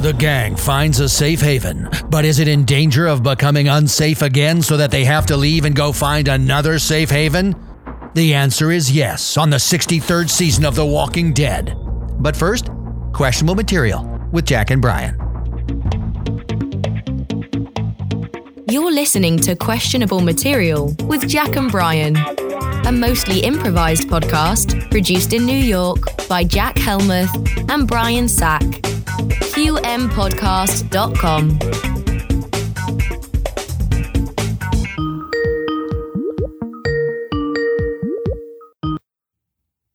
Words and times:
The 0.00 0.14
gang 0.14 0.56
finds 0.56 0.98
a 1.00 1.10
safe 1.10 1.42
haven, 1.42 1.86
but 2.08 2.24
is 2.24 2.38
it 2.38 2.48
in 2.48 2.64
danger 2.64 3.06
of 3.06 3.22
becoming 3.22 3.68
unsafe 3.68 4.22
again 4.22 4.62
so 4.62 4.78
that 4.78 4.90
they 4.90 5.04
have 5.04 5.26
to 5.26 5.36
leave 5.36 5.66
and 5.66 5.76
go 5.76 5.92
find 5.92 6.26
another 6.26 6.78
safe 6.78 7.10
haven? 7.10 7.54
The 8.14 8.32
answer 8.32 8.70
is 8.70 8.90
yes 8.90 9.36
on 9.36 9.50
the 9.50 9.58
63rd 9.58 10.30
season 10.30 10.64
of 10.64 10.74
The 10.74 10.86
Walking 10.86 11.34
Dead. 11.34 11.76
But 12.18 12.34
first, 12.34 12.70
questionable 13.12 13.54
material 13.54 14.18
with 14.32 14.46
Jack 14.46 14.70
and 14.70 14.80
Brian. 14.80 15.16
You're 18.70 18.92
listening 18.92 19.36
to 19.40 19.54
Questionable 19.54 20.20
Material 20.20 20.96
with 21.04 21.28
Jack 21.28 21.56
and 21.56 21.70
Brian, 21.70 22.16
a 22.86 22.90
mostly 22.90 23.40
improvised 23.40 24.08
podcast 24.08 24.90
produced 24.90 25.34
in 25.34 25.44
New 25.44 25.52
York 25.52 26.26
by 26.26 26.42
Jack 26.42 26.78
Helmuth 26.78 27.70
and 27.70 27.86
Brian 27.86 28.28
Sack. 28.28 28.62
QMPodcast.com. 29.28 31.58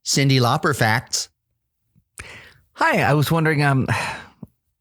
Cyndi 0.04 0.40
Lauper 0.40 0.76
facts. 0.76 1.30
Hi, 2.74 3.02
I 3.02 3.14
was 3.14 3.32
wondering. 3.32 3.64
Um, 3.64 3.88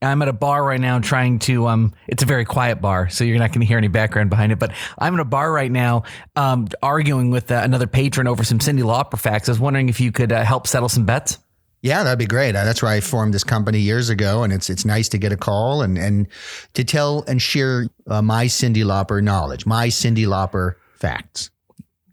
I'm 0.03 0.21
at 0.23 0.29
a 0.29 0.33
bar 0.33 0.63
right 0.63 0.81
now 0.81 0.99
trying 0.99 1.39
to. 1.41 1.67
Um, 1.67 1.95
it's 2.07 2.23
a 2.23 2.27
very 2.27 2.45
quiet 2.45 2.81
bar, 2.81 3.09
so 3.09 3.25
you're 3.25 3.39
not 3.39 3.51
going 3.51 3.61
to 3.61 3.67
hear 3.67 3.79
any 3.79 3.89
background 3.89 4.31
behind 4.31 4.53
it. 4.53 4.59
But 4.59 4.73
I'm 4.99 5.15
in 5.15 5.21
a 5.21 5.25
bar 5.25 5.51
right 5.51 5.73
now, 5.73 6.05
um, 6.37 6.69
arguing 6.83 7.31
with 7.31 7.51
uh, 7.51 7.61
another 7.65 7.87
patron 7.87 8.27
over 8.27 8.45
some 8.45 8.59
Cyndi 8.59 8.83
Lauper 8.83 9.19
facts. 9.19 9.49
I 9.49 9.53
was 9.53 9.61
wondering 9.61 9.89
if 9.89 10.01
you 10.01 10.13
could 10.13 10.31
uh, 10.31 10.45
help 10.45 10.67
settle 10.67 10.89
some 10.89 11.05
bets. 11.05 11.39
Yeah, 11.85 12.03
that'd 12.03 12.19
be 12.19 12.25
great. 12.25 12.53
That's 12.53 12.83
why 12.83 12.95
I 12.95 13.01
formed 13.01 13.35
this 13.35 13.45
company 13.45 13.79
years 13.79 14.09
ago, 14.09 14.43
and 14.43 14.55
it's 14.55 14.71
it's 14.71 14.87
nice 14.87 15.07
to 15.11 15.19
get 15.19 15.33
a 15.33 15.37
call 15.37 15.83
and 15.83 15.99
and 15.99 16.27
to 16.73 16.83
tell 16.83 17.25
and 17.29 17.43
share 17.43 17.89
uh, 18.07 18.23
my 18.23 18.47
Cyndi 18.47 18.83
Lauper 18.83 19.23
knowledge, 19.23 19.67
my 19.67 19.89
Cyndi 19.89 20.27
Lauper 20.27 20.77
facts. 20.97 21.51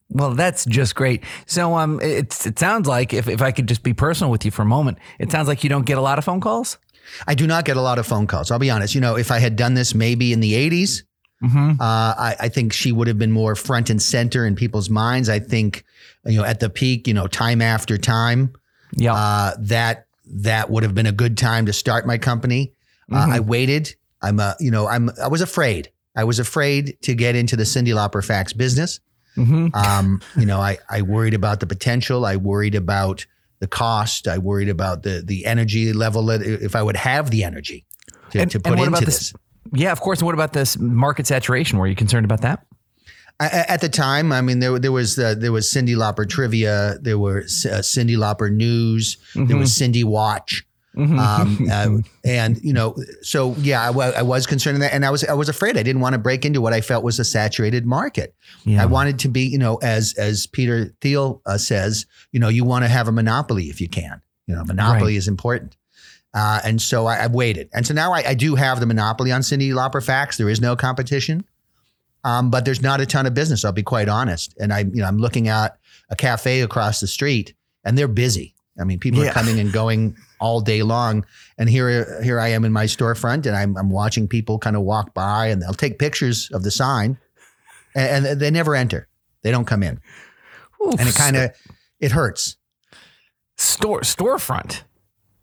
Well, 0.10 0.36
that's 0.36 0.66
just 0.66 0.94
great. 0.96 1.24
So, 1.46 1.78
um, 1.78 2.02
it's 2.04 2.46
it 2.46 2.60
sounds 2.60 2.86
like 2.86 3.14
if 3.14 3.30
if 3.30 3.42
I 3.42 3.52
could 3.52 3.66
just 3.66 3.82
be 3.82 3.94
personal 3.94 4.30
with 4.30 4.44
you 4.44 4.52
for 4.52 4.64
a 4.64 4.66
moment, 4.66 4.98
it 5.20 5.32
sounds 5.32 5.48
like 5.48 5.64
you 5.64 5.70
don't 5.70 5.86
get 5.86 5.98
a 5.98 6.02
lot 6.02 6.18
of 6.18 6.26
phone 6.26 6.42
calls. 6.42 6.78
I 7.26 7.34
do 7.34 7.48
not 7.48 7.64
get 7.64 7.78
a 7.78 7.82
lot 7.82 7.98
of 7.98 8.06
phone 8.06 8.28
calls. 8.28 8.52
I'll 8.52 8.60
be 8.60 8.70
honest. 8.70 8.94
You 8.94 9.00
know, 9.00 9.16
if 9.16 9.32
I 9.32 9.40
had 9.40 9.56
done 9.56 9.76
this 9.76 9.96
maybe 9.96 10.34
in 10.34 10.42
the 10.42 10.52
80s, 10.52 11.04
uh, 11.44 11.78
I, 11.80 12.36
I 12.42 12.50
think 12.50 12.74
she 12.74 12.92
would 12.92 13.08
have 13.08 13.18
been 13.18 13.32
more 13.32 13.56
front 13.56 13.90
and 13.90 14.02
center 14.02 14.46
in 14.46 14.56
people's 14.56 14.90
minds. 14.90 15.30
I 15.30 15.40
think, 15.40 15.86
you 16.26 16.38
know, 16.38 16.44
at 16.44 16.60
the 16.60 16.70
peak, 16.70 17.08
you 17.08 17.14
know, 17.14 17.28
time 17.28 17.62
after 17.62 17.98
time, 17.98 18.54
Yeah. 18.94 19.14
uh, 19.14 19.54
that 19.60 20.08
that 20.26 20.70
would 20.70 20.84
have 20.84 20.96
been 20.96 21.06
a 21.06 21.12
good 21.12 21.38
time 21.38 21.66
to 21.66 21.74
start 21.74 22.06
my 22.06 22.18
company. 22.18 22.74
Uh, 23.12 23.28
I 23.30 23.40
waited. 23.42 23.94
I'm 24.22 24.40
a, 24.40 24.56
you 24.60 24.72
know, 24.72 24.88
I'm 24.88 25.10
I 25.22 25.28
was 25.28 25.42
afraid. 25.42 25.92
I 26.16 26.24
was 26.24 26.40
afraid 26.40 26.98
to 27.02 27.14
get 27.14 27.36
into 27.36 27.56
the 27.56 27.64
Cyndi 27.64 27.94
Lauper 27.94 28.24
fax 28.24 28.54
business. 28.54 29.00
Mhm. 29.38 29.74
Um, 29.76 30.22
you 30.38 30.46
know, 30.46 30.60
I 30.60 30.78
I 30.90 31.02
worried 31.02 31.34
about 31.34 31.60
the 31.60 31.68
potential. 31.68 32.26
I 32.26 32.36
worried 32.38 32.76
about 32.76 33.26
the 33.60 33.68
cost. 33.68 34.28
I 34.28 34.38
worried 34.38 34.70
about 34.70 35.04
the 35.04 35.22
the 35.26 35.46
energy 35.46 35.94
level 35.94 36.26
that 36.28 36.42
if 36.42 36.76
I 36.76 36.84
would 36.84 36.98
have 36.98 37.32
the 37.32 37.44
energy 37.44 37.86
to, 38.32 38.46
to 38.46 38.60
put 38.60 38.74
into 38.74 38.88
about 38.88 39.06
this. 39.06 39.34
Yeah, 39.74 39.92
of 39.92 40.02
course. 40.02 40.20
And 40.20 40.26
what 40.26 40.36
about 40.36 40.54
this 40.54 40.78
market 40.78 41.28
saturation? 41.28 41.78
Were 41.80 41.88
you 41.88 41.96
concerned 41.96 42.26
about 42.26 42.42
that? 42.42 42.66
I- 43.42 43.46
I- 43.60 43.66
at 43.74 43.82
the 43.82 43.90
time, 43.90 44.32
I 44.32 44.42
mean, 44.42 44.60
there 44.60 44.78
there 44.80 44.92
was 44.92 45.18
uh, 45.18 45.36
there 45.38 45.52
was 45.52 45.68
Cyndi 45.68 45.96
Lauper 45.96 46.28
trivia, 46.30 46.98
there 47.02 47.18
were 47.18 47.40
uh, 47.40 47.82
Cyndi 47.82 48.16
Lauper 48.18 48.52
news, 48.52 49.18
there 49.36 49.58
was 49.58 49.72
Cyndi 49.72 50.04
Watch, 50.04 50.66
um, 50.98 51.18
uh, 51.72 51.98
and 52.26 52.60
you 52.64 52.74
know, 52.74 52.96
so 53.22 53.56
yeah, 53.60 53.88
I 53.90 54.22
was 54.22 54.46
concerned 54.46 54.76
in 54.76 54.82
that, 54.82 54.94
and 54.94 55.06
I 55.06 55.10
was 55.10 55.24
I 55.26 55.34
was 55.34 55.50
afraid. 55.50 55.78
I 55.78 55.84
didn't 55.84 56.02
want 56.02 56.14
to 56.14 56.20
break 56.20 56.46
into 56.46 56.62
what 56.62 56.74
I 56.74 56.82
felt 56.82 57.04
was 57.04 57.20
a 57.20 57.24
saturated 57.26 57.86
market. 57.86 58.36
Yeah. 58.66 58.84
I 58.84 58.86
wanted 58.86 59.18
to 59.20 59.28
be, 59.30 59.42
you 59.44 59.58
know, 59.58 59.78
as 59.82 60.14
as 60.18 60.46
Peter 60.48 60.94
Thiel 61.02 61.42
uh, 61.46 61.58
says, 61.58 62.06
you 62.32 62.40
know, 62.40 62.50
you 62.50 62.64
want 62.64 62.84
to 62.86 62.90
have 62.90 63.08
a 63.08 63.12
monopoly 63.12 63.66
if 63.70 63.82
you 63.82 63.88
can. 63.90 64.22
You 64.48 64.56
know, 64.56 64.64
monopoly 64.66 65.14
Right. 65.14 65.18
is 65.18 65.28
important. 65.28 65.78
Uh, 66.34 66.60
and 66.64 66.82
so 66.82 67.08
I, 67.08 67.24
I've 67.26 67.34
waited, 67.34 67.70
and 67.74 67.86
so 67.86 67.94
now 67.94 68.14
I, 68.14 68.24
I 68.30 68.34
do 68.36 68.56
have 68.56 68.80
the 68.80 68.86
monopoly 68.86 69.32
on 69.34 69.42
Cyndi 69.42 69.72
Lauper 69.74 70.02
facts. 70.04 70.38
There 70.38 70.50
is 70.50 70.62
no 70.62 70.76
competition. 70.78 71.44
Um, 72.24 72.52
but 72.52 72.66
there's 72.66 72.82
not 72.82 73.02
a 73.02 73.06
ton 73.06 73.26
of 73.26 73.34
business. 73.34 73.66
I'll 73.66 73.72
be 73.72 73.84
quite 73.84 74.08
honest. 74.08 74.56
And 74.60 74.72
I, 74.72 74.80
you 74.80 74.98
know, 75.02 75.06
I'm 75.06 75.18
looking 75.18 75.48
at 75.48 75.78
a 76.10 76.16
cafe 76.16 76.62
across 76.62 77.00
the 77.00 77.08
street, 77.08 77.54
and 77.84 77.98
they're 77.98 78.08
busy. 78.08 78.54
I 78.80 78.84
mean, 78.84 79.00
people 79.00 79.24
Yeah. 79.24 79.30
are 79.32 79.34
coming 79.34 79.60
and 79.60 79.72
going 79.74 80.16
all 80.40 80.62
day 80.62 80.82
long. 80.84 81.26
And 81.58 81.70
here, 81.70 82.22
here 82.24 82.40
I 82.40 82.50
am 82.50 82.64
in 82.64 82.72
my 82.72 82.86
storefront, 82.86 83.46
and 83.46 83.56
I'm, 83.56 83.76
I'm 83.78 83.90
watching 83.90 84.28
people 84.28 84.60
kind 84.60 84.76
of 84.76 84.84
walk 84.84 85.14
by, 85.14 85.48
and 85.48 85.62
they'll 85.62 85.74
take 85.74 85.98
pictures 86.00 86.50
of 86.52 86.64
the 86.64 86.72
sign, 86.72 87.18
and, 87.96 88.26
and 88.26 88.40
they 88.40 88.52
never 88.52 88.76
enter. 88.76 89.08
They 89.42 89.52
don't 89.52 89.66
come 89.66 89.82
in, 89.84 90.00
and 90.80 91.00
it 91.10 91.16
kind 91.16 91.36
of 91.36 91.52
it 92.00 92.12
hurts. 92.12 92.58
store 93.58 94.02
storefront. 94.02 94.82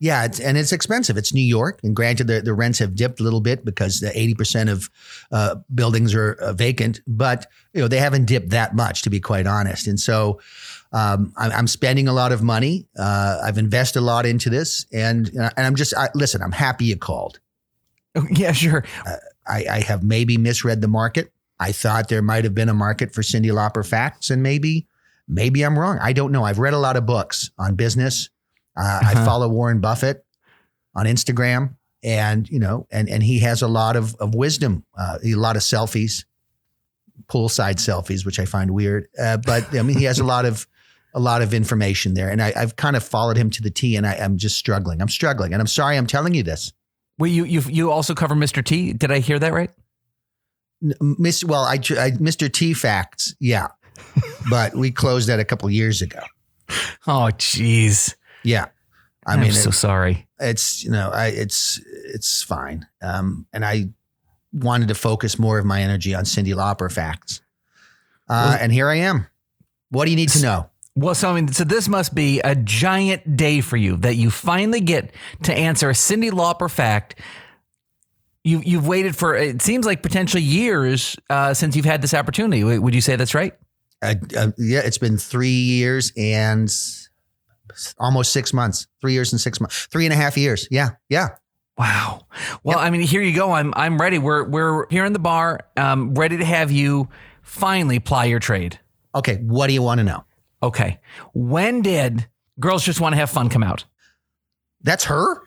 Yeah, 0.01 0.25
it's, 0.25 0.39
and 0.39 0.57
it's 0.57 0.73
expensive. 0.73 1.17
It's 1.17 1.35
New 1.35 1.45
York, 1.45 1.81
and 1.83 1.95
granted, 1.95 2.29
the, 2.29 2.41
the 2.41 2.55
rents 2.55 2.79
have 2.79 2.95
dipped 2.95 3.19
a 3.19 3.25
little 3.25 3.41
bit 3.41 3.65
because 3.65 4.01
the 4.01 4.17
eighty 4.19 4.35
percent 4.35 4.71
of 4.71 4.89
uh, 5.33 5.57
buildings 5.75 6.15
are 6.15 6.35
uh, 6.35 6.53
vacant. 6.53 7.01
But 7.07 7.47
you 7.73 7.81
know, 7.81 7.89
they 7.89 7.99
haven't 7.99 8.27
dipped 8.27 8.51
that 8.51 8.77
much, 8.77 9.03
to 9.03 9.11
be 9.11 9.19
quite 9.19 9.47
honest. 9.47 9.89
And 9.89 9.99
so, 9.99 10.41
um, 10.93 11.33
I'm, 11.37 11.53
I'm 11.53 11.67
spending 11.67 12.07
a 12.07 12.13
lot 12.13 12.31
of 12.31 12.43
money. 12.43 12.87
Uh, 12.97 13.41
I've 13.43 13.59
invested 13.59 13.99
a 13.99 14.03
lot 14.03 14.25
into 14.25 14.51
this, 14.51 14.87
and 14.93 15.29
and 15.35 15.53
I'm 15.57 15.75
just 15.75 15.95
I, 15.97 16.09
listen. 16.15 16.43
I'm 16.43 16.53
happy 16.53 16.87
you 16.87 16.97
called. 16.97 17.41
Oh, 18.15 18.27
Yeah, 18.31 18.53
sure. 18.53 18.85
I, 19.47 19.65
I 19.71 19.81
have 19.81 20.03
maybe 20.03 20.37
misread 20.37 20.81
the 20.81 20.89
market. 20.89 21.33
I 21.61 21.73
thought 21.73 22.09
there 22.09 22.23
might 22.23 22.45
have 22.45 22.55
been 22.55 22.69
a 22.69 22.75
market 22.75 23.13
for 23.13 23.23
Cyndi 23.23 23.51
Lauper 23.51 23.87
facts, 23.87 24.31
and 24.31 24.43
maybe 24.43 24.87
maybe 25.27 25.63
I'm 25.63 25.79
wrong. 25.79 25.99
I 26.01 26.13
don't 26.13 26.33
know. 26.33 26.45
I've 26.45 26.59
read 26.59 26.75
a 26.75 26.79
lot 26.79 26.97
of 26.97 27.05
books 27.05 27.51
on 27.59 27.75
business. 27.75 28.31
Uh, 28.79 29.01
I 29.03 29.13
Uh-huh. 29.13 29.25
follow 29.25 29.49
Warren 29.49 29.81
Buffett 29.81 30.25
on 30.95 31.07
Instagram, 31.07 31.75
and 32.03 32.49
you 32.49 32.59
know, 32.61 32.87
and 32.91 33.09
and 33.09 33.23
he 33.23 33.41
has 33.41 33.61
a 33.63 33.69
lot 33.69 33.97
of 33.97 34.15
of 34.17 34.35
wisdom, 34.35 34.85
uh, 34.97 35.19
a 35.25 35.35
lot 35.35 35.57
of 35.57 35.63
selfies, 35.63 36.25
poolside 37.29 37.77
selfies, 37.77 38.25
which 38.25 38.39
I 38.39 38.45
find 38.45 38.71
weird. 38.71 39.09
Uh, 39.21 39.37
but 39.39 39.77
I 39.77 39.83
mean, 39.83 39.99
he 39.99 40.05
has 40.05 40.19
a 40.19 40.25
lot 40.25 40.45
of 40.45 40.67
a 41.15 41.21
lot 41.21 41.43
of 41.43 41.53
information 41.55 42.15
there, 42.15 42.29
and 42.31 42.41
I, 42.41 42.53
I've 42.55 42.77
kind 42.77 42.95
of 42.95 43.03
followed 43.03 43.37
him 43.37 43.51
to 43.51 43.63
the 43.63 43.71
T, 43.71 43.97
and 43.97 44.07
I, 44.07 44.15
I'm 44.15 44.37
just 44.37 44.57
struggling. 44.57 45.01
I'm 45.03 45.09
struggling, 45.09 45.53
and 45.53 45.61
I'm 45.61 45.67
sorry 45.67 45.97
I'm 45.97 46.07
telling 46.07 46.35
you 46.35 46.43
this. 46.43 46.73
Wait, 47.19 47.31
you 47.31 47.45
you 47.45 47.61
you 47.63 47.91
also 47.91 48.15
cover 48.15 48.35
Mr. 48.37 48.65
T? 48.65 48.93
Did 48.93 49.11
I 49.11 49.19
hear 49.19 49.39
that 49.41 49.53
right? 49.53 49.71
Miss, 51.01 51.43
well, 51.43 51.65
I, 51.65 51.75
I 51.75 52.13
Mr. 52.13 52.53
T 52.53 52.73
facts, 52.73 53.35
yeah, 53.41 53.69
but 54.49 54.77
we 54.77 54.93
closed 54.93 55.29
that 55.29 55.41
a 55.41 55.45
couple 55.45 55.69
years 55.71 56.01
ago. 56.03 56.21
Oh, 57.07 57.31
jeez. 57.39 58.15
Yeah, 58.45 58.67
I 59.27 59.35
I'm 59.35 59.41
mean, 59.41 59.53
so 59.53 59.71
it- 59.71 59.73
sorry. 59.75 60.29
it's 60.41 60.85
you 60.85 60.91
know, 60.91 61.11
I 61.13 61.27
it's 61.29 61.81
it's 62.13 62.43
fine. 62.43 62.87
Um, 63.03 63.47
and 63.53 63.65
I 63.65 63.91
wanted 64.53 64.89
to 64.89 64.95
focus 64.95 65.39
more 65.39 65.59
of 65.59 65.65
my 65.67 65.83
energy 65.83 66.15
on 66.15 66.25
Cyndi 66.25 66.55
Lauper 66.55 66.91
facts, 66.91 67.41
uh, 68.29 68.57
and 68.61 68.73
here 68.73 68.89
I 68.89 68.97
am. 68.97 69.27
What 69.91 70.05
do 70.05 70.11
you 70.11 70.17
need 70.17 70.29
to 70.31 70.43
know? 70.43 70.71
Well, 70.95 71.15
so 71.15 71.31
I 71.31 71.35
mean, 71.35 71.49
so 71.49 71.65
this 71.65 71.89
must 71.89 72.15
be 72.15 72.41
a 72.41 72.57
giant 72.57 73.37
day 73.37 73.61
for 73.61 73.77
you 73.77 73.97
that 73.99 74.17
you 74.17 74.31
finally 74.31 74.81
get 74.81 75.13
to 75.45 75.55
answer 75.55 75.89
a 75.91 75.93
Cyndi 75.93 76.31
Lauper 76.31 76.71
fact. 76.71 77.21
You 78.45 78.61
you've 78.65 78.87
waited 78.87 79.15
for 79.17 79.35
it 79.37 79.61
seems 79.63 79.85
like 79.87 80.03
potentially 80.03 80.43
years 80.43 81.17
uh, 81.31 81.55
since 81.55 81.77
you've 81.77 81.85
had 81.85 82.03
this 82.03 82.15
opportunity. 82.15 82.65
Would 82.65 82.95
you 82.95 83.01
say 83.01 83.17
that's 83.17 83.35
right? 83.35 83.53
Uh, 84.03 84.15
uh, 84.37 84.53
yeah, 84.59 84.81
it's 84.85 84.99
been 84.99 85.19
three 85.19 85.49
years 85.51 86.13
and 86.17 86.73
almost 87.99 88.33
six 88.33 88.53
months. 88.53 88.87
Three 89.01 89.13
years 89.13 89.33
and 89.33 89.41
six 89.41 89.61
months. 89.61 89.87
Three 89.87 90.05
and 90.07 90.13
a 90.13 90.17
half 90.17 90.37
years. 90.37 90.69
Yeah, 90.71 90.91
yeah. 91.09 91.29
Wow. 91.77 92.27
Well, 92.65 92.79
I 92.79 92.91
mean, 92.91 93.03
here 93.03 93.23
you 93.23 93.35
go. 93.35 93.53
I'm 93.53 93.73
I'm 93.77 94.01
ready. 94.01 94.19
We're 94.19 94.45
we're 94.49 94.87
here 94.91 95.05
in 95.05 95.13
the 95.13 95.21
bar, 95.21 95.61
um, 95.77 96.15
ready 96.15 96.37
to 96.39 96.45
have 96.45 96.73
you 96.73 97.09
finally 97.43 98.01
ply 98.01 98.25
your 98.25 98.41
trade. 98.41 98.81
Okay, 99.15 99.37
what 99.37 99.69
do 99.69 99.75
you 99.75 99.83
want 99.83 99.99
to 99.99 100.05
know? 100.05 100.25
Okay. 100.63 100.99
When 101.35 101.83
did 101.83 102.27
Girls 102.59 102.85
Just 102.85 103.01
Want 103.01 103.13
to 103.13 103.17
Have 103.19 103.31
Fun 103.31 103.49
come 103.49 103.63
out? 103.63 103.85
That's 104.83 105.05
her. 105.05 105.43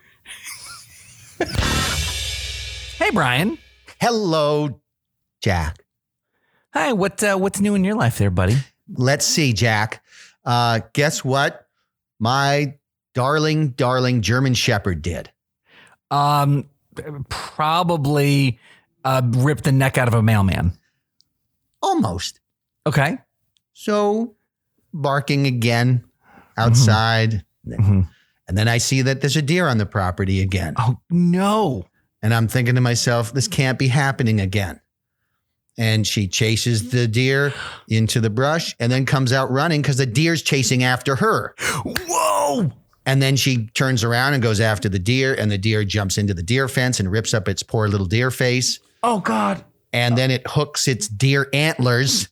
Hey, 2.98 3.10
Brian. 3.12 3.58
Hello, 4.00 4.80
Jack. 5.42 5.84
Hi. 6.72 6.92
What 6.92 7.22
uh, 7.22 7.36
what's 7.36 7.60
new 7.60 7.74
in 7.74 7.84
your 7.84 7.94
life, 7.94 8.16
there, 8.18 8.30
buddy? 8.30 8.56
Let's 8.88 9.26
see, 9.26 9.52
Jack. 9.52 10.02
Uh, 10.44 10.80
guess 10.92 11.24
what? 11.24 11.66
My 12.22 12.74
darling, 13.14 13.70
darling 13.70 14.22
German 14.22 14.54
Shepherd 14.54 15.02
did. 15.02 15.28
Um, 16.08 16.70
probably 17.28 18.60
uh, 19.04 19.22
rip 19.24 19.62
the 19.62 19.72
neck 19.72 19.98
out 19.98 20.06
of 20.06 20.14
a 20.14 20.22
mailman. 20.22 20.78
Almost. 21.82 22.38
Okay. 22.86 23.18
So 23.72 24.36
barking 24.94 25.48
again 25.48 26.04
outside. 26.56 27.44
Mhm. 27.66 28.08
And 28.46 28.56
then 28.58 28.68
I 28.68 28.78
see 28.78 29.02
that 29.02 29.20
there's 29.20 29.36
a 29.36 29.42
deer 29.42 29.66
on 29.66 29.78
the 29.78 29.86
property 29.86 30.40
again. 30.42 30.74
Oh 30.78 31.00
no. 31.10 31.86
And 32.22 32.32
I'm 32.32 32.46
thinking 32.46 32.76
to 32.76 32.80
myself, 32.80 33.32
this 33.32 33.48
can't 33.48 33.80
be 33.80 33.88
happening 33.88 34.40
again. 34.40 34.80
And 35.78 36.06
she 36.06 36.28
chases 36.28 36.82
mm-hmm. 36.82 36.96
the 36.96 37.08
deer 37.08 37.54
into 37.88 38.20
the 38.20 38.30
brush 38.30 38.76
and 38.78 38.92
then 38.92 39.06
comes 39.06 39.32
out 39.32 39.50
running 39.50 39.80
because 39.82 39.96
the 39.96 40.06
deer's 40.06 40.42
chasing 40.42 40.84
after 40.84 41.16
her. 41.16 41.54
Whoa. 41.84 42.70
And 43.04 43.20
then 43.20 43.36
she 43.36 43.66
turns 43.68 44.04
around 44.04 44.34
and 44.34 44.42
goes 44.42 44.60
after 44.60 44.88
the 44.88 44.98
deer, 44.98 45.34
and 45.34 45.50
the 45.50 45.58
deer 45.58 45.84
jumps 45.84 46.18
into 46.18 46.34
the 46.34 46.42
deer 46.42 46.68
fence 46.68 47.00
and 47.00 47.10
rips 47.10 47.34
up 47.34 47.48
its 47.48 47.62
poor 47.62 47.88
little 47.88 48.06
deer 48.06 48.30
face. 48.30 48.78
Oh 49.02 49.18
God. 49.18 49.64
And 49.92 50.16
then 50.16 50.30
it 50.30 50.42
hooks 50.46 50.86
its 50.86 51.08
deer 51.08 51.48
antlers 51.52 52.28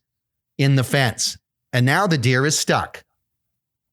in 0.58 0.76
the 0.76 0.84
fence. 0.84 1.38
And 1.72 1.84
now 1.84 2.06
the 2.06 2.18
deer 2.18 2.46
is 2.46 2.58
stuck. 2.58 3.04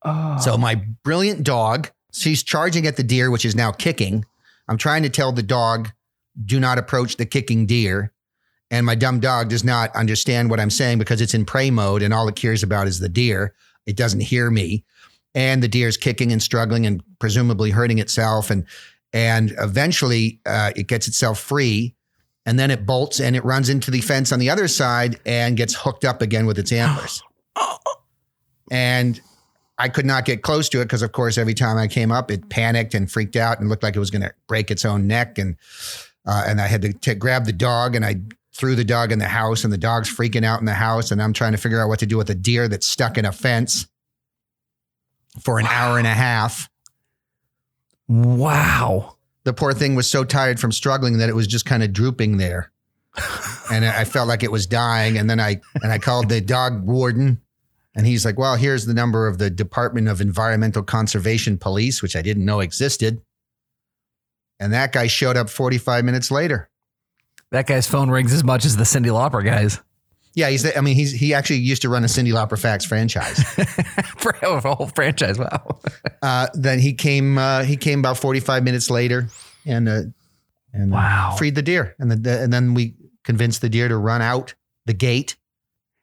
Oh. 0.04 0.38
So 0.40 0.58
my 0.58 0.76
brilliant 1.04 1.44
dog, 1.44 1.90
she's 2.14 2.44
charging 2.44 2.86
at 2.86 2.96
the 2.96 3.04
deer, 3.04 3.32
which 3.32 3.46
is 3.46 3.56
now 3.56 3.72
kicking. 3.72 4.26
I'm 4.68 4.78
trying 4.78 5.04
to 5.04 5.10
tell 5.10 5.32
the 5.32 5.44
dog, 5.44 5.90
do 6.46 6.60
not 6.60 6.78
approach 6.78 7.18
the 7.18 7.26
kicking 7.26 7.66
deer. 7.66 8.14
And 8.70 8.86
my 8.86 8.96
dumb 8.96 9.20
dog 9.20 9.50
does 9.50 9.64
not 9.64 9.96
understand 9.96 10.50
what 10.50 10.60
I'm 10.60 10.70
saying 10.70 10.98
because 10.98 11.22
it's 11.22 11.34
in 11.34 11.46
prey 11.46 11.72
mode 11.72 12.02
and 12.02 12.14
all 12.14 12.28
it 12.28 12.36
cares 12.36 12.64
about 12.64 12.88
is 12.88 13.00
the 13.00 13.10
deer. 13.10 13.54
It 13.86 13.96
doesn't 13.96 14.20
hear 14.20 14.52
me. 14.52 14.84
And 15.34 15.64
the 15.64 15.68
deer 15.68 15.88
is 15.88 15.98
kicking 15.98 16.32
and 16.32 16.42
struggling 16.42 16.86
and 16.86 17.02
presumably 17.20 17.72
hurting 17.72 18.00
itself. 18.00 18.50
And 18.50 18.66
and 19.14 19.56
eventually 19.58 20.42
uh, 20.46 20.72
it 20.76 20.88
gets 20.88 21.08
itself 21.08 21.40
free. 21.40 21.96
And 22.46 22.58
then 22.58 22.72
it 22.72 22.86
bolts 22.86 23.20
and 23.20 23.36
it 23.36 23.44
runs 23.44 23.70
into 23.70 23.92
the 23.92 24.02
fence 24.02 24.32
on 24.32 24.40
the 24.40 24.50
other 24.50 24.68
side 24.68 25.20
and 25.26 25.58
gets 25.58 25.76
hooked 25.76 26.06
up 26.06 26.22
again 26.22 26.46
with 26.46 26.58
its 26.58 26.72
antlers. 26.72 27.22
And 28.72 29.20
I 29.78 29.90
could 29.90 30.06
not 30.06 30.26
get 30.26 30.42
close 30.42 30.70
to 30.70 30.82
it 30.82 30.86
because, 30.86 31.02
of 31.02 31.12
course, 31.12 31.38
every 31.38 31.54
time 31.54 31.78
I 31.78 31.88
came 31.88 32.12
up, 32.12 32.32
it 32.32 32.50
panicked 32.50 32.94
and 32.94 33.12
freaked 33.12 33.36
out 33.36 33.60
and 33.60 33.70
looked 33.70 33.84
like 33.84 33.96
it 33.96 34.00
was 34.00 34.10
going 34.10 34.24
to 34.24 34.34
break 34.48 34.72
its 34.72 34.86
own 34.86 35.08
neck. 35.08 35.38
And 35.38 35.56
uh, 36.26 36.44
and 36.48 36.60
I 36.60 36.68
had 36.68 36.82
to 36.82 36.94
t- 36.94 37.16
grab 37.16 37.46
the 37.46 37.54
dog 37.54 37.96
and 37.96 38.06
I 38.06 38.16
threw 38.58 38.76
the 38.76 38.84
dog 38.84 39.12
in 39.12 39.20
the 39.20 39.28
house, 39.28 39.64
and 39.64 39.72
the 39.72 39.78
dog's 39.78 40.10
freaking 40.10 40.44
out 40.44 40.60
in 40.60 40.66
the 40.66 40.74
house. 40.74 41.12
And 41.12 41.22
I'm 41.22 41.34
trying 41.34 41.52
to 41.52 41.58
figure 41.58 41.82
out 41.82 41.90
what 41.90 42.00
to 42.00 42.06
do 42.06 42.18
with 42.18 42.30
a 42.30 42.36
deer 42.36 42.68
that's 42.68 42.88
stuck 42.88 43.18
in 43.18 43.26
a 43.26 43.32
fence 43.32 43.88
for 45.40 45.60
an 45.60 45.68
hour 45.68 45.98
and 45.98 46.08
a 46.08 46.14
half. 46.14 46.70
Wow. 48.08 49.18
The 49.44 49.54
poor 49.54 49.74
thing 49.74 49.96
was 49.96 50.10
so 50.10 50.24
tired 50.24 50.60
from 50.60 50.72
struggling 50.72 51.20
that 51.20 51.30
it 51.30 51.36
was 51.36 51.48
just 51.48 51.66
kind 51.66 51.84
of 51.84 51.94
drooping 51.94 52.38
there. 52.38 52.72
and 53.72 53.86
I 53.86 54.04
felt 54.04 54.28
like 54.28 54.44
it 54.44 54.52
was 54.52 54.66
dying. 54.66 55.18
And 55.18 55.30
then 55.30 55.40
I 55.40 55.62
and 55.82 55.92
I 55.92 56.00
called 56.00 56.30
the 56.30 56.42
dog 56.42 56.84
warden 56.86 57.42
and 57.96 58.06
he's 58.06 58.26
like, 58.26 58.38
well, 58.38 58.56
here's 58.56 58.86
the 58.86 58.94
number 58.94 59.28
of 59.28 59.40
the 59.40 59.50
Department 59.50 60.08
of 60.08 60.22
Environmental 60.22 60.84
Conservation 60.84 61.58
Police, 61.58 62.02
which 62.02 62.16
I 62.16 62.22
didn't 62.22 62.46
know 62.46 62.60
existed. 62.60 63.22
And 64.60 64.72
that 64.74 64.92
guy 64.92 65.08
showed 65.08 65.38
up 65.38 65.50
45 65.50 66.06
minutes 66.06 66.30
later. 66.30 66.70
That 67.52 67.66
guy's 67.68 67.88
phone 67.88 68.10
rings 68.10 68.34
as 68.34 68.44
much 68.44 68.66
as 68.66 68.76
the 68.78 68.84
Cyndi 68.84 69.08
Lauper 69.08 69.44
guys. 69.44 69.80
Yeah, 70.34 70.50
he's. 70.50 70.76
I 70.78 70.82
mean, 70.82 70.96
he's 70.96 71.12
he 71.12 71.34
actually 71.34 71.60
used 71.60 71.82
to 71.82 71.90
run 71.90 72.04
a 72.04 72.08
Cyndi 72.08 72.32
Lauper 72.32 72.60
Facts 72.60 72.86
franchise. 72.86 73.42
For 74.18 74.32
a 74.44 74.60
whole 74.60 74.88
franchise. 74.94 75.40
Wow. 75.40 75.80
uh, 76.22 76.48
then 76.54 76.80
he 76.80 76.94
came. 76.94 77.38
Uh, 77.38 77.64
he 77.64 77.76
came 77.78 78.00
about 78.00 78.18
45 78.18 78.64
minutes 78.64 78.90
later, 78.92 79.30
and 79.66 79.90
uh, 79.90 80.02
and 80.74 80.94
uh, 80.94 80.96
Wow. 80.96 81.36
freed 81.38 81.56
the 81.56 81.64
deer. 81.64 81.96
And 81.98 82.12
the, 82.12 82.40
and 82.44 82.54
then 82.54 82.74
we 82.76 82.94
convinced 83.24 83.62
the 83.62 83.70
deer 83.70 83.88
to 83.88 83.98
run 83.98 84.22
out 84.22 84.54
the 84.86 84.94
gate. 84.94 85.38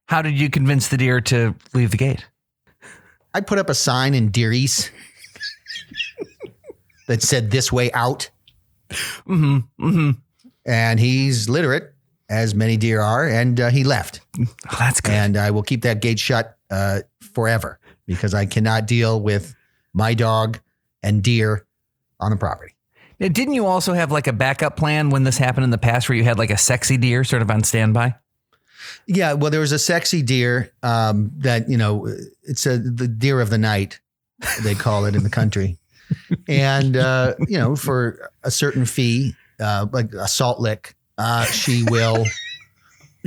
How 0.08 0.20
did 0.20 0.38
you 0.38 0.50
convince 0.50 0.88
the 0.88 0.96
deer 0.96 1.20
to 1.20 1.55
leave 1.73 1.93
the 1.93 1.96
gate? 1.96 2.26
I 3.32 3.41
put 3.41 3.58
up 3.58 3.70
a 3.70 3.75
sign 3.75 4.14
in 4.14 4.31
Deer 4.31 4.52
East 4.52 4.91
that 7.06 7.23
said 7.23 7.50
"This 7.52 7.70
way 7.70 7.93
out," 7.93 8.31
Mm-hmm. 8.91 9.58
Mm-hmm. 9.81 10.11
And 10.64 10.99
he's 10.99 11.49
literate, 11.49 11.94
as 12.28 12.55
many 12.55 12.76
deer 12.76 13.00
are, 13.00 13.26
and 13.28 13.61
uh, 13.61 13.70
he 13.70 13.84
left. 13.84 14.20
Oh, 14.40 14.76
that's 14.78 15.00
good. 15.00 15.12
And 15.12 15.37
I 15.37 15.50
will 15.50 15.62
keep 15.62 15.82
that 15.82 16.00
gate 16.00 16.19
shut 16.19 16.56
uh, 16.70 17.00
forever 17.20 17.78
because 18.06 18.34
I 18.34 18.46
cannot 18.46 18.87
deal 18.87 19.20
with 19.20 19.55
my 19.93 20.14
dog 20.14 20.58
and 21.02 21.22
deer 21.22 21.66
on 22.20 22.31
the 22.31 22.37
property. 22.37 22.75
Now, 23.20 23.28
didn't 23.28 23.55
you 23.55 23.66
also 23.66 23.93
have 23.93 24.11
like 24.11 24.26
a 24.26 24.32
backup 24.32 24.76
plan 24.76 25.11
when 25.11 25.22
this 25.22 25.38
happened 25.38 25.64
in 25.64 25.70
the 25.70 25.78
past 25.78 26.08
where 26.08 26.16
you 26.16 26.25
had 26.25 26.38
like 26.38 26.50
a 26.50 26.58
sexy 26.58 26.96
deer 26.96 27.25
sort 27.25 27.43
of 27.43 27.50
on 27.50 27.62
standby? 27.62 28.14
Yeah, 29.06 29.34
well, 29.34 29.50
there 29.50 29.60
was 29.60 29.72
a 29.72 29.78
sexy 29.78 30.22
deer 30.22 30.72
um, 30.82 31.31
that 31.38 31.69
you 31.69 31.76
know 31.76 32.06
it's 32.43 32.67
a 32.67 32.78
the 32.78 33.08
deer 33.08 33.40
of 33.40 33.50
the 33.50 33.58
night, 33.58 34.00
they 34.62 34.75
call 34.75 35.05
it 35.05 35.14
in 35.14 35.22
the 35.22 35.31
country, 35.31 35.78
and 36.49 36.96
uh, 36.96 37.34
you 37.46 37.58
know 37.58 37.76
for 37.76 38.31
a 38.43 38.50
certain 38.50 38.84
fee, 38.84 39.34
uh, 39.61 39.87
like 39.93 40.12
a 40.15 40.29
salt 40.29 40.61
lick, 40.61 40.95
uh, 41.19 41.45
she 41.45 41.85
will 41.91 42.25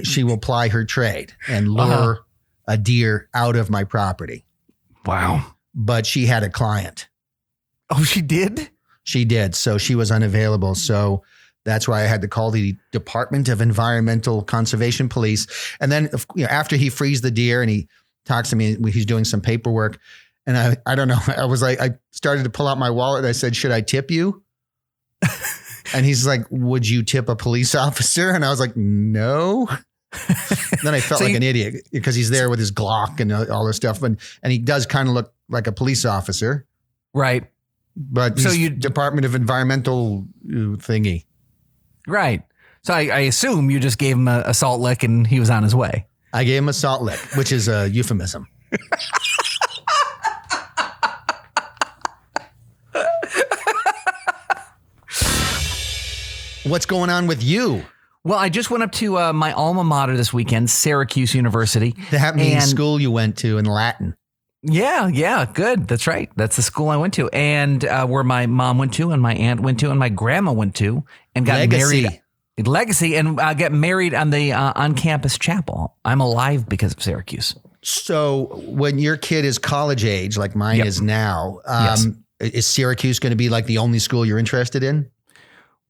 she 0.04 0.24
will 0.24 0.38
ply 0.38 0.68
her 0.70 0.86
trade 0.86 1.34
and 1.48 1.68
lure 1.70 1.84
Uh-huh. 1.88 2.22
a 2.68 2.78
deer 2.78 3.30
out 3.34 3.56
of 3.56 3.70
my 3.70 3.84
property. 3.84 4.46
Wow. 5.06 5.54
But 5.74 6.06
she 6.06 6.26
had 6.26 6.44
a 6.44 6.50
client. 6.50 7.08
Oh, 7.90 8.04
she 8.04 8.22
did? 8.22 8.70
She 9.04 9.24
did, 9.26 9.56
so 9.56 9.78
she 9.78 9.96
was 9.96 10.12
unavailable. 10.12 10.76
So 10.76 11.24
that's 11.64 11.88
why 11.88 12.02
I 12.02 12.06
had 12.08 12.22
to 12.22 12.28
call 12.28 12.52
the 12.52 12.76
Department 12.92 13.48
of 13.50 13.62
Environmental 13.62 14.44
Conservation 14.44 15.08
Police. 15.10 15.48
And 15.80 15.92
then, 15.92 16.10
you 16.36 16.44
know, 16.44 16.50
after 16.50 16.76
he 16.76 16.90
frees 16.90 17.22
the 17.22 17.32
deer 17.32 17.62
and 17.62 17.70
he 17.72 17.88
talks 18.26 18.50
to 18.52 18.56
me, 18.56 18.76
he's 18.92 19.06
doing 19.06 19.24
some 19.24 19.40
paperwork. 19.42 19.98
And 20.46 20.58
I, 20.58 20.78
I 20.86 20.96
don't 20.96 21.08
know. 21.08 21.20
I 21.38 21.46
was 21.46 21.62
like, 21.62 21.80
I 21.82 21.92
started 22.12 22.44
to 22.44 22.50
pull 22.50 22.68
out 22.68 22.78
my 22.78 22.90
wallet. 22.90 23.24
I 23.26 23.32
said, 23.32 23.56
"Should 23.56 23.72
I 23.72 23.82
tip 23.82 24.12
you?" 24.12 24.44
and 25.94 26.06
he's 26.06 26.26
like, 26.28 26.42
"Would 26.50 26.88
you 26.88 27.04
tip 27.04 27.30
a 27.30 27.36
police 27.36 27.76
officer?" 27.86 28.32
And 28.32 28.44
I 28.46 28.50
was 28.50 28.60
like, 28.60 28.76
"No." 28.76 29.68
then 30.84 30.94
I 30.96 31.00
felt 31.02 31.20
So 31.20 31.26
like 31.26 31.32
you- 31.32 31.38
an 31.38 31.44
idiot 31.44 31.88
because 31.92 32.16
he's 32.16 32.30
there 32.30 32.50
with 32.50 32.60
his 32.60 32.72
Glock 32.72 33.20
and 33.20 33.32
all 33.32 33.66
this 33.68 33.76
stuff, 33.78 34.02
and 34.04 34.18
and 34.42 34.52
he 34.52 34.58
does 34.58 34.86
kind 34.86 35.08
of 35.10 35.14
look 35.14 35.34
like 35.50 35.68
a 35.68 35.72
police 35.72 36.06
officer, 36.06 36.66
Right. 37.14 37.46
but 37.96 38.40
So 38.40 38.52
you- 38.52 38.70
Department 38.70 39.26
of 39.26 39.36
Environmental 39.36 40.26
uh, 40.46 40.76
thingy. 40.78 41.26
Right. 42.08 42.44
So 42.84 42.94
I, 42.94 43.00
I 43.08 43.20
assume 43.22 43.70
you 43.70 43.80
just 43.82 43.98
gave 43.98 44.16
him 44.16 44.28
a, 44.30 44.44
a 44.46 44.54
salt 44.54 44.80
lick 44.80 45.04
and 45.04 45.28
he 45.28 45.40
was 45.42 45.50
on 45.50 45.64
his 45.64 45.76
way. 45.76 46.06
I 46.34 46.46
gave 46.46 46.60
him 46.60 46.70
a 46.70 46.74
salt 46.74 47.02
lick, 47.02 47.20
which 47.36 47.52
is 47.52 47.68
a 47.68 47.90
euphemism. 47.90 48.48
What's 56.68 56.86
going 56.86 57.10
on 57.10 57.28
with 57.28 57.42
you? 57.44 57.86
Well, 58.24 58.38
I 58.38 58.50
just 58.50 58.70
went 58.70 58.84
up 58.84 58.92
to 58.94 59.18
uh, 59.18 59.34
my 59.34 59.54
alma 59.54 59.84
mater 59.84 60.18
this 60.18 60.34
weekend, 60.34 60.70
Syracuse 60.70 61.34
University. 61.34 61.96
That 62.12 62.36
means 62.36 62.64
And- 62.64 62.64
school 62.64 63.00
you 63.00 63.10
went 63.10 63.38
to 63.38 63.58
in 63.58 63.66
Latin. 63.66 64.16
Yeah, 64.64 65.08
yeah, 65.08 65.46
good. 65.52 65.88
That's 65.88 66.08
right. 66.08 66.30
That's 66.36 66.56
the 66.58 66.62
school 66.62 66.90
I 66.90 66.98
went 66.98 67.14
to, 67.14 67.30
and 67.30 67.86
uh, 67.86 68.06
where 68.08 68.24
my 68.24 68.48
mom 68.48 68.78
went 68.80 68.94
to, 68.96 69.12
and 69.12 69.22
my 69.22 69.34
aunt 69.36 69.62
went 69.62 69.80
to, 69.80 69.92
and 69.92 70.00
my 70.00 70.10
grandma 70.10 70.52
went 70.52 70.76
to, 70.76 71.06
and 71.36 71.46
got 71.46 71.60
Legacy. 71.60 72.02
married. 72.02 72.68
Legacy, 72.68 73.16
and 73.16 73.40
uh, 73.40 73.54
got 73.54 73.72
married 73.72 74.14
on 74.16 74.32
the 74.32 74.52
uh, 74.52 74.74
on-campus 74.76 75.38
chapel. 75.38 75.96
I'm 76.04 76.20
alive 76.22 76.68
because 76.68 76.94
of 76.94 77.02
Syracuse. 77.04 77.56
So 77.84 78.62
when 78.66 78.98
your 79.00 79.16
kid 79.16 79.46
is 79.46 79.58
college 79.60 80.04
age, 80.04 80.38
like 80.38 80.56
mine 80.56 80.78
Yep. 80.78 80.88
is 80.88 81.02
now, 81.02 81.60
Yes. 81.66 82.06
um, 82.06 82.24
is 82.40 82.66
Syracuse 82.66 83.20
going 83.20 83.30
to 83.32 83.38
be 83.38 83.50
like 83.50 83.68
the 83.68 83.78
only 83.78 84.00
school 84.00 84.26
you're 84.26 84.40
interested 84.40 84.84
in? 84.84 85.10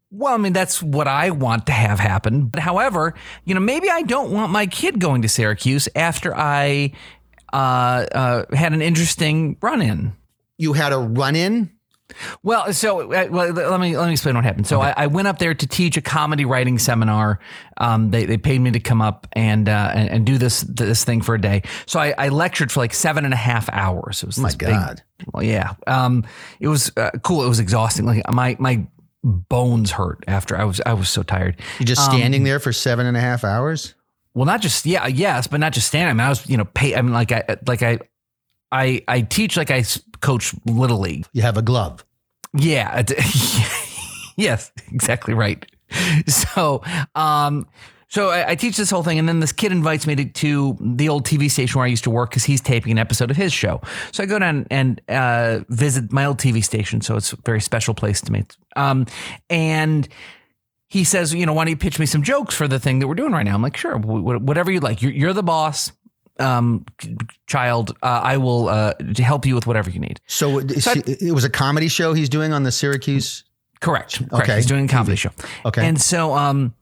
Well, 0.09 0.33
I 0.33 0.37
mean, 0.37 0.53
that's 0.53 0.81
what 0.81 1.07
I 1.07 1.31
want 1.31 1.65
to 1.65 1.73
have 1.73 1.99
happen. 1.99 2.45
But 2.47 2.61
however, 2.61 3.13
you 3.43 3.53
know, 3.53 3.59
maybe 3.59 3.89
I 3.89 4.03
don't 4.03 4.31
want 4.31 4.51
my 4.51 4.65
kid 4.65 4.99
going 4.99 5.21
to 5.23 5.29
Syracuse 5.29 5.89
after 5.95 6.33
I 6.35 6.93
uh, 7.53 7.55
uh, 8.11 8.45
had 8.55 8.73
an 8.73 8.81
interesting 8.81 9.57
run 9.61 9.81
in. 9.81 10.13
You 10.57 10.73
had 10.73 10.93
a 10.93 10.97
run 10.97 11.35
in? 11.35 11.71
Well, 12.41 12.71
so 12.71 13.11
uh, 13.11 13.27
well, 13.29 13.51
let 13.51 13.79
me 13.81 13.97
let 13.97 14.05
me 14.07 14.13
explain 14.13 14.35
what 14.35 14.45
happened. 14.45 14.65
So 14.65 14.79
I, 14.79 14.93
I 14.95 15.07
went 15.07 15.27
up 15.27 15.39
there 15.39 15.53
to 15.53 15.67
teach 15.67 15.97
a 15.97 16.01
comedy 16.01 16.45
writing 16.45 16.79
seminar. 16.79 17.39
Um, 17.75 18.11
they 18.11 18.25
they 18.25 18.37
paid 18.37 18.59
me 18.61 18.71
to 18.71 18.79
come 18.79 19.01
up 19.01 19.27
and 19.33 19.67
uh, 19.67 19.91
and, 19.93 20.09
and 20.09 20.25
do 20.25 20.37
this 20.37 20.61
this 20.61 21.03
thing 21.03 21.21
for 21.21 21.35
a 21.35 21.41
day. 21.41 21.63
So 21.85 21.99
I, 21.99 22.13
I 22.17 22.29
lectured 22.29 22.71
for 22.71 22.79
like 22.79 22.93
seven 22.93 23.25
and 23.25 23.33
a 23.33 23.37
half 23.37 23.67
hours. 23.73 24.23
It 24.23 24.25
was 24.27 24.39
Oh 24.39 24.43
my 24.43 24.47
this 24.47 24.55
big- 24.55 24.69
God. 24.69 25.03
well, 25.33 25.43
yeah. 25.43 25.73
Um, 25.85 26.25
it 26.61 26.69
was 26.69 26.93
uh, 26.95 27.11
cool. 27.23 27.43
It 27.43 27.49
was 27.49 27.59
exhausting. 27.59 28.05
Like 28.05 28.23
my 28.31 28.55
my 28.57 28.87
bones 29.27 29.91
hurt 29.91 30.23
after 30.27 30.57
I 30.57 30.63
was 30.63 30.81
I 30.85 30.93
was 30.93 31.09
so 31.09 31.21
tired. 31.23 31.57
You 31.79 31.85
just 31.85 32.01
Um, 32.09 32.15
standing 32.17 32.43
there 32.43 32.59
for 32.59 32.71
seven 32.73 33.05
and 33.05 33.17
a 33.17 33.19
half 33.21 33.43
hours? 33.43 33.93
Well, 34.33 34.45
not 34.45 34.61
just 34.61 34.85
yeah, 34.85 35.07
yes, 35.07 35.47
but 35.47 35.59
not 35.59 35.73
just 35.73 35.87
standing. 35.87 36.09
I 36.09 36.13
mean, 36.13 36.25
I 36.25 36.29
was 36.29 36.47
you 36.49 36.57
know 36.57 36.65
pay. 36.65 36.95
I 36.95 37.01
mean, 37.01 37.13
like 37.13 37.31
I 37.31 37.57
like 37.67 37.83
I 37.83 37.99
I 38.71 39.03
I 39.07 39.21
teach 39.21 39.57
like 39.57 39.71
I 39.71 39.83
coach 40.21 40.53
little 40.65 40.99
league. 40.99 41.25
You 41.33 41.41
have 41.41 41.57
a 41.57 41.61
glove. 41.61 42.03
Yeah. 42.53 43.03
yes, 44.37 44.71
exactly 44.91 45.33
right. 45.33 45.65
So, 46.27 46.81
um, 47.15 47.67
so 48.09 48.29
I, 48.29 48.51
I 48.51 48.55
teach 48.55 48.77
this 48.77 48.89
whole 48.89 49.03
thing, 49.03 49.19
and 49.19 49.27
then 49.27 49.39
this 49.39 49.51
kid 49.51 49.71
invites 49.71 50.07
me 50.07 50.15
to, 50.15 50.25
to 50.25 50.77
the 50.79 51.09
old 51.09 51.25
TV 51.25 51.49
station 51.51 51.77
where 51.77 51.85
I 51.85 51.89
used 51.89 52.03
to 52.05 52.09
work 52.09 52.29
because 52.29 52.43
he's 52.45 52.61
taping 52.61 52.91
an 52.93 52.97
episode 52.97 53.29
of 53.31 53.37
his 53.37 53.51
show. 53.51 53.81
So 54.11 54.23
I 54.23 54.25
go 54.25 54.39
down 54.39 54.65
and 54.71 55.01
uh, 55.09 55.59
visit 55.69 56.11
my 56.13 56.25
old 56.25 56.37
TV 56.37 56.63
station. 56.63 57.01
So 57.01 57.17
it's 57.17 57.33
a 57.33 57.37
very 57.45 57.59
special 57.61 57.93
place 57.93 58.21
to 58.21 58.31
me. 58.31 58.45
Um, 58.75 59.07
and 59.49 60.07
he 60.89 61.03
says, 61.03 61.33
you 61.33 61.45
know, 61.45 61.51
why 61.53 61.65
don't 61.65 61.71
you 61.71 61.77
pitch 61.77 61.99
me 61.99 62.05
some 62.05 62.23
jokes 62.23 62.55
for 62.55 62.67
the 62.67 62.79
thing 62.79 62.99
that 62.99 63.07
we're 63.07 63.15
doing 63.15 63.33
right 63.33 63.43
now? 63.43 63.55
I'm 63.55 63.61
like, 63.61 63.75
sure, 63.75 63.97
wh- 63.99 64.21
wh- 64.37 64.41
whatever 64.41 64.71
you'd 64.71 64.83
like. 64.83 65.01
You're, 65.01 65.11
you're 65.11 65.33
the 65.33 65.43
boss, 65.43 65.91
um, 66.39 66.85
child. 67.45 67.97
Uh, 68.01 68.21
I 68.23 68.37
will 68.37 68.69
uh, 68.69 68.93
help 69.17 69.45
you 69.45 69.53
with 69.55 69.67
whatever 69.67 69.89
you 69.89 69.99
need. 69.99 70.21
So, 70.27 70.65
So 70.67 70.91
I- 70.91 71.03
it 71.05 71.33
was 71.33 71.43
a 71.43 71.49
comedy 71.49 71.89
show 71.89 72.13
he's 72.13 72.29
doing 72.29 72.53
on 72.53 72.63
the 72.63 72.71
Syracuse. 72.71 73.43
Correct. 73.81 74.19
Correct. 74.29 74.33
Okay. 74.43 74.55
He's 74.55 74.65
doing 74.65 74.85
a 74.85 74.87
comedy 74.87 75.17
show. 75.17 75.31
Okay. 75.65 75.85
And 75.85 75.99
so, 76.01 76.33
um, 76.33 76.73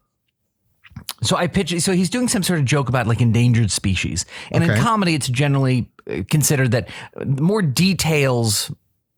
so 1.21 1.35
I 1.35 1.47
pitch. 1.47 1.79
So 1.81 1.93
he's 1.93 2.09
doing 2.09 2.27
some 2.27 2.43
sort 2.43 2.59
of 2.59 2.65
joke 2.65 2.89
about 2.89 3.07
like 3.07 3.21
endangered 3.21 3.71
species, 3.71 4.25
and 4.51 4.63
in 4.63 4.71
Okay. 4.71 4.79
comedy, 4.81 5.13
it's 5.15 5.27
generally 5.27 5.89
uh, 6.09 6.23
considered 6.29 6.71
that 6.71 6.89
the 7.15 7.41
more 7.41 7.61
details, 7.61 8.71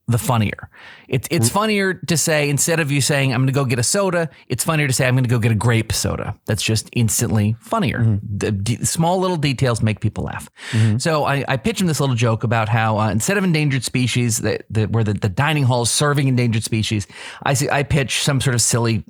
the 0.07 0.17
funnier. 0.17 0.69
It's 1.09 1.27
it's 1.31 1.49
funnier 1.49 1.95
to 1.95 2.15
say 2.17 2.49
instead 2.49 2.79
of 2.79 2.91
you 2.91 3.01
saying 3.01 3.33
I'm 3.33 3.41
going 3.41 3.47
to 3.47 3.53
go 3.53 3.65
get 3.65 3.77
a 3.79 3.83
soda, 3.83 4.29
it's 4.47 4.63
funnier 4.63 4.87
to 4.87 4.93
say 4.93 5.05
I'm 5.07 5.15
going 5.15 5.23
to 5.25 5.29
go 5.29 5.39
get 5.39 5.51
a 5.51 5.55
grape 5.55 5.91
soda. 5.91 6.33
That's 6.45 6.63
just 6.63 6.89
instantly 6.93 7.55
funnier. 7.59 8.19
The 8.37 8.51
d- 8.51 8.85
small 8.85 9.19
little 9.19 9.35
details 9.37 9.81
make 9.81 9.99
people 9.99 10.23
laugh. 10.25 10.49
So 10.97 11.25
I, 11.25 11.43
I 11.47 11.57
pitch 11.57 11.81
him 11.81 11.87
this 11.87 11.99
little 11.99 12.15
joke 12.15 12.43
about 12.45 12.69
how 12.69 12.99
uh, 12.99 13.09
instead 13.11 13.37
of 13.37 13.43
endangered 13.43 13.83
species, 13.83 14.37
that, 14.39 14.63
that 14.69 14.91
where 14.91 15.03
the, 15.03 15.13
the 15.13 15.29
dining 15.29 15.63
hall 15.65 15.81
is 15.83 15.91
serving 15.91 16.27
endangered 16.29 16.63
species, 16.63 17.05
I 17.43 17.53
see 17.53 17.69
I 17.69 17.83
pitch 17.83 18.21
some 18.23 18.39
sort 18.39 18.53
of 18.55 18.61
silly 18.61 19.03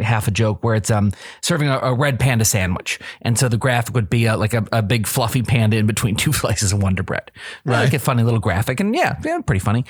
half 0.00 0.26
a 0.26 0.30
joke 0.30 0.64
where 0.64 0.74
it's 0.74 0.90
um 0.90 1.12
serving 1.42 1.68
a, 1.68 1.78
a 1.78 1.94
red 1.94 2.18
panda 2.18 2.44
sandwich, 2.44 2.98
and 3.22 3.38
so 3.38 3.48
the 3.48 3.56
graphic 3.56 3.94
would 3.94 4.08
be 4.08 4.26
uh, 4.26 4.36
like 4.36 4.54
a, 4.54 4.66
a 4.72 4.82
big 4.82 5.06
fluffy 5.06 5.42
panda 5.42 5.76
in 5.76 5.86
between 5.86 6.16
two 6.16 6.32
slices 6.32 6.72
of 6.72 6.82
Wonder 6.82 7.02
Bread. 7.02 7.30
Right. 7.64 7.84
Like 7.84 7.94
a 7.94 7.98
funny 7.98 8.22
little 8.22 8.40
graphic, 8.40 8.80
and 8.80 8.94
yeah, 8.94 9.18
yeah, 9.24 9.40
pretty 9.40 9.60
funny. 9.60 9.84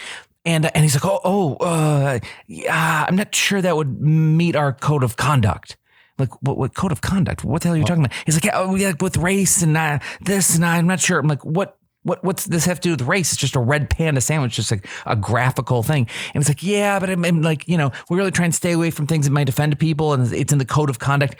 And 0.45 0.67
and 0.75 0.85
he's 0.85 0.95
like, 0.95 1.05
oh 1.05 1.21
oh, 1.25 1.57
uh, 1.57 2.19
yeah, 2.47 3.07
I'm 3.09 3.17
not 3.17 3.35
sure 3.35 3.63
that 3.63 3.77
would 3.77 4.01
meet 4.01 4.57
our 4.57 4.73
code 4.73 5.03
of 5.03 5.17
conduct. 5.17 5.77
Like 6.19 6.31
what, 6.43 6.59
what 6.59 6.75
code 6.75 6.93
of 6.93 7.01
conduct? 7.01 7.45
What 7.45 7.63
the 7.63 7.69
hell 7.69 7.75
are 7.75 7.79
you 7.79 7.85
talking 7.85 8.05
about? 8.05 8.17
He's 8.25 8.37
like, 8.37 8.45
yeah, 8.45 8.59
oh, 8.59 8.77
yeah, 8.77 8.93
with 9.01 9.17
race 9.17 9.63
and 9.63 9.77
uh, 9.77 9.99
this 10.21 10.55
and 10.55 10.65
I'm 10.65 10.87
not 10.87 11.01
sure. 11.01 11.19
I'm 11.19 11.27
like, 11.27 11.45
what? 11.45 11.79
What 12.05 12.23
what's 12.23 12.45
this 12.45 12.65
have 12.67 12.81
to 12.81 12.89
do 12.89 12.91
with 12.93 13.03
race? 13.03 13.33
It's 13.33 13.41
just 13.41 13.57
a 13.57 13.61
red 13.61 13.91
panda 13.91 14.21
sandwich, 14.21 14.55
just 14.57 14.71
like 14.71 14.87
a 15.07 15.17
graphical 15.17 15.83
thing. 15.83 16.07
And 16.35 16.41
it's 16.43 16.49
like, 16.49 16.63
yeah, 16.63 16.99
but 17.01 17.11
I'm, 17.11 17.25
I'm 17.25 17.43
like, 17.43 17.67
you 17.67 17.77
know, 17.77 17.91
we 18.09 18.17
really 18.17 18.31
try 18.31 18.45
and 18.45 18.55
stay 18.55 18.73
away 18.73 18.91
from 18.91 19.07
things 19.07 19.25
that 19.27 19.33
might 19.33 19.49
offend 19.49 19.79
people, 19.79 20.13
and 20.13 20.33
it's 20.33 20.53
in 20.53 20.59
the 20.59 20.65
code 20.67 20.91
of 20.91 20.99
conduct. 20.99 21.35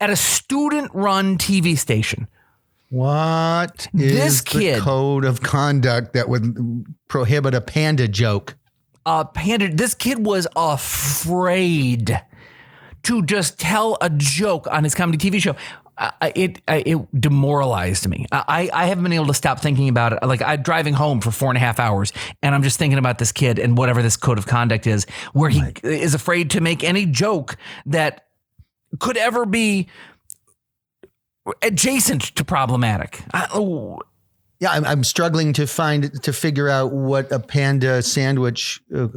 At 0.00 0.10
a 0.10 0.16
student-run 0.16 1.38
TV 1.38 1.78
station, 1.78 2.26
What 2.90 3.86
is 3.94 4.12
This 4.12 4.40
kid- 4.40 4.76
the 4.76 4.80
code 4.80 5.24
of 5.24 5.40
conduct 5.42 6.12
that 6.14 6.28
would 6.28 6.84
prohibit 7.08 7.54
a 7.54 7.60
panda 7.60 8.08
joke? 8.08 8.56
uh, 9.06 9.22
panda, 9.24 9.68
this 9.72 9.94
kid 9.94 10.24
was 10.26 10.46
afraid 10.56 12.20
to 13.02 13.22
just 13.22 13.58
tell 13.60 13.98
a 14.00 14.08
joke 14.10 14.66
on 14.70 14.82
his 14.84 14.94
comedy 14.94 15.18
TV 15.30 15.40
show. 15.40 15.54
Uh, 15.96 16.10
it 16.34 16.60
uh, 16.66 16.82
it 16.84 17.20
demoralized 17.20 18.08
me. 18.08 18.26
I 18.32 18.68
I 18.72 18.86
haven't 18.86 19.04
been 19.04 19.12
able 19.12 19.28
to 19.28 19.34
stop 19.34 19.60
thinking 19.60 19.88
about 19.88 20.12
it. 20.12 20.22
Like 20.22 20.42
I'm 20.42 20.62
driving 20.62 20.94
home 20.94 21.20
for 21.20 21.30
four 21.30 21.50
and 21.50 21.56
a 21.56 21.60
half 21.60 21.78
hours, 21.78 22.12
and 22.42 22.54
I'm 22.54 22.62
just 22.62 22.78
thinking 22.78 22.98
about 22.98 23.18
this 23.18 23.30
kid 23.30 23.58
and 23.58 23.78
whatever 23.78 24.02
this 24.02 24.16
code 24.16 24.38
of 24.38 24.46
conduct 24.46 24.86
is, 24.86 25.06
where 25.32 25.50
he 25.50 25.62
is 25.82 26.14
afraid 26.14 26.50
to 26.50 26.60
make 26.60 26.82
any 26.82 27.06
joke 27.06 27.56
that 27.86 28.26
could 28.98 29.16
ever 29.16 29.46
be 29.46 29.88
adjacent 31.62 32.22
to 32.22 32.44
problematic. 32.44 33.22
I, 33.32 33.48
oh, 33.52 34.00
Yeah, 34.60 34.70
I'm, 34.70 34.84
I'm 34.84 35.04
struggling 35.04 35.52
to 35.54 35.66
find 35.66 36.22
to 36.22 36.32
figure 36.32 36.68
out 36.68 36.92
what 36.92 37.30
a 37.30 37.38
panda 37.38 38.02
sandwich, 38.02 38.80
uh, 38.94 39.08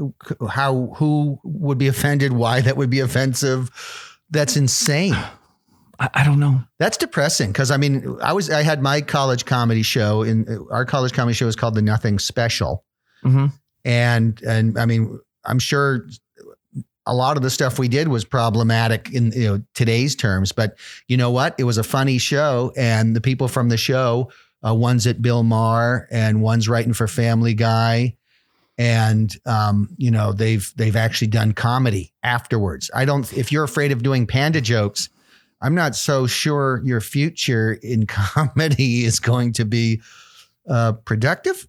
how 0.49 0.93
who 0.97 1.39
would 1.43 1.77
be 1.77 1.87
offended, 1.87 2.33
why 2.33 2.61
that 2.61 2.75
would 2.75 2.89
be 2.89 2.99
offensive. 2.99 3.71
That's 4.29 4.57
insane. 4.57 5.15
I, 5.99 6.09
I 6.15 6.23
don't 6.23 6.39
know. 6.39 6.61
That's 6.79 6.97
depressing 6.97 7.51
because 7.51 7.71
I 7.71 7.77
mean, 7.77 8.17
I 8.21 8.33
was 8.33 8.49
I 8.49 8.63
had 8.63 8.81
my 8.81 9.01
college 9.01 9.45
comedy 9.45 9.83
show, 9.83 10.21
and 10.23 10.47
our 10.71 10.85
college 10.85 11.13
comedy 11.13 11.33
show 11.35 11.47
is 11.47 11.55
called 11.55 11.75
the 11.75 11.81
Nothing 11.81 12.19
Special, 12.19 12.83
Mhm. 13.23 13.51
and 13.85 14.41
and 14.43 14.77
I 14.77 14.85
mean, 14.85 15.19
I'm 15.45 15.59
sure 15.59 16.07
a 17.05 17.13
lot 17.15 17.37
of 17.37 17.43
the 17.43 17.49
stuff 17.49 17.79
we 17.79 17.87
did 17.87 18.09
was 18.09 18.25
problematic 18.25 19.09
in 19.13 19.31
you 19.31 19.47
know 19.47 19.63
today's 19.73 20.15
terms, 20.15 20.51
but 20.51 20.77
you 21.07 21.15
know 21.17 21.31
what? 21.31 21.55
It 21.57 21.63
was 21.63 21.77
a 21.77 21.83
funny 21.83 22.17
show, 22.17 22.73
and 22.77 23.15
the 23.15 23.21
people 23.21 23.47
from 23.47 23.69
the 23.69 23.77
show, 23.77 24.29
uh, 24.67 24.73
one's 24.75 25.07
at 25.07 25.21
Bill 25.21 25.43
Maher, 25.43 26.07
and 26.11 26.41
one's 26.41 26.67
writing 26.67 26.93
for 26.93 27.07
Family 27.07 27.53
Guy. 27.53 28.15
And 28.79 29.35
um, 29.47 29.89
you 29.97 30.11
know 30.11 30.33
they've 30.33 30.71
they've 30.75 30.95
actually 30.95 31.29
done 31.29 31.53
comedy 31.53 32.13
afterwards. 32.21 32.91
I 32.93 33.05
don't. 33.05 33.31
If 33.35 33.51
you're 33.51 33.63
afraid 33.63 33.91
of 33.91 34.03
doing 34.03 34.27
panda 34.27 34.61
jokes, 34.61 35.09
I'm 35.61 35.75
not 35.75 35.95
so 35.95 36.27
sure 36.27 36.81
your 36.83 37.01
future 37.01 37.79
in 37.81 38.05
comedy 38.07 39.05
is 39.05 39.19
going 39.19 39.53
to 39.53 39.65
be 39.65 40.01
uh, 40.69 40.93
productive. 40.93 41.67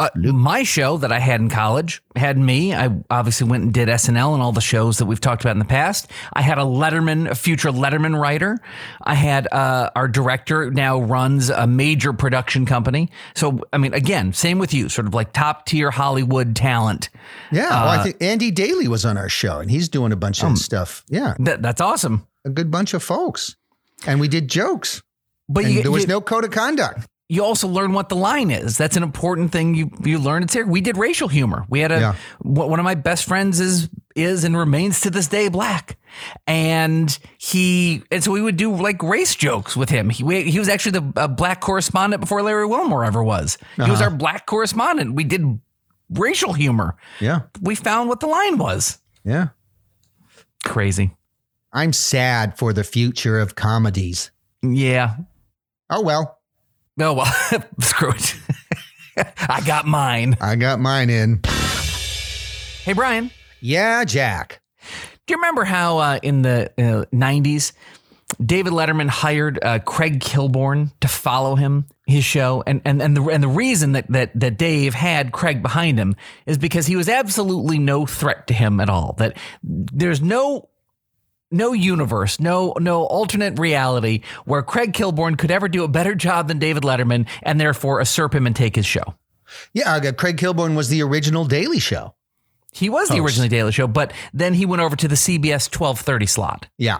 Uh, 0.00 0.08
my 0.16 0.62
show 0.62 0.96
that 0.96 1.12
I 1.12 1.18
had 1.18 1.42
in 1.42 1.50
college 1.50 2.02
had 2.16 2.38
me. 2.38 2.72
I 2.74 2.88
obviously 3.10 3.46
went 3.46 3.64
and 3.64 3.74
did 3.74 3.86
SNL 3.88 4.32
and 4.32 4.42
all 4.42 4.50
the 4.50 4.62
shows 4.62 4.96
that 4.96 5.04
we've 5.04 5.20
talked 5.20 5.42
about 5.42 5.50
in 5.50 5.58
the 5.58 5.66
past. 5.66 6.10
I 6.32 6.40
had 6.40 6.56
a 6.56 6.62
Letterman, 6.62 7.28
a 7.28 7.34
future 7.34 7.68
Letterman 7.68 8.18
writer. 8.18 8.58
I 9.02 9.12
had 9.12 9.46
uh, 9.52 9.90
our 9.94 10.08
director 10.08 10.70
now 10.70 11.02
runs 11.02 11.50
a 11.50 11.66
major 11.66 12.14
production 12.14 12.64
company. 12.64 13.10
So, 13.34 13.60
I 13.74 13.76
mean, 13.76 13.92
again, 13.92 14.32
same 14.32 14.58
with 14.58 14.72
you, 14.72 14.88
sort 14.88 15.06
of 15.06 15.12
like 15.12 15.34
top 15.34 15.66
tier 15.66 15.90
Hollywood 15.90 16.56
talent. 16.56 17.10
Yeah, 17.52 17.68
well, 17.68 17.88
I 18.00 18.02
think 18.02 18.22
Andy 18.22 18.50
Daly 18.50 18.88
was 18.88 19.04
on 19.04 19.18
our 19.18 19.28
show, 19.28 19.58
and 19.60 19.70
he's 19.70 19.90
doing 19.90 20.12
a 20.12 20.16
bunch 20.16 20.42
of 20.42 20.56
stuff. 20.56 21.04
Yeah, 21.10 21.34
That, 21.40 21.60
that's 21.60 21.82
awesome. 21.82 22.26
a 22.46 22.48
good 22.48 22.70
bunch 22.70 22.94
of 22.94 23.02
folks, 23.02 23.54
and 24.06 24.18
we 24.18 24.28
did 24.28 24.48
jokes, 24.48 25.02
But 25.46 25.66
you, 25.66 25.82
there 25.82 25.90
was 25.90 26.04
you, 26.04 26.08
no 26.08 26.22
code 26.22 26.44
of 26.44 26.52
conduct. 26.52 27.06
You 27.30 27.44
also 27.44 27.68
learn 27.68 27.92
what 27.92 28.08
the 28.08 28.16
line 28.16 28.50
is. 28.50 28.76
That's 28.76 28.96
an 28.96 29.02
important 29.02 29.52
thing 29.52 29.74
you 29.74 29.90
you 30.04 30.18
learn. 30.18 30.42
It's 30.42 30.52
here. 30.54 30.66
We 30.66 30.80
did 30.80 30.96
racial 30.96 31.28
humor. 31.28 31.64
We 31.68 31.80
had 31.80 31.92
a 31.92 32.00
Yeah. 32.00 32.14
one 32.40 32.78
of 32.80 32.84
my 32.84 32.94
best 32.96 33.24
friends 33.24 33.60
is 33.60 33.88
is 34.16 34.42
and 34.44 34.56
remains 34.56 35.00
to 35.02 35.10
this 35.10 35.28
day 35.28 35.48
black, 35.48 35.96
and 36.46 37.16
he 37.38 38.02
and 38.10 38.22
so 38.24 38.32
we 38.32 38.42
would 38.42 38.56
do 38.56 38.74
like 38.74 39.02
race 39.02 39.34
jokes 39.36 39.76
with 39.76 39.88
him. 39.90 40.10
He 40.10 40.24
we, 40.24 40.50
he 40.50 40.58
was 40.58 40.68
actually 40.68 40.98
the 41.00 41.12
uh, 41.16 41.28
black 41.28 41.60
correspondent 41.60 42.20
before 42.20 42.42
Larry 42.42 42.66
Wilmore 42.66 43.04
ever 43.04 43.22
was. 43.22 43.56
He 43.76 43.82
was 43.82 43.90
Uh-huh. 43.92 44.04
our 44.04 44.10
black 44.10 44.46
correspondent. 44.46 45.14
We 45.14 45.22
did 45.24 45.60
racial 46.10 46.52
humor. 46.52 46.96
Yeah, 47.20 47.42
We 47.62 47.76
found 47.76 48.08
what 48.08 48.18
the 48.20 48.26
line 48.26 48.58
was. 48.58 48.98
yeah. 49.24 49.48
Crazy. 50.64 51.16
I'm 51.72 51.92
sad 51.92 52.58
for 52.58 52.72
the 52.72 52.84
future 52.84 53.38
of 53.38 53.54
comedies. 53.54 54.30
Yeah. 54.62 55.14
Oh 55.88 56.02
well, 56.02 56.39
Oh 56.98 57.12
well. 57.14 57.32
Screw 57.80 58.10
it. 58.10 58.36
I 59.48 59.60
got 59.66 59.86
mine. 59.86 60.36
I 60.40 60.56
got 60.56 60.80
mine 60.80 61.10
in. 61.10 61.40
Hey 62.84 62.92
Brian. 62.94 63.30
Yeah, 63.60 64.04
Jack. 64.04 64.60
Do 65.26 65.34
you 65.34 65.36
remember 65.36 65.64
how 65.64 65.98
uh, 65.98 66.18
in 66.22 66.42
the 66.42 66.72
uh, 66.78 67.04
90s, 67.14 67.72
David 68.44 68.72
Letterman 68.72 69.08
hired 69.08 69.62
uh, 69.62 69.78
Craig 69.80 70.20
Kilborn 70.20 70.90
to 71.00 71.08
follow 71.08 71.54
him, 71.54 71.86
his 72.06 72.24
show? 72.24 72.64
And, 72.66 72.80
and, 72.84 73.02
and, 73.02 73.16
the, 73.16 73.22
and 73.24 73.42
the 73.42 73.48
reason 73.48 73.92
that, 73.92 74.10
that, 74.10 74.32
that 74.40 74.56
Dave 74.56 74.94
had 74.94 75.30
Craig 75.30 75.62
behind 75.62 75.98
him 75.98 76.16
is 76.46 76.58
because 76.58 76.86
he 76.86 76.96
was 76.96 77.08
absolutely 77.08 77.78
no 77.78 78.06
threat 78.06 78.46
to 78.48 78.54
him 78.54 78.80
at 78.80 78.88
all. 78.88 79.14
That 79.18 79.36
there's 79.62 80.22
no 80.22 80.69
no 81.50 81.72
universe, 81.72 82.38
no 82.40 82.74
no 82.80 83.04
alternate 83.04 83.58
reality 83.58 84.22
where 84.44 84.62
Craig 84.62 84.92
Kilborn 84.92 85.36
could 85.38 85.50
ever 85.50 85.68
do 85.68 85.84
a 85.84 85.88
better 85.88 86.14
job 86.14 86.48
than 86.48 86.58
David 86.58 86.82
Letterman 86.82 87.26
and 87.42 87.60
therefore 87.60 88.00
usurp 88.00 88.34
him 88.34 88.46
and 88.46 88.54
take 88.54 88.76
his 88.76 88.86
show. 88.86 89.14
Yeah, 89.74 89.94
uh, 89.94 90.12
Craig 90.12 90.36
Kilborn 90.36 90.76
was 90.76 90.88
the 90.88 91.02
original 91.02 91.44
Daily 91.44 91.80
Show. 91.80 92.14
He 92.72 92.88
was 92.88 93.08
the 93.08 93.18
original 93.18 93.48
Daily 93.48 93.72
Show, 93.72 93.88
but 93.88 94.12
then 94.32 94.54
he 94.54 94.64
went 94.64 94.80
over 94.80 94.94
to 94.94 95.08
the 95.08 95.16
CBS 95.16 95.66
1230 95.74 96.26
slot. 96.26 96.68
Yeah, 96.78 96.98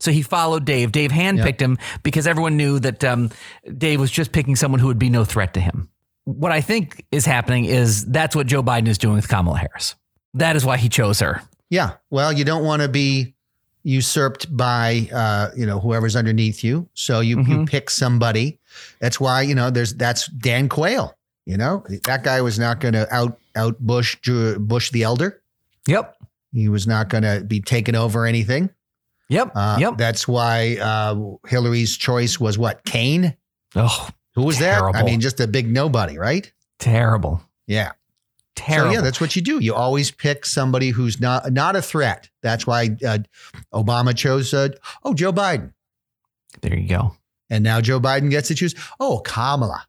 So 0.00 0.10
he 0.10 0.22
followed 0.22 0.64
Dave. 0.64 0.92
Dave 0.92 1.10
handpicked 1.10 1.60
him 1.60 1.76
because 2.02 2.26
everyone 2.26 2.56
knew 2.56 2.78
that 2.80 3.04
um, 3.04 3.28
Dave 3.76 4.00
was 4.00 4.10
just 4.10 4.32
picking 4.32 4.56
someone 4.56 4.80
who 4.80 4.86
would 4.86 4.98
be 4.98 5.10
no 5.10 5.26
threat 5.26 5.52
to 5.54 5.60
him. 5.60 5.90
What 6.24 6.52
I 6.52 6.62
think 6.62 7.04
is 7.12 7.26
happening 7.26 7.66
is 7.66 8.06
that's 8.06 8.34
what 8.34 8.46
Joe 8.46 8.62
Biden 8.62 8.88
is 8.88 8.96
doing 8.96 9.16
with 9.16 9.28
Kamala 9.28 9.58
Harris. 9.58 9.94
That 10.32 10.56
is 10.56 10.64
why 10.64 10.78
he 10.78 10.88
chose 10.88 11.20
her. 11.20 11.42
yeah. 11.68 11.96
Well, 12.08 12.32
you 12.32 12.44
don't 12.46 12.64
want 12.64 12.80
to 12.80 12.88
be 12.88 13.34
usurped 13.82 14.54
by 14.56 15.08
uh, 15.12 15.50
you 15.56 15.66
know 15.66 15.80
whoever's 15.80 16.16
underneath 16.16 16.62
you, 16.64 16.88
so 16.94 17.20
you 17.20 17.38
you 17.38 17.44
Mhm. 17.58 17.68
pick 17.68 17.90
somebody. 17.90 18.58
That's 19.00 19.18
why 19.20 19.42
you 19.42 19.54
know 19.54 19.70
there's 19.70 19.94
that's 19.94 20.26
Dan 20.28 20.68
Quayle. 20.68 21.16
You 21.46 21.56
know 21.56 21.84
that 22.04 22.22
guy 22.22 22.40
was 22.42 22.58
not 22.58 22.80
going 22.80 22.94
to 22.94 23.12
out 23.14 23.38
out 23.56 23.78
Bush 23.80 24.16
Bush 24.58 24.90
the 24.90 25.02
elder. 25.02 25.42
Yep. 25.86 26.16
He 26.52 26.68
was 26.68 26.86
not 26.86 27.08
going 27.08 27.22
to 27.22 27.42
be 27.46 27.60
taken 27.60 27.94
over 27.96 28.26
anything. 28.26 28.70
Yep. 29.28 29.52
Uh, 29.54 29.76
yep. 29.80 29.96
That's 29.96 30.26
why 30.28 30.76
uh, 30.80 31.14
Hillary's 31.48 31.96
choice 31.96 32.38
was 32.40 32.58
what 32.58 32.84
Kaine. 32.84 33.36
oh, 33.76 34.08
Who 34.34 34.42
was 34.42 34.58
that? 34.58 34.82
I 34.82 35.02
mean, 35.04 35.20
just 35.20 35.38
a 35.40 35.46
big 35.46 35.70
nobody, 35.70 36.18
right? 36.18 36.50
terrible. 36.80 37.40
Yeah. 37.66 37.92
Terrible. 38.60 38.90
So 38.90 38.94
yeah, 38.96 39.00
that's 39.02 39.20
what 39.20 39.34
you 39.36 39.42
do. 39.42 39.58
You 39.58 39.74
always 39.74 40.10
pick 40.10 40.44
somebody 40.46 40.90
who's 40.90 41.20
not 41.20 41.52
not 41.52 41.76
a 41.76 41.82
threat. 41.82 42.28
That's 42.42 42.66
why 42.66 42.96
uh, 43.06 43.18
Obama 43.74 44.16
chose 44.16 44.52
uh, 44.54 44.68
oh 45.04 45.14
Joe 45.14 45.32
Biden, 45.32 45.72
there 46.62 46.76
you 46.78 46.88
go. 46.88 47.16
and 47.48 47.64
now 47.64 47.80
Joe 47.80 47.98
Biden 48.00 48.30
gets 48.30 48.48
to 48.48 48.54
choose 48.54 48.74
oh 49.00 49.20
Kamala. 49.24 49.84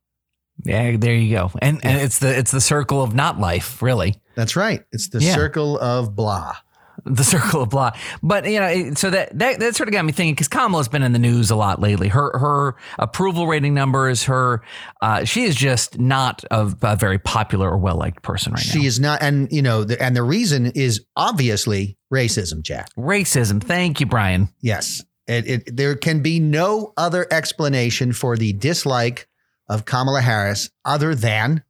Yeah, 0.63 0.95
there 0.97 1.15
you 1.15 1.35
go. 1.35 1.51
And 1.61 1.83
and 1.85 1.99
it's 2.01 2.19
the 2.19 2.37
it's 2.37 2.51
the 2.51 2.61
circle 2.61 3.01
of 3.01 3.15
not 3.15 3.39
life, 3.39 3.81
really. 3.81 4.15
That's 4.35 4.55
right. 4.55 4.83
It's 4.91 5.09
the 5.09 5.19
Yeah. 5.19 5.33
circle 5.35 5.77
of 5.79 6.15
blah. 6.15 6.55
The 7.05 7.23
circle 7.23 7.63
of 7.63 7.69
blah. 7.69 7.91
But 8.21 8.45
you 8.45 8.59
know, 8.59 8.93
so 8.93 9.09
that 9.09 9.37
that, 9.37 9.59
that 9.59 9.75
sort 9.75 9.89
of 9.89 9.93
got 9.93 10.05
me 10.05 10.11
thinking 10.11 10.33
because 10.33 10.47
Kamala's 10.47 10.87
been 10.87 11.03
in 11.03 11.13
the 11.13 11.19
news 11.19 11.51
a 11.51 11.55
lot 11.55 11.79
lately. 11.79 12.07
Her 12.07 12.37
her 12.37 12.75
approval 12.99 13.47
rating 13.47 13.73
numbers, 13.73 14.23
her 14.23 14.61
uh, 15.01 15.23
she 15.25 15.43
is 15.43 15.55
just 15.55 15.99
not 15.99 16.43
a, 16.51 16.73
a 16.81 16.95
very 16.95 17.19
popular 17.19 17.69
or 17.69 17.77
well 17.77 17.97
liked 17.97 18.21
person 18.21 18.53
right 18.53 18.61
She 18.61 18.77
now. 18.77 18.81
She 18.81 18.87
is 18.87 18.99
not, 18.99 19.21
and 19.21 19.51
you 19.51 19.61
know, 19.61 19.83
the, 19.83 20.01
and 20.01 20.15
the 20.15 20.23
reason 20.23 20.67
is 20.67 21.05
obviously 21.15 21.97
racism, 22.13 22.61
Jack. 22.61 22.89
Racism. 22.97 23.63
Thank 23.63 23.99
you, 23.99 24.05
Brian. 24.05 24.49
Yes, 24.61 25.03
it, 25.27 25.47
it 25.47 25.75
there 25.75 25.95
can 25.95 26.21
be 26.21 26.39
no 26.39 26.93
other 26.97 27.27
explanation 27.31 28.13
for 28.13 28.37
the 28.37 28.53
dislike 28.53 29.27
of 29.67 29.85
Kamala 29.85 30.21
Harris 30.21 30.69
other 30.83 31.15
than 31.15 31.63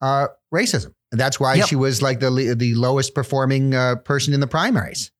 uh, 0.00 0.28
racism. 0.52 0.94
That's 1.12 1.40
why 1.40 1.54
Yep. 1.54 1.68
she 1.68 1.76
was 1.76 2.02
like 2.02 2.20
the 2.20 2.54
the 2.56 2.74
lowest 2.74 3.14
performing 3.14 3.74
uh, 3.74 3.96
person 3.96 4.34
in 4.34 4.40
the 4.40 4.46
primaries 4.46 5.10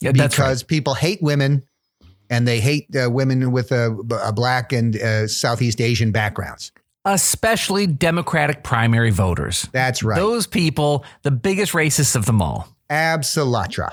Yeah, 0.00 0.12
that's 0.12 0.38
right. 0.38 0.44
because 0.46 0.62
people 0.62 0.94
hate 0.94 1.20
women 1.22 1.64
and 2.30 2.46
they 2.48 2.60
hate 2.60 2.86
uh, 2.96 3.10
women 3.10 3.50
with 3.52 3.72
a, 3.72 3.90
a 4.22 4.32
black 4.32 4.72
and 4.72 4.96
uh, 4.96 5.26
Southeast 5.28 5.80
Asian 5.80 6.10
backgrounds. 6.12 6.72
Especially 7.04 7.86
Democratic 7.86 8.62
primary 8.62 9.10
voters. 9.10 9.68
That's 9.72 10.02
right. 10.02 10.16
Those 10.16 10.46
people, 10.46 11.04
the 11.22 11.30
biggest 11.30 11.72
racists 11.72 12.16
of 12.16 12.24
them 12.24 12.40
all. 12.40 12.66
Absolatra. 12.88 13.90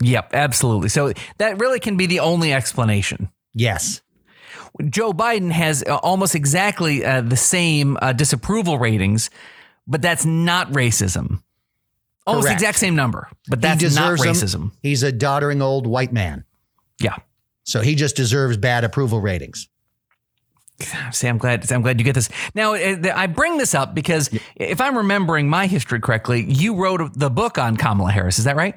Yep, 0.00 0.30
absolutely. 0.34 0.88
So 0.88 1.12
that 1.38 1.58
really 1.60 1.80
can 1.80 1.96
be 1.96 2.06
the 2.06 2.20
only 2.20 2.52
explanation. 2.52 3.28
Yes. 3.54 4.00
Joe 4.88 5.12
Biden 5.12 5.50
has 5.50 5.82
uh, 5.86 5.96
almost 5.96 6.34
exactly 6.34 7.04
uh, 7.04 7.20
the 7.22 7.36
same 7.36 7.96
uh, 8.02 8.12
disapproval 8.12 8.78
ratings, 8.78 9.30
but 9.86 10.02
that's 10.02 10.24
not 10.24 10.70
racism. 10.72 11.42
Almost 12.26 12.48
the 12.48 12.52
exact 12.54 12.78
same 12.78 12.96
number, 12.96 13.28
but 13.48 13.60
that's 13.60 13.94
not 13.94 14.18
racism. 14.18 14.72
He's 14.82 15.04
a 15.04 15.12
doddering 15.12 15.62
old 15.62 15.86
white 15.86 16.12
man. 16.12 16.44
Yeah. 17.00 17.16
So 17.62 17.80
he 17.82 17.94
just 17.94 18.16
deserves 18.16 18.56
bad 18.56 18.82
approval 18.84 19.20
ratings. 19.20 19.68
See, 21.10 21.26
I'm 21.26 21.38
glad. 21.38 21.70
I'm 21.72 21.82
glad 21.82 21.98
you 21.98 22.04
get 22.04 22.14
this. 22.14 22.28
Now, 22.54 22.74
uh, 22.74 22.96
I 23.14 23.28
bring 23.28 23.56
this 23.56 23.74
up 23.74 23.94
because 23.94 24.28
if 24.56 24.80
I'm 24.80 24.96
remembering 24.96 25.48
my 25.48 25.66
history 25.66 26.00
correctly, 26.00 26.44
you 26.48 26.74
wrote 26.74 27.14
the 27.14 27.30
book 27.30 27.58
on 27.58 27.76
Kamala 27.76 28.10
Harris. 28.10 28.38
Is 28.38 28.44
that 28.44 28.56
right? 28.56 28.74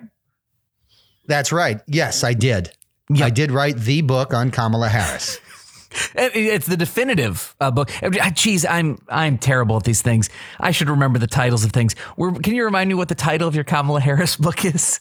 That's 1.28 1.52
right. 1.52 1.82
Yes, 1.88 2.24
I 2.24 2.34
did. 2.34 2.72
Yep. 3.10 3.26
I 3.26 3.30
did 3.32 3.52
write 3.52 3.78
the 3.78 4.02
book 4.02 4.34
on 4.34 4.50
Kamala 4.52 4.88
Harris. 4.88 5.40
It- 6.16 6.36
It's 6.36 6.66
the 6.68 6.78
definitive 6.78 7.56
uh, 7.60 7.72
book. 7.72 7.90
Uh, 8.04 8.10
Geez, 8.32 8.66
I'm 8.66 9.00
I'm 9.10 9.38
terrible 9.38 9.78
at 9.78 9.84
these 9.84 10.02
things. 10.02 10.30
I 10.60 10.72
should 10.72 10.90
remember 10.90 11.20
the 11.20 11.28
titles 11.28 11.64
of 11.64 11.72
things. 11.72 11.96
Were- 12.18 12.34
Can 12.34 12.54
you 12.56 12.64
remind 12.66 12.88
me 12.88 12.94
what 12.94 13.08
the 13.10 13.16
title 13.16 13.48
of 13.48 13.56
your 13.56 13.64
Kamala 13.64 14.00
Harris 14.02 14.36
book 14.36 14.66
is? 14.66 15.00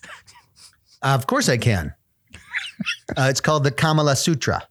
Uh, 1.03 1.15
of 1.15 1.27
course, 1.27 1.49
I 1.49 1.57
can. 1.59 1.95
Uh, 3.17 3.29
it's 3.31 3.41
called 3.41 3.65
the 3.65 3.71
Kamala 3.71 4.17
Sutra. 4.17 4.67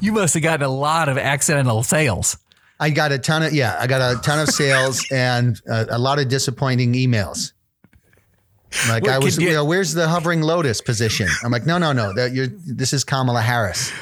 You 0.00 0.12
must 0.12 0.34
have 0.34 0.42
gotten 0.42 0.64
a 0.64 0.70
lot 0.72 1.08
of 1.08 1.18
accidental 1.18 1.82
sales. 1.82 2.38
I 2.78 2.88
got 2.90 3.12
a 3.12 3.18
ton 3.18 3.42
of 3.42 3.52
yeah, 3.52 3.76
I 3.78 3.86
got 3.86 4.00
a 4.16 4.18
ton 4.22 4.38
of 4.38 4.48
sales 4.48 5.04
and 5.12 5.60
uh, 5.70 5.84
a 5.90 5.98
lot 5.98 6.18
of 6.18 6.28
disappointing 6.28 6.94
emails. 6.94 7.52
Like 8.88 9.04
Well, 9.04 9.14
I 9.14 9.18
was, 9.18 9.36
you- 9.38 9.48
you 9.48 9.54
know, 9.54 9.64
where's 9.64 9.92
the 9.94 10.08
hovering 10.08 10.42
lotus 10.42 10.80
position? 10.80 11.28
I'm 11.44 11.50
like, 11.50 11.66
no, 11.66 11.78
no, 11.78 11.92
no. 11.92 12.12
That 12.14 12.32
you're. 12.32 12.46
This 12.48 12.92
is 12.92 13.02
Kamala 13.04 13.42
Harris. 13.42 13.92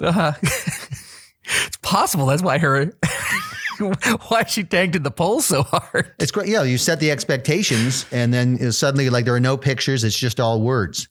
Uh-huh. 0.00 0.32
it's 0.42 1.76
possible. 1.82 2.26
That's 2.26 2.42
why 2.42 2.58
her 2.58 2.92
why 4.28 4.44
she 4.44 4.64
tanked 4.64 4.96
in 4.96 5.02
the 5.02 5.10
polls 5.10 5.44
so 5.46 5.62
hard. 5.62 6.12
It's 6.18 6.30
great. 6.30 6.48
Yeah, 6.48 6.62
you 6.62 6.78
set 6.78 7.00
the 7.00 7.10
expectations, 7.10 8.06
and 8.12 8.32
then 8.34 8.58
you 8.58 8.64
know, 8.66 8.70
suddenly, 8.70 9.08
like, 9.10 9.24
there 9.24 9.34
are 9.34 9.40
no 9.40 9.56
pictures. 9.56 10.04
It's 10.04 10.18
just 10.18 10.40
all 10.40 10.60
words. 10.60 11.08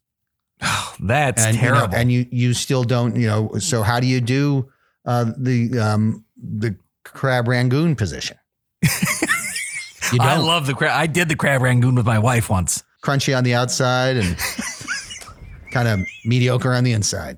That's 1.00 1.44
and 1.46 1.56
you 1.56 1.62
know, 1.64 1.74
terrible. 1.76 1.96
and 1.96 2.12
you 2.12 2.26
you 2.32 2.54
still 2.54 2.84
don't 2.84 3.16
you 3.16 3.28
know 3.28 3.52
so 3.60 3.84
how 3.84 4.00
do 4.00 4.08
you 4.08 4.20
do 4.22 4.70
uh, 5.06 5.26
the 5.38 5.78
um, 5.80 6.26
the 6.36 6.76
crab 7.04 7.48
rangoon 7.48 7.96
position 7.96 8.38
you 8.84 10.20
I 10.20 10.38
love 10.38 10.66
the 10.66 10.74
crab. 10.74 10.92
I 11.00 11.06
did 11.08 11.30
the 11.30 11.36
crab 11.36 11.62
rangoon 11.62 11.94
with 11.96 12.06
my 12.08 12.18
wife 12.20 12.50
once. 12.50 12.84
Crunchy 13.08 13.36
on 13.38 13.44
the 13.46 13.54
outside 13.54 14.18
and 14.18 14.38
kind 15.72 15.88
of 15.88 16.02
mediocre 16.26 16.74
on 16.74 16.84
the 16.84 16.92
inside 16.92 17.38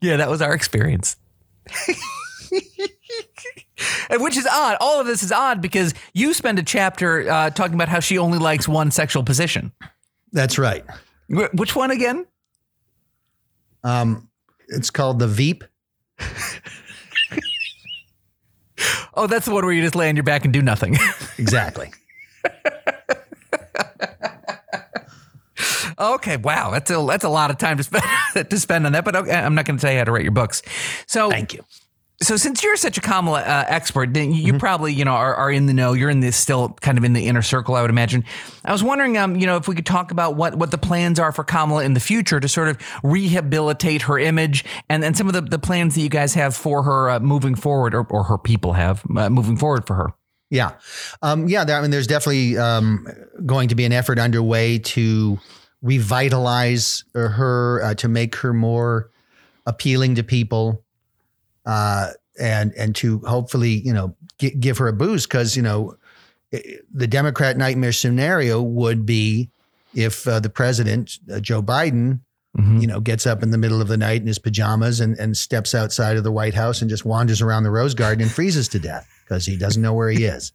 Yeah, 0.00 0.16
that 0.16 0.28
was 0.28 0.42
our 0.42 0.52
experience. 0.54 1.16
and 4.10 4.22
which 4.22 4.36
is 4.36 4.46
odd. 4.50 4.76
All 4.80 5.00
of 5.00 5.06
this 5.06 5.22
is 5.22 5.30
odd 5.32 5.60
because 5.60 5.94
you 6.14 6.34
spend 6.34 6.58
a 6.58 6.62
chapter 6.62 7.30
uh, 7.30 7.50
talking 7.50 7.74
about 7.74 7.88
how 7.88 8.00
she 8.00 8.18
only 8.18 8.38
likes 8.38 8.66
one 8.68 8.90
sexual 8.90 9.22
position. 9.22 9.72
that's 10.32 10.58
right 10.58 10.84
Wh- 11.28 11.52
Which 11.54 11.76
one 11.76 11.90
again? 11.92 12.26
um, 13.84 14.28
it's 14.68 14.90
called 14.90 15.18
the 15.20 15.28
veep 15.28 15.62
Oh, 19.18 19.26
that's 19.26 19.46
the 19.46 19.52
one 19.54 19.64
where 19.64 19.72
you 19.72 19.80
just 19.80 19.94
lay 19.94 20.10
on 20.10 20.16
your 20.16 20.24
back 20.24 20.44
and 20.44 20.52
do 20.52 20.60
nothing. 20.60 20.96
exactly 21.38 21.90
okay, 25.98 26.36
wow, 26.36 26.70
that's 26.70 26.90
a 26.90 27.04
that's 27.06 27.24
a 27.24 27.28
lot 27.28 27.50
of 27.50 27.58
time 27.58 27.76
to 27.76 27.82
spend 27.82 28.04
to 28.50 28.60
spend 28.60 28.86
on 28.86 28.92
that. 28.92 29.04
But 29.04 29.16
okay, 29.16 29.32
I'm 29.32 29.54
not 29.54 29.64
going 29.64 29.78
to 29.78 29.80
tell 29.80 29.92
you 29.92 29.98
how 29.98 30.04
to 30.04 30.12
write 30.12 30.22
your 30.22 30.32
books. 30.32 30.62
So 31.06 31.30
thank 31.30 31.54
you 31.54 31.64
So 32.22 32.38
since 32.38 32.62
you're 32.62 32.76
such 32.76 32.96
a 32.96 33.02
Kamala 33.02 33.42
uh, 33.42 33.64
expert, 33.68 34.14
then 34.14 34.32
you 34.32 34.58
probably 34.58 34.94
you 34.94 35.04
know 35.04 35.12
are, 35.12 35.34
are 35.34 35.50
in 35.50 35.66
the 35.66 35.74
know. 35.74 35.92
You're 35.92 36.08
in 36.08 36.20
this 36.20 36.36
still 36.36 36.70
kind 36.80 36.96
of 36.96 37.04
in 37.04 37.12
the 37.12 37.26
inner 37.26 37.42
circle, 37.42 37.74
I 37.74 37.82
would 37.82 37.90
imagine. 37.90 38.24
I 38.64 38.72
was 38.72 38.82
wondering, 38.82 39.18
um, 39.18 39.36
you 39.36 39.46
know, 39.46 39.56
if 39.56 39.68
we 39.68 39.74
could 39.74 39.84
talk 39.84 40.12
about 40.12 40.34
what 40.34 40.56
what 40.56 40.70
the 40.70 40.78
plans 40.78 41.18
are 41.18 41.30
for 41.30 41.44
Kamala 41.44 41.84
in 41.84 41.92
the 41.92 42.00
future 42.00 42.40
to 42.40 42.48
sort 42.48 42.68
of 42.68 42.78
rehabilitate 43.02 44.02
her 44.02 44.18
image, 44.18 44.64
and 44.88 45.04
and 45.04 45.14
some 45.14 45.26
of 45.26 45.34
the, 45.34 45.42
the 45.42 45.58
plans 45.58 45.94
that 45.94 46.00
you 46.00 46.08
guys 46.08 46.32
have 46.34 46.56
for 46.56 46.84
her 46.84 47.10
uh, 47.10 47.20
moving 47.20 47.54
forward, 47.54 47.94
or, 47.94 48.06
or 48.08 48.24
her 48.24 48.38
people 48.38 48.72
have 48.72 49.04
uh, 49.14 49.28
moving 49.28 49.58
forward 49.58 49.86
for 49.86 49.94
her. 49.94 50.14
Yeah. 50.50 50.72
Um, 51.22 51.48
yeah. 51.48 51.64
There, 51.64 51.76
I 51.76 51.80
mean, 51.82 51.90
there's 51.90 52.06
definitely 52.06 52.56
um, 52.56 53.06
going 53.44 53.68
to 53.68 53.74
be 53.74 53.84
an 53.84 53.92
effort 53.92 54.18
underway 54.18 54.78
to 54.78 55.38
revitalize 55.82 57.04
her, 57.14 57.82
uh, 57.82 57.94
to 57.94 58.08
make 58.08 58.36
her 58.36 58.52
more 58.52 59.10
appealing 59.66 60.14
to 60.16 60.22
people, 60.22 60.84
uh, 61.64 62.10
and 62.38 62.72
and 62.74 62.94
to 62.96 63.18
hopefully, 63.20 63.70
you 63.70 63.92
know, 63.92 64.14
gi- 64.38 64.54
give 64.54 64.78
her 64.78 64.88
a 64.88 64.92
boost 64.92 65.28
because 65.28 65.56
you 65.56 65.62
know, 65.62 65.96
the 66.52 67.06
Democrat 67.06 67.56
nightmare 67.56 67.92
scenario 67.92 68.62
would 68.62 69.04
be 69.04 69.50
if 69.94 70.28
uh, 70.28 70.38
the 70.40 70.50
president 70.50 71.18
uh, 71.32 71.40
Joe 71.40 71.62
Biden. 71.62 72.20
Mhm. 72.56 72.80
You 72.80 72.86
know, 72.86 73.00
gets 73.00 73.26
up 73.26 73.42
in 73.42 73.50
the 73.50 73.58
middle 73.58 73.82
of 73.82 73.88
the 73.88 73.96
night 73.98 74.20
in 74.22 74.26
his 74.26 74.38
pajamas 74.38 75.00
and, 75.00 75.18
and 75.18 75.36
steps 75.36 75.74
outside 75.74 76.16
of 76.16 76.24
the 76.24 76.32
White 76.32 76.54
House 76.54 76.80
and 76.80 76.88
just 76.88 77.04
wanders 77.04 77.42
around 77.42 77.64
the 77.64 77.70
Rose 77.70 77.92
Garden 77.94 78.22
and 78.22 78.30
freezes 78.30 78.68
to 78.68 78.78
death 78.78 79.06
because 79.24 79.44
he 79.44 79.56
doesn't 79.58 79.82
know 79.82 79.92
where 79.92 80.08
he 80.08 80.24
is. 80.24 80.52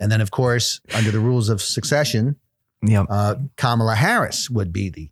And 0.00 0.10
then, 0.10 0.20
of 0.20 0.32
course, 0.32 0.80
under 0.94 1.12
the 1.12 1.20
rules 1.20 1.48
of 1.48 1.62
succession, 1.62 2.36
Yeah. 2.82 3.02
uh, 3.08 3.36
Kamala 3.56 3.94
Harris 3.94 4.50
would 4.50 4.72
be 4.72 4.88
the 4.90 5.10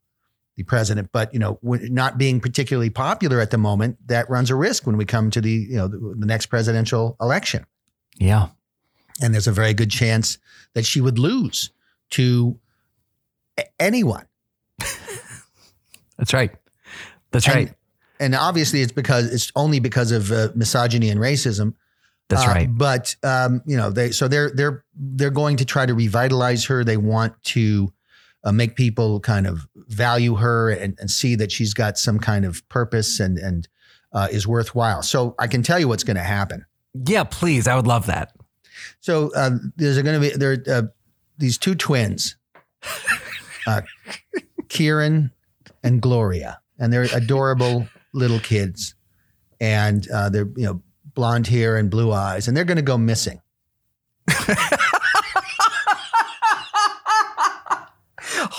the 0.57 0.65
president. 0.65 1.11
But 1.13 1.33
you 1.33 1.39
know, 1.39 1.59
not 1.63 2.19
being 2.19 2.41
particularly 2.41 2.91
popular 2.91 3.41
at 3.41 3.51
the 3.51 3.57
moment, 3.57 3.97
that 4.09 4.29
runs 4.29 4.51
a 4.51 4.55
risk 4.57 4.87
when 4.87 4.97
we 4.99 5.05
come 5.07 5.31
to 5.31 5.41
the 5.41 5.51
you 5.51 5.77
know 5.77 5.87
the, 5.89 6.17
the 6.19 6.27
next 6.27 6.47
presidential 6.47 7.17
election. 7.21 7.65
Yeah. 8.19 8.49
And 9.23 9.33
there's 9.33 9.47
a 9.47 9.53
very 9.53 9.75
good 9.75 9.91
chance 9.91 10.39
that 10.75 10.85
she 10.85 11.01
would 11.01 11.19
lose 11.19 11.71
to 12.11 12.59
anyone. 13.79 14.27
That's 16.21 16.33
right. 16.33 16.53
That's 17.33 17.47
And- 17.47 17.55
right. 17.55 17.75
And 18.21 18.35
obviously, 18.35 18.83
it's 18.83 18.93
because 18.93 19.33
it's 19.33 19.51
only 19.57 19.81
because 19.81 20.13
of 20.13 20.31
uh, 20.31 20.51
misogyny 20.55 21.09
and 21.09 21.19
racism. 21.19 21.73
That's 22.29 22.45
Uh, 22.45 22.49
right. 22.49 22.69
But 22.71 23.17
um, 23.23 23.63
you 23.65 23.79
know, 23.79 23.89
they 23.91 24.11
so 24.11 24.29
they're 24.29 24.51
they're 24.55 24.85
they're 24.95 25.31
going 25.31 25.57
to 25.57 25.65
try 25.65 25.87
to 25.87 25.95
revitalize 25.95 26.67
her. 26.67 26.85
They 26.85 26.99
want 26.99 27.43
to 27.45 27.91
uh, 28.45 28.53
make 28.53 28.77
people 28.77 29.21
kind 29.21 29.47
of 29.47 29.67
value 29.75 30.35
her 30.35 30.69
and, 30.71 30.97
and 31.01 31.11
see 31.11 31.35
that 31.37 31.51
she's 31.51 31.73
got 31.73 31.97
some 31.97 32.19
kind 32.19 32.45
of 32.45 32.63
purpose 32.69 33.21
and 33.21 33.39
and 33.39 33.67
uh, 34.13 34.29
is 34.31 34.47
worthwhile. 34.47 35.03
So 35.03 35.35
I 35.39 35.47
can 35.47 35.63
tell 35.63 35.79
you 35.81 35.89
what's 35.89 36.05
going 36.05 36.19
to 36.19 36.23
happen. 36.23 36.67
Yeah, 36.93 37.25
please. 37.25 37.67
I 37.67 37.75
would 37.75 37.87
love 37.87 38.05
that. 38.07 38.35
So 39.01 39.33
uh, 39.35 39.53
there's 39.77 40.01
going 40.03 40.21
to 40.21 40.31
be 40.31 40.37
there 40.37 40.63
uh, 40.69 40.83
these 41.39 41.57
two 41.57 41.75
twins, 41.75 42.37
uh, 43.67 43.81
Kieran 44.69 45.31
and 45.83 46.01
Gloria, 46.01 46.61
and 46.79 46.93
they're 46.93 47.09
adorable 47.15 47.89
little 48.15 48.41
kids, 48.41 48.95
and 49.61 50.09
uh, 50.11 50.29
they're 50.29 50.49
you 50.57 50.67
know 50.67 50.83
blonde 51.15 51.47
hair 51.47 51.77
and 51.77 51.91
blue 51.91 52.13
eyes, 52.13 52.49
and 52.49 52.57
they're 52.57 52.65
going 52.65 52.77
to 52.77 52.83
go 52.83 52.99
missing. 52.99 53.41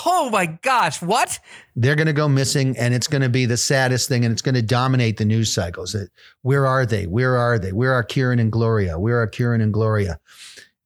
Oh 0.04 0.30
my 0.30 0.46
gosh, 0.46 1.02
what? 1.02 1.40
They're 1.74 1.96
going 1.96 2.06
to 2.06 2.12
go 2.12 2.28
missing, 2.28 2.76
and 2.78 2.94
it's 2.94 3.08
going 3.08 3.22
to 3.22 3.28
be 3.28 3.44
the 3.44 3.56
saddest 3.56 4.08
thing, 4.08 4.24
and 4.24 4.30
it's 4.30 4.42
going 4.42 4.54
to 4.54 4.62
dominate 4.62 5.16
the 5.16 5.24
news 5.24 5.52
cycles. 5.52 5.96
Where 6.42 6.64
are 6.64 6.86
they? 6.86 7.06
Where 7.06 7.36
are 7.36 7.58
they? 7.58 7.72
Where 7.72 7.92
are 7.92 8.04
Kieran 8.04 8.38
and 8.38 8.52
Gloria? 8.52 9.00
Where 9.00 9.20
are 9.20 9.26
Kieran 9.26 9.60
and 9.60 9.72
Gloria? 9.72 10.20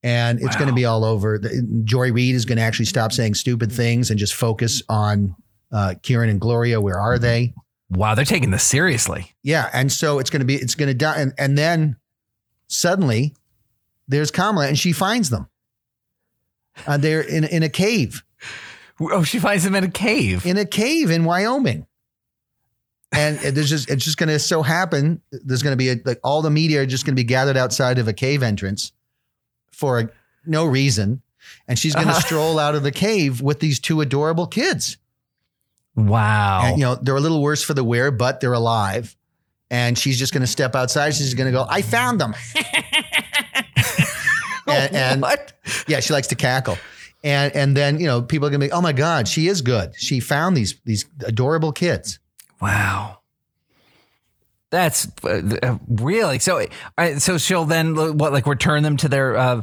And 0.03 0.40
it's 0.40 0.57
going 0.57 0.68
to 0.68 0.75
be 0.75 0.87
all 0.87 1.05
over. 1.05 1.38
Joy 1.85 2.12
Reid 2.12 2.35
is 2.35 2.46
going 2.46 2.57
to 2.57 2.62
actually 2.62 2.87
stop 2.87 3.12
saying 3.12 3.35
stupid 3.35 3.70
things 3.70 4.09
and 4.11 4.18
just 4.18 4.35
focus 4.35 4.83
on 4.88 5.35
uh, 5.72 5.94
Kieran 6.02 6.29
and 6.31 6.40
Gloria. 6.40 6.81
Where 6.81 6.98
are 6.98 7.18
they? 7.18 7.55
Wow, 7.90 8.14
they're 8.14 8.24
taking 8.24 8.50
this 8.50 8.64
seriously. 8.64 9.35
Yeah, 9.42 9.70
and 9.72 9.90
so 9.92 10.18
it's 10.18 10.31
going 10.31 10.40
to 10.40 10.46
be 10.46 10.57
it's 10.57 10.74
going 10.74 10.88
to 10.88 10.94
die, 10.94 11.20
and, 11.20 11.33
and 11.38 11.57
then 11.57 11.96
suddenly 12.68 13.35
there's 14.09 14.31
Kamala, 14.31 14.66
and 14.68 14.79
she 14.79 14.92
finds 14.92 15.31
them. 15.31 15.48
Uh, 16.87 16.96
they're 16.96 17.20
in 17.22 17.44
in 17.44 17.62
a 17.62 17.68
cave, 17.68 18.22
Oh, 19.00 19.22
she 19.22 19.38
finds 19.38 19.62
them 19.64 19.74
in 19.74 19.85
a 19.85 19.90
cave. 19.90 20.44
in 20.46 20.57
a 20.59 20.64
cave 20.64 21.11
in 21.11 21.24
Wyoming, 21.24 21.87
and 23.12 23.38
there's 23.38 23.70
just 23.70 23.88
it's 23.90 24.05
just 24.05 24.18
going 24.18 24.29
to 24.29 24.38
so 24.38 24.62
happen 24.62 25.20
there's 25.31 25.62
going 25.62 25.72
to 25.72 25.76
be 25.76 25.90
a, 25.90 25.96
like 26.05 26.20
all 26.24 26.42
the 26.42 26.50
media 26.50 26.83
are 26.83 26.87
just 26.87 27.05
going 27.07 27.14
to 27.14 27.20
be 27.20 27.24
gathered 27.24 27.57
outside 27.57 27.98
of 27.98 28.09
a 28.09 28.12
cave 28.12 28.42
entrance 28.42 28.92
for 29.70 30.12
no 30.44 30.64
reason, 30.64 31.22
and 31.68 31.79
she's 31.79 31.94
going 31.94 32.07
to 32.07 32.12
Uh-huh. 32.12 32.20
stroll 32.20 32.59
out 32.59 32.74
of 32.74 32.83
the 32.83 32.92
cave 32.92 33.40
with 33.40 33.61
these 33.61 33.79
two 33.81 34.00
adorable 34.00 34.46
kids. 34.46 34.96
Wow. 35.97 36.61
And, 36.65 36.79
you 36.79 36.85
know, 36.85 36.95
they're 36.95 37.17
a 37.17 37.21
little 37.21 37.43
worse 37.43 37.63
for 37.63 37.75
the 37.75 37.83
wear, 37.83 38.11
but 38.11 38.41
they're 38.41 38.53
alive. 38.53 39.17
And 39.71 39.99
she's 39.99 40.19
just 40.19 40.33
going 40.33 40.43
to 40.43 40.47
step 40.47 40.77
outside. 40.77 41.15
She's 41.15 41.35
going 41.35 41.47
to 41.47 41.53
go, 41.53 41.67
I 41.69 41.83
found 41.83 42.21
them. 42.21 42.35
and, 44.69 44.95
and 44.95 45.23
what? 45.23 45.53
yeah, 45.89 46.01
she 46.01 46.13
likes 46.13 46.29
to 46.29 46.37
cackle. 46.37 46.79
And 47.25 47.57
and 47.57 47.77
then, 47.77 47.99
you 47.99 48.07
know, 48.07 48.23
people 48.23 48.47
are 48.47 48.51
going 48.51 48.61
to 48.61 48.67
be, 48.67 48.73
oh 48.73 48.81
my 48.81 48.93
God, 48.93 49.27
she 49.27 49.49
is 49.49 49.63
good. 49.63 49.97
She 49.97 50.21
found 50.21 50.57
these 50.57 50.77
these 50.85 51.07
adorable 51.25 51.73
kids. 51.73 52.21
Wow. 52.61 53.19
That's 54.71 55.09
uh, 55.25 55.57
uh, 55.63 55.79
really 55.89 56.39
so. 56.39 56.65
right, 56.99 57.21
so 57.21 57.39
she'll 57.39 57.65
then 57.65 57.99
uh, 57.99 58.13
what 58.13 58.33
like 58.33 58.47
return 58.47 58.83
them 58.83 58.97
to 58.99 59.09
their 59.09 59.37
uh, 59.37 59.63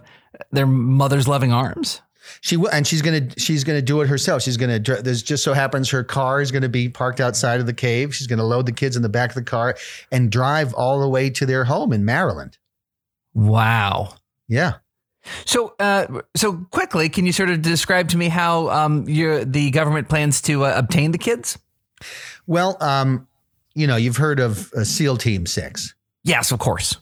their 0.52 0.66
mother's 0.66 1.28
loving 1.28 1.54
arms. 1.54 2.02
She 2.42 2.58
will, 2.58 2.70
and 2.70 2.86
she's 2.88 3.02
gonna 3.02 3.28
she's 3.38 3.64
gonna 3.64 3.82
do 3.82 4.02
it 4.02 4.08
herself. 4.08 4.42
She's 4.42 4.58
gonna. 4.58 4.80
There's 4.80 5.24
just 5.24 5.44
so 5.44 5.54
happens 5.54 5.90
her 5.90 6.04
car 6.04 6.42
is 6.42 6.52
gonna 6.52 6.70
be 6.70 6.90
parked 6.90 7.20
outside 7.20 7.60
of 7.60 7.66
the 7.66 7.74
cave. 7.74 8.16
She's 8.16 8.28
gonna 8.28 8.46
load 8.46 8.66
the 8.66 8.72
kids 8.72 8.96
in 8.96 9.02
the 9.02 9.10
back 9.10 9.32
of 9.32 9.36
the 9.36 9.44
car 9.44 9.76
and 10.12 10.32
drive 10.32 10.74
all 10.74 11.00
the 11.00 11.10
way 11.10 11.30
to 11.32 11.46
their 11.46 11.66
home 11.66 11.92
in 11.94 12.06
Maryland. 12.06 12.58
Wow. 13.34 14.16
Yeah. 14.48 14.76
So, 15.46 15.74
uh, 15.80 16.22
so 16.36 16.66
quickly, 16.72 17.10
can 17.10 17.26
you 17.26 17.32
sort 17.32 17.50
of 17.50 17.62
describe 17.62 18.10
to 18.10 18.18
me 18.18 18.28
how 18.28 18.70
um, 18.70 19.08
your 19.08 19.46
the 19.46 19.72
government 19.72 20.10
plans 20.10 20.42
to 20.44 20.66
uh, 20.66 20.74
obtain 20.76 21.12
the 21.12 21.18
kids? 21.18 21.58
Well, 22.46 22.78
um, 22.82 23.28
you 23.74 23.88
know, 23.88 23.96
you've 23.96 24.18
heard 24.18 24.40
of 24.40 24.72
uh, 24.74 24.84
SEAL 24.84 25.18
Team 25.18 25.46
Six. 25.46 25.96
Yes, 26.24 26.52
of 26.52 26.60
course. 26.60 26.98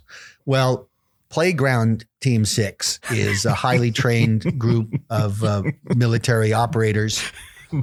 Well, 0.46 0.90
Playground 1.32 2.06
Team 2.20 2.46
Six 2.46 3.00
is 3.12 3.46
a 3.46 3.54
highly 3.54 3.92
trained 4.04 4.60
group 4.60 4.94
of 5.10 5.44
uh, 5.44 5.64
military 5.96 6.54
operators 6.54 7.24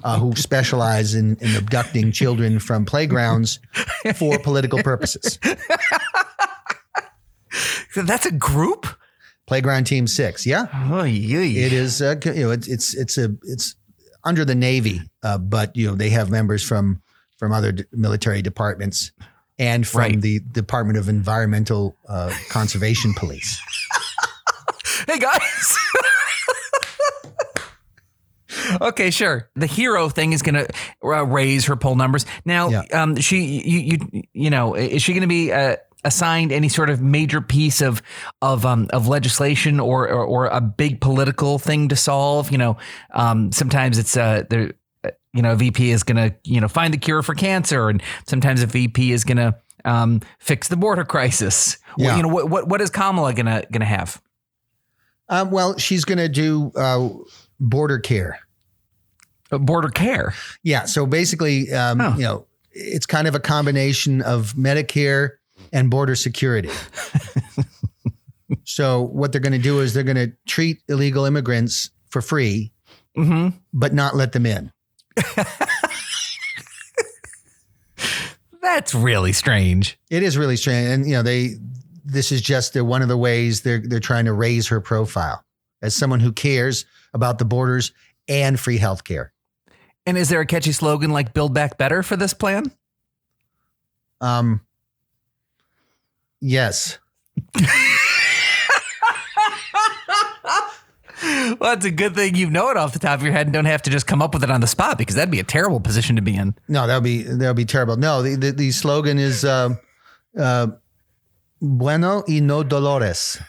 uh, 0.05 0.19
who 0.19 0.35
specialize 0.37 1.15
in, 1.15 1.37
in 1.41 1.57
abducting 1.57 2.13
children 2.13 2.59
from 2.59 2.85
playgrounds 2.85 3.59
for 4.15 4.39
political 4.39 4.83
purposes. 4.83 5.39
So 7.91 8.03
that's 8.07 8.27
a 8.27 8.33
group. 8.33 8.87
Playground 9.47 9.85
Team 9.85 10.07
Six, 10.07 10.45
yeah, 10.45 10.67
Oh, 10.91 11.05
it 11.07 11.73
is. 11.73 12.03
Uh, 12.03 12.17
you 12.23 12.35
know, 12.35 12.51
it's 12.51 12.69
it's 12.69 12.95
it's 12.95 13.17
a 13.17 13.35
it's 13.45 13.77
under 14.23 14.45
the 14.45 14.55
Navy, 14.55 15.01
uh, 15.23 15.39
but 15.39 15.75
you 15.75 15.87
know 15.87 15.95
they 15.95 16.11
have 16.11 16.29
members 16.31 16.63
from 16.63 17.01
from 17.39 17.53
other 17.53 17.73
d- 17.73 17.85
military 17.93 18.43
departments 18.43 19.11
and 19.59 19.87
from 19.87 20.01
Right. 20.01 20.21
the 20.21 20.41
Department 20.41 20.99
of 20.99 21.09
Environmental 21.09 21.97
uh, 22.09 22.33
Conservation 22.51 23.15
Police. 23.15 23.61
Hey 25.07 25.19
guys. 25.19 25.77
okay, 28.81 29.11
sure. 29.11 29.49
The 29.55 29.67
hero 29.67 30.09
thing 30.09 30.33
is 30.33 30.43
going 30.43 30.55
to 30.57 30.69
uh, 31.05 31.23
raise 31.25 31.67
her 31.67 31.77
poll 31.77 31.95
numbers. 31.95 32.27
Now, 32.45 32.69
Yeah. 32.69 32.83
um, 32.93 33.17
she, 33.17 33.39
you, 33.45 33.99
you, 34.13 34.23
you 34.33 34.51
know, 34.51 34.75
is 34.75 35.03
she 35.03 35.13
going 35.13 35.23
to 35.23 35.27
be 35.29 35.53
uh, 35.53 35.77
assigned 36.05 36.53
any 36.53 36.69
sort 36.69 36.91
of 36.91 37.01
major 37.01 37.41
piece 37.41 37.81
of 37.81 38.03
of 38.43 38.65
um, 38.67 38.89
of 38.93 39.07
legislation 39.09 39.81
or, 39.81 40.09
or 40.09 40.25
or 40.25 40.47
a 40.47 40.61
big 40.61 41.01
political 41.01 41.59
thing 41.59 41.89
to 41.89 41.97
solve? 41.97 42.51
You 42.51 42.59
know, 42.59 42.77
um, 43.13 43.53
sometimes 43.53 43.99
it's 43.99 44.17
uh, 44.17 44.45
there. 44.51 44.73
You 45.39 45.43
know, 45.43 45.53
a 45.53 45.57
VP 45.57 45.93
is 45.93 46.03
going 46.03 46.17
to 46.17 46.35
you 46.43 46.61
know 46.61 46.67
find 46.67 46.93
the 46.93 46.99
cure 46.99 47.23
for 47.23 47.33
cancer, 47.37 47.89
and 47.89 48.03
sometimes 48.27 48.61
a 48.61 48.67
VP 48.67 49.13
is 49.13 49.23
going 49.23 49.37
to 49.37 49.55
um, 49.85 50.21
fix 50.41 50.67
the 50.67 50.77
border 50.77 51.05
crisis. 51.05 51.79
Yeah. 51.97 52.17
You 52.17 52.23
know, 52.25 52.29
what 52.29 52.51
what 52.51 52.67
what 52.67 52.81
is 52.81 52.91
Kamala 52.91 53.33
gonna 53.35 53.63
gonna 53.71 53.85
have? 53.85 54.21
Um, 55.29 55.53
well, 55.53 55.79
she's 55.79 56.05
going 56.05 56.19
to 56.19 56.29
do 56.29 56.73
uh, 56.75 57.09
border 57.61 58.01
care. 58.01 58.41
Uh, 59.53 59.59
Border 59.59 59.91
care. 59.91 60.35
Yeah. 60.65 60.87
So 60.87 61.07
basically, 61.07 61.73
um, 61.73 62.01
Oh. 62.01 62.15
you 62.17 62.23
know, 62.23 62.47
it's 62.73 63.07
kind 63.07 63.29
of 63.29 63.35
a 63.37 63.41
combination 63.41 64.23
of 64.23 64.55
Medicare 64.55 65.33
and 65.73 65.89
border 65.89 66.17
security. 66.17 66.71
so 68.65 69.03
what 69.03 69.31
they're 69.33 69.41
going 69.41 69.53
to 69.53 69.59
do 69.59 69.81
is 69.81 69.95
they're 69.95 70.03
going 70.03 70.17
to 70.17 70.33
treat 70.47 70.79
illegal 70.89 71.25
immigrants 71.25 71.91
for 72.09 72.23
free, 72.23 72.73
hmm 73.15 73.49
but 73.73 73.93
not 73.93 74.17
let 74.17 74.33
them 74.33 74.47
in. 74.47 74.73
That's 78.63 78.95
really 78.95 79.33
strange. 79.33 79.99
It 80.11 80.23
is 80.23 80.37
really 80.37 80.57
strange, 80.57 80.89
and 80.89 81.07
you 81.07 81.15
know, 81.15 81.23
they. 81.23 81.55
This 82.05 82.33
is 82.33 82.41
just 82.41 82.81
one 82.81 83.03
of 83.03 83.09
the 83.09 83.19
ways 83.19 83.61
they're 83.61 83.83
they're 83.85 84.01
trying 84.01 84.25
to 84.25 84.33
raise 84.33 84.69
her 84.69 84.81
profile 84.81 85.45
as 85.83 85.95
someone 85.95 86.21
who 86.21 86.33
cares 86.33 86.87
about 87.13 87.39
the 87.39 87.45
borders 87.45 87.93
and 88.29 88.59
free 88.59 88.79
health 88.79 89.05
care. 89.05 89.33
And 90.07 90.17
is 90.17 90.31
there 90.31 90.41
a 90.41 90.47
catchy 90.47 90.73
slogan 90.73 91.11
like 91.11 91.35
"Build 91.35 91.53
Back 91.53 91.77
Better" 91.77 92.03
for 92.03 92.17
this 92.17 92.35
plan? 92.35 92.73
Um. 94.21 94.63
Yes. 96.41 96.99
Well, 101.61 101.73
it's 101.73 101.85
a 101.85 101.91
good 101.91 102.15
thing 102.15 102.37
you 102.37 102.51
know 102.51 102.71
it 102.71 102.77
off 102.77 102.93
the 102.93 102.99
top 102.99 103.19
of 103.19 103.25
your 103.25 103.33
head 103.33 103.47
and 103.47 103.53
don't 103.53 103.65
have 103.65 103.83
to 103.83 103.91
just 103.91 104.07
come 104.07 104.23
up 104.23 104.35
with 104.35 104.45
it 104.45 104.51
on 104.51 104.61
the 104.61 104.67
spot 104.67 104.99
because 104.99 105.17
that'd 105.17 105.31
be 105.31 105.41
a 105.41 105.45
terrible 105.45 105.81
position 105.81 106.17
to 106.17 106.23
be 106.23 106.37
in. 106.37 106.55
No, 106.69 106.87
that 106.87 106.95
would 106.95 107.05
be 107.05 107.23
that 107.23 107.47
would 107.49 107.57
be 107.57 107.65
terrible. 107.65 107.97
No, 107.97 108.23
the 108.23 108.37
the, 108.37 108.53
the 108.53 108.71
slogan 108.71 109.19
is 109.19 109.45
uh, 109.45 109.71
uh, 110.39 110.69
"Bueno 111.61 112.23
y 112.29 112.41
no 112.41 112.63
dolores." 112.63 113.41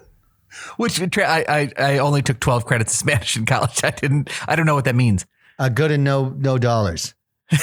Which 0.76 1.00
I, 1.18 1.44
I 1.48 1.72
I 1.78 1.98
only 1.98 2.22
took 2.22 2.40
twelve 2.40 2.64
credits 2.64 2.94
of 2.94 2.98
Spanish 2.98 3.36
in 3.36 3.44
college. 3.44 3.82
I 3.84 3.90
didn't. 3.90 4.30
I 4.48 4.56
don't 4.56 4.66
know 4.66 4.74
what 4.74 4.84
that 4.84 4.94
means. 4.94 5.26
Uh, 5.58 5.68
good 5.68 5.90
and 5.90 6.04
no 6.04 6.30
no 6.30 6.58
dollars. 6.58 7.14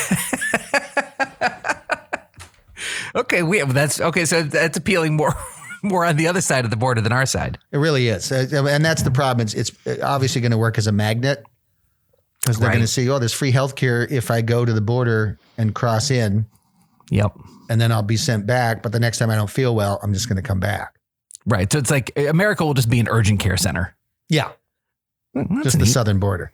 Okay, 3.16 3.44
we 3.44 3.60
have, 3.60 3.74
that's 3.74 4.02
okay. 4.02 4.26
So 4.26 4.42
that's 4.44 4.78
appealing 4.78 5.16
more 5.16 5.36
more 5.84 6.06
on 6.06 6.16
the 6.18 6.28
other 6.28 6.42
side 6.42 6.64
of 6.66 6.72
the 6.72 6.78
border 6.78 7.02
than 7.02 7.12
our 7.12 7.26
side. 7.26 7.60
It 7.72 7.78
really 7.78 8.08
is, 8.08 8.32
Uh, 8.32 8.48
and 8.70 8.84
that's 8.84 9.04
the 9.04 9.12
problem. 9.12 9.44
It's, 9.46 9.54
it's 9.54 10.02
obviously 10.02 10.42
going 10.42 10.52
to 10.52 10.58
work 10.58 10.78
as 10.78 10.88
a 10.88 10.92
magnet 10.92 11.44
because 12.42 12.58
they're 12.58 12.68
Right. 12.70 12.74
going 12.76 12.84
to 12.84 12.88
see, 12.92 13.10
oh, 13.10 13.20
there's 13.20 13.34
free 13.34 13.52
healthcare 13.52 14.10
if 14.10 14.32
I 14.32 14.42
go 14.42 14.66
to 14.66 14.74
the 14.74 14.82
border 14.82 15.38
and 15.58 15.76
cross 15.76 16.10
in, 16.10 16.46
Yep. 17.12 17.34
and 17.70 17.80
then 17.80 17.92
I'll 17.92 18.02
be 18.04 18.18
sent 18.18 18.46
back. 18.48 18.82
But 18.82 18.92
the 18.94 19.00
next 19.00 19.18
time 19.20 19.30
I 19.30 19.36
don't 19.36 19.50
feel 19.50 19.76
well, 19.76 20.00
I'm 20.02 20.14
just 20.14 20.28
going 20.28 20.38
to 20.38 20.48
come 20.48 20.60
back. 20.60 20.96
Right. 21.46 21.72
So 21.72 21.78
it's 21.78 21.92
like 21.92 22.12
America 22.18 22.66
will 22.66 22.74
just 22.74 22.90
be 22.90 23.00
an 23.02 23.08
urgent 23.10 23.40
care 23.42 23.58
center. 23.58 23.96
Yeah, 24.30 24.52
Hmm, 25.36 25.56
That's 25.56 25.64
just 25.64 25.80
the 25.80 25.86
neat. 25.86 25.92
southern 25.92 26.20
border. 26.20 26.52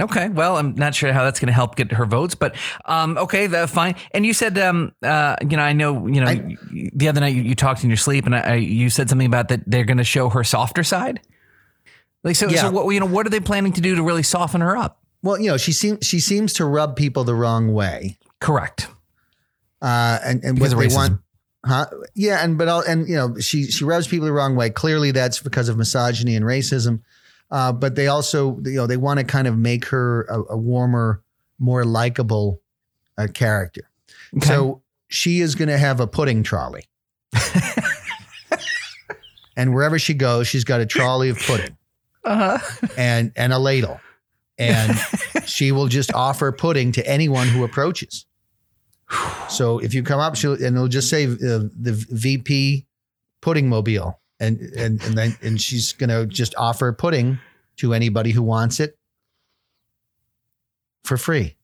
Okay, 0.00 0.28
well, 0.28 0.56
I'm 0.56 0.74
not 0.76 0.94
sure 0.94 1.12
how 1.12 1.24
that's 1.24 1.40
going 1.40 1.48
to 1.48 1.52
help 1.52 1.74
get 1.74 1.90
her 1.92 2.06
votes, 2.06 2.36
but 2.36 2.54
um, 2.84 3.18
okay, 3.18 3.48
that, 3.48 3.68
fine. 3.68 3.96
And 4.12 4.24
you 4.24 4.32
said, 4.32 4.56
um, 4.58 4.92
uh, 5.02 5.34
you 5.42 5.56
know, 5.56 5.62
I 5.62 5.72
know, 5.72 6.06
you 6.06 6.20
know, 6.20 6.26
I- 6.28 6.56
the 6.92 7.08
other 7.08 7.20
night 7.20 7.34
you, 7.34 7.42
you 7.42 7.54
talked 7.56 7.82
in 7.82 7.90
your 7.90 7.96
sleep, 7.96 8.24
and 8.24 8.34
I, 8.36 8.40
I, 8.40 8.54
you 8.54 8.90
said 8.90 9.08
something 9.08 9.26
about 9.26 9.48
that 9.48 9.62
they're 9.66 9.84
going 9.84 9.98
to 9.98 10.04
show 10.04 10.28
her 10.28 10.44
softer 10.44 10.84
side. 10.84 11.20
Like, 12.22 12.36
so, 12.36 12.48
Yeah. 12.48 12.62
so 12.62 12.70
what, 12.70 12.88
you 12.92 13.00
know, 13.00 13.06
what 13.06 13.26
are 13.26 13.30
they 13.30 13.40
planning 13.40 13.72
to 13.72 13.80
do 13.80 13.96
to 13.96 14.02
really 14.02 14.22
soften 14.22 14.60
her 14.60 14.76
up? 14.76 15.00
Well, 15.22 15.40
you 15.40 15.48
know, 15.48 15.56
she 15.56 15.72
seems 15.72 16.06
she 16.06 16.20
seems 16.20 16.52
to 16.54 16.64
rub 16.64 16.94
people 16.94 17.24
the 17.24 17.34
wrong 17.34 17.72
way, 17.72 18.18
Correct. 18.40 18.86
uh, 19.82 20.18
and 20.24 20.44
and 20.44 20.54
Because 20.54 20.76
what 20.76 20.88
they 20.88 20.94
want. 20.94 21.20
Huh? 21.66 21.86
Yeah, 22.14 22.42
and 22.44 22.56
but 22.56 22.68
all 22.68 22.82
and 22.82 23.08
you 23.08 23.16
know 23.16 23.36
she 23.40 23.64
she 23.64 23.84
rubs 23.84 24.06
people 24.06 24.26
the 24.26 24.32
wrong 24.32 24.54
way. 24.54 24.70
Clearly, 24.70 25.10
that's 25.10 25.40
because 25.42 25.68
of 25.68 25.76
misogyny 25.76 26.36
and 26.36 26.44
racism. 26.44 27.00
Uh, 27.50 27.72
but 27.72 27.94
they 27.94 28.06
also 28.08 28.58
you 28.64 28.72
know 28.74 28.86
they 28.86 28.96
want 28.96 29.18
to 29.18 29.24
kind 29.24 29.46
of 29.46 29.56
make 29.56 29.86
her 29.86 30.22
a, 30.24 30.52
a 30.54 30.56
warmer, 30.56 31.22
more 31.58 31.84
likable 31.84 32.60
uh, 33.16 33.26
character. 33.32 33.88
Okay. 34.36 34.46
So 34.46 34.82
she 35.08 35.40
is 35.40 35.54
going 35.54 35.68
to 35.68 35.78
have 35.78 36.00
a 36.00 36.06
pudding 36.06 36.42
trolley. 36.42 36.84
and 39.56 39.74
wherever 39.74 39.98
she 39.98 40.14
goes, 40.14 40.46
she's 40.48 40.64
got 40.64 40.80
a 40.80 40.86
trolley 40.86 41.30
of 41.30 41.38
pudding 41.38 41.76
Uh-huh. 42.24 42.58
and 42.96 43.32
and 43.36 43.52
a 43.52 43.58
ladle, 43.58 44.00
and 44.58 44.96
she 45.46 45.72
will 45.72 45.88
just 45.88 46.12
offer 46.14 46.52
pudding 46.52 46.92
to 46.92 47.06
anyone 47.08 47.48
who 47.48 47.64
approaches. 47.64 48.26
So 49.48 49.78
if 49.78 49.94
you 49.94 50.02
come 50.02 50.20
up, 50.20 50.36
she'll 50.36 50.52
and 50.52 50.76
it'll 50.76 50.88
just 50.88 51.08
say 51.08 51.24
uh, 51.24 51.32
the 51.38 52.06
VP 52.10 52.84
pudding 53.40 53.68
mobile, 53.68 54.20
and 54.40 54.60
and 54.60 55.02
and 55.02 55.16
then 55.18 55.36
and 55.42 55.60
she's 55.60 55.92
gonna 55.92 56.26
just 56.26 56.54
offer 56.56 56.92
pudding 56.92 57.38
to 57.76 57.94
anybody 57.94 58.30
who 58.32 58.42
wants 58.42 58.80
it 58.80 58.98
for 61.04 61.16
free. 61.16 61.56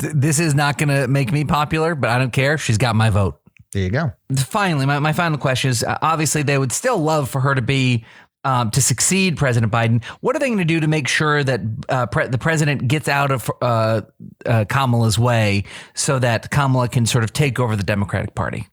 Th- 0.00 0.12
This 0.14 0.38
is 0.38 0.54
not 0.54 0.78
going 0.78 0.88
to 0.90 1.08
make 1.08 1.32
me 1.32 1.44
popular, 1.44 1.94
but 1.94 2.10
I 2.10 2.18
don't 2.18 2.32
care. 2.32 2.58
She's 2.58 2.78
got 2.78 2.94
my 2.94 3.10
vote. 3.10 3.40
There 3.72 3.82
you 3.82 3.90
go. 3.90 4.12
Finally, 4.36 4.84
my, 4.86 4.98
my 4.98 5.12
final 5.14 5.38
question 5.38 5.70
is 5.70 5.82
uh, 5.82 5.98
obviously 6.02 6.42
they 6.42 6.58
would 6.58 6.72
still 6.72 6.98
love 6.98 7.30
for 7.30 7.40
her 7.40 7.54
to 7.54 7.62
be 7.62 8.04
um, 8.44 8.70
to 8.72 8.82
succeed 8.82 9.36
President 9.38 9.72
Biden. 9.72 10.04
What 10.20 10.36
are 10.36 10.38
they 10.38 10.48
going 10.48 10.58
to 10.58 10.64
do 10.64 10.80
to 10.80 10.86
make 10.88 11.08
sure 11.08 11.42
that 11.42 11.60
uh, 11.88 12.06
pre- 12.06 12.26
the 12.26 12.38
president 12.38 12.86
gets 12.88 13.08
out 13.08 13.30
of 13.30 13.50
uh, 13.62 14.02
uh, 14.44 14.64
Kamala's 14.68 15.18
way 15.18 15.64
so 15.94 16.18
that 16.18 16.50
Kamala 16.50 16.88
can 16.88 17.06
sort 17.06 17.24
of 17.24 17.32
take 17.32 17.58
over 17.58 17.74
the 17.76 17.82
Democratic 17.84 18.34
Party? 18.34 18.68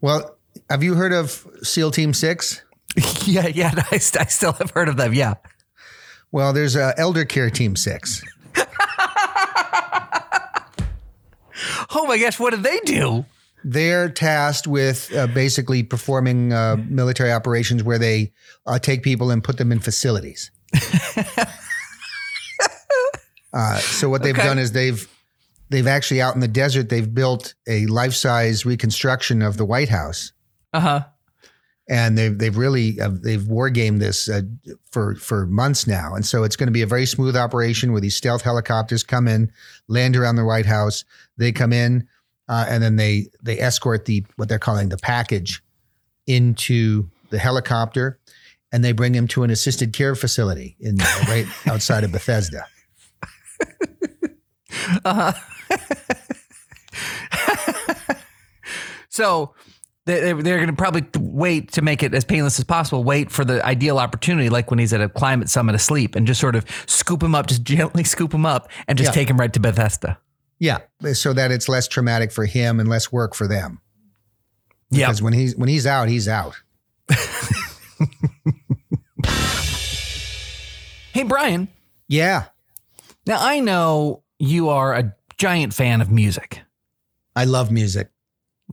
Well, 0.00 0.35
have 0.70 0.82
you 0.82 0.94
heard 0.94 1.12
of 1.12 1.46
SEAL 1.62 1.90
Team 1.92 2.12
Six? 2.14 2.62
yeah, 3.24 3.46
yeah, 3.48 3.72
I, 3.90 3.98
st- 3.98 4.22
I 4.22 4.26
still 4.28 4.52
have 4.54 4.70
heard 4.70 4.88
of 4.88 4.96
them. 4.96 5.12
Yeah. 5.14 5.34
Well, 6.32 6.52
there's 6.52 6.76
uh, 6.76 6.92
Elder 6.96 7.24
Care 7.24 7.50
Team 7.50 7.76
Six. 7.76 8.22
Oh 11.90 12.04
my 12.06 12.18
gosh, 12.18 12.38
what 12.38 12.50
did 12.50 12.62
they 12.62 12.78
do? 12.80 13.24
They're 13.64 14.10
tasked 14.10 14.66
with 14.66 15.10
uh, 15.16 15.26
basically 15.28 15.82
performing 15.82 16.52
uh, 16.52 16.76
military 16.88 17.32
operations 17.32 17.82
where 17.82 17.98
they 17.98 18.32
uh, 18.66 18.78
take 18.78 19.02
people 19.02 19.30
and 19.30 19.42
put 19.42 19.56
them 19.56 19.72
in 19.72 19.78
facilities. 19.80 20.50
uh, 23.52 23.76
so 23.78 24.08
what 24.10 24.22
they've 24.22 24.34
Okay. 24.36 24.46
done 24.46 24.58
is 24.58 24.72
they've 24.72 25.08
they've 25.70 25.86
actually 25.86 26.20
out 26.20 26.34
in 26.34 26.40
the 26.40 26.48
desert 26.48 26.90
they've 26.90 27.12
built 27.14 27.54
a 27.66 27.86
life 27.86 28.12
size 28.14 28.66
reconstruction 28.66 29.40
of 29.40 29.56
the 29.56 29.64
White 29.64 29.88
House, 29.88 30.32
Uh 30.76 30.80
huh. 30.80 31.04
and 31.88 32.18
they've 32.18 32.38
they've 32.38 32.56
really 32.56 33.00
uh, 33.00 33.10
they've 33.10 33.46
war 33.46 33.70
gamed 33.70 34.02
this 34.02 34.28
uh, 34.28 34.42
for 34.90 35.14
for 35.14 35.46
months 35.46 35.86
now, 35.86 36.14
and 36.14 36.26
so 36.26 36.44
it's 36.44 36.56
going 36.56 36.66
to 36.66 36.72
be 36.72 36.82
a 36.82 36.86
very 36.86 37.06
smooth 37.06 37.36
operation 37.36 37.92
where 37.92 38.00
these 38.00 38.16
stealth 38.16 38.42
helicopters 38.42 39.02
come 39.02 39.26
in, 39.26 39.50
land 39.88 40.16
around 40.16 40.36
the 40.36 40.44
White 40.44 40.66
House. 40.66 41.04
They 41.38 41.52
come 41.52 41.72
in, 41.72 42.06
uh, 42.48 42.66
and 42.68 42.82
then 42.82 42.96
they 42.96 43.28
they 43.42 43.58
escort 43.58 44.04
the 44.04 44.24
what 44.36 44.48
they're 44.50 44.58
calling 44.58 44.90
the 44.90 44.98
package 44.98 45.62
into 46.26 47.08
the 47.30 47.38
helicopter, 47.38 48.20
and 48.70 48.84
they 48.84 48.92
bring 48.92 49.14
him 49.14 49.26
to 49.28 49.44
an 49.44 49.50
assisted 49.50 49.94
care 49.94 50.14
facility 50.14 50.76
in 50.78 50.96
right 51.28 51.46
outside 51.66 52.04
of 52.04 52.12
Bethesda. 52.12 52.66
Uh-huh. 55.04 55.32
so 59.08 59.54
they, 60.06 60.32
they're 60.32 60.56
going 60.56 60.68
to 60.68 60.72
probably 60.72 61.04
wait 61.18 61.72
to 61.72 61.82
make 61.82 62.02
it 62.02 62.14
as 62.14 62.24
painless 62.24 62.58
as 62.58 62.64
possible. 62.64 63.04
Wait 63.04 63.30
for 63.30 63.44
the 63.44 63.64
ideal 63.64 63.98
opportunity, 63.98 64.48
like 64.48 64.70
when 64.70 64.78
he's 64.78 64.92
at 64.92 65.00
a 65.00 65.08
climate 65.08 65.48
summit 65.50 65.74
asleep, 65.74 66.14
and 66.16 66.26
just 66.26 66.40
sort 66.40 66.56
of 66.56 66.64
scoop 66.86 67.22
him 67.22 67.34
up, 67.34 67.46
just 67.46 67.62
gently 67.74 68.02
scoop 68.04 68.32
him 68.32 68.46
up, 68.46 68.70
and 68.88 68.96
just 68.96 69.08
Yeah. 69.10 69.14
take 69.14 69.28
him 69.28 69.38
right 69.38 69.52
to 69.52 69.60
Bethesda. 69.60 70.18
Yeah, 70.58 70.78
so 71.12 71.34
that 71.34 71.50
it's 71.52 71.68
less 71.68 71.86
traumatic 71.86 72.32
for 72.32 72.46
him 72.46 72.80
and 72.80 72.88
less 72.88 73.12
work 73.12 73.34
for 73.34 73.46
them. 73.46 73.80
Yeah. 74.90 75.06
Because 75.08 75.20
when 75.20 75.34
he's 75.34 75.54
when 75.56 75.68
he's 75.68 75.86
out, 75.86 76.08
he's 76.08 76.28
out. 76.28 76.56
Hey, 81.12 81.22
Brian. 81.22 81.68
Yeah, 82.08 82.44
Now 83.26 83.38
I 83.40 83.58
know 83.60 84.22
you 84.38 84.68
are 84.68 84.94
a 84.94 85.14
giant 85.38 85.72
fan 85.74 86.00
of 86.02 86.10
music. 86.10 86.60
I 87.34 87.44
love 87.44 87.70
music. 87.72 88.10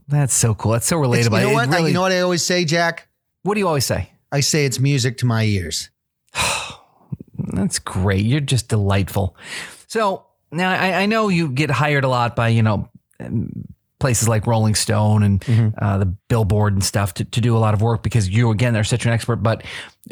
That's 0.08 0.34
so 0.34 0.54
cool. 0.54 0.72
That's 0.72 0.86
so 0.86 1.02
It's- 1.02 1.26
relatable. 1.28 1.40
you 1.40 1.46
know 1.46 1.50
It 1.50 1.54
what? 1.54 1.68
really- 1.70 1.90
you 1.90 1.94
know 1.94 2.02
what 2.02 2.12
I 2.12 2.20
always 2.20 2.44
say, 2.44 2.64
Jack. 2.64 3.08
what 3.42 3.54
do 3.54 3.60
you 3.60 3.66
always 3.68 3.86
say? 3.86 4.10
I 4.32 4.40
say 4.40 4.64
it's 4.64 4.78
music 4.80 5.18
to 5.18 5.26
my 5.26 5.44
ears. 5.44 5.90
That's 7.38 7.78
great. 7.78 8.24
You're 8.24 8.40
just 8.40 8.68
delightful. 8.68 9.36
So 9.86 10.26
now 10.50 10.70
I, 10.70 11.02
I 11.02 11.06
know 11.06 11.28
you 11.28 11.48
get 11.48 11.70
hired 11.70 12.04
a 12.04 12.08
lot 12.08 12.34
by, 12.36 12.48
you 12.48 12.62
know, 12.62 12.88
um, 13.20 13.50
places 14.00 14.28
like 14.28 14.46
Rolling 14.46 14.74
Stone 14.74 15.22
and 15.22 15.40
Mm-hmm. 15.40 15.68
uh, 15.82 15.98
the 15.98 16.06
Billboard 16.06 16.72
and 16.74 16.82
stuff 16.84 17.14
to, 17.14 17.24
to 17.24 17.40
do 17.40 17.56
a 17.56 17.58
lot 17.58 17.74
of 17.74 17.80
work 17.82 18.02
because 18.02 18.28
you, 18.28 18.50
again, 18.50 18.76
are 18.76 18.84
such 18.84 19.06
an 19.06 19.12
expert. 19.12 19.36
But 19.36 19.62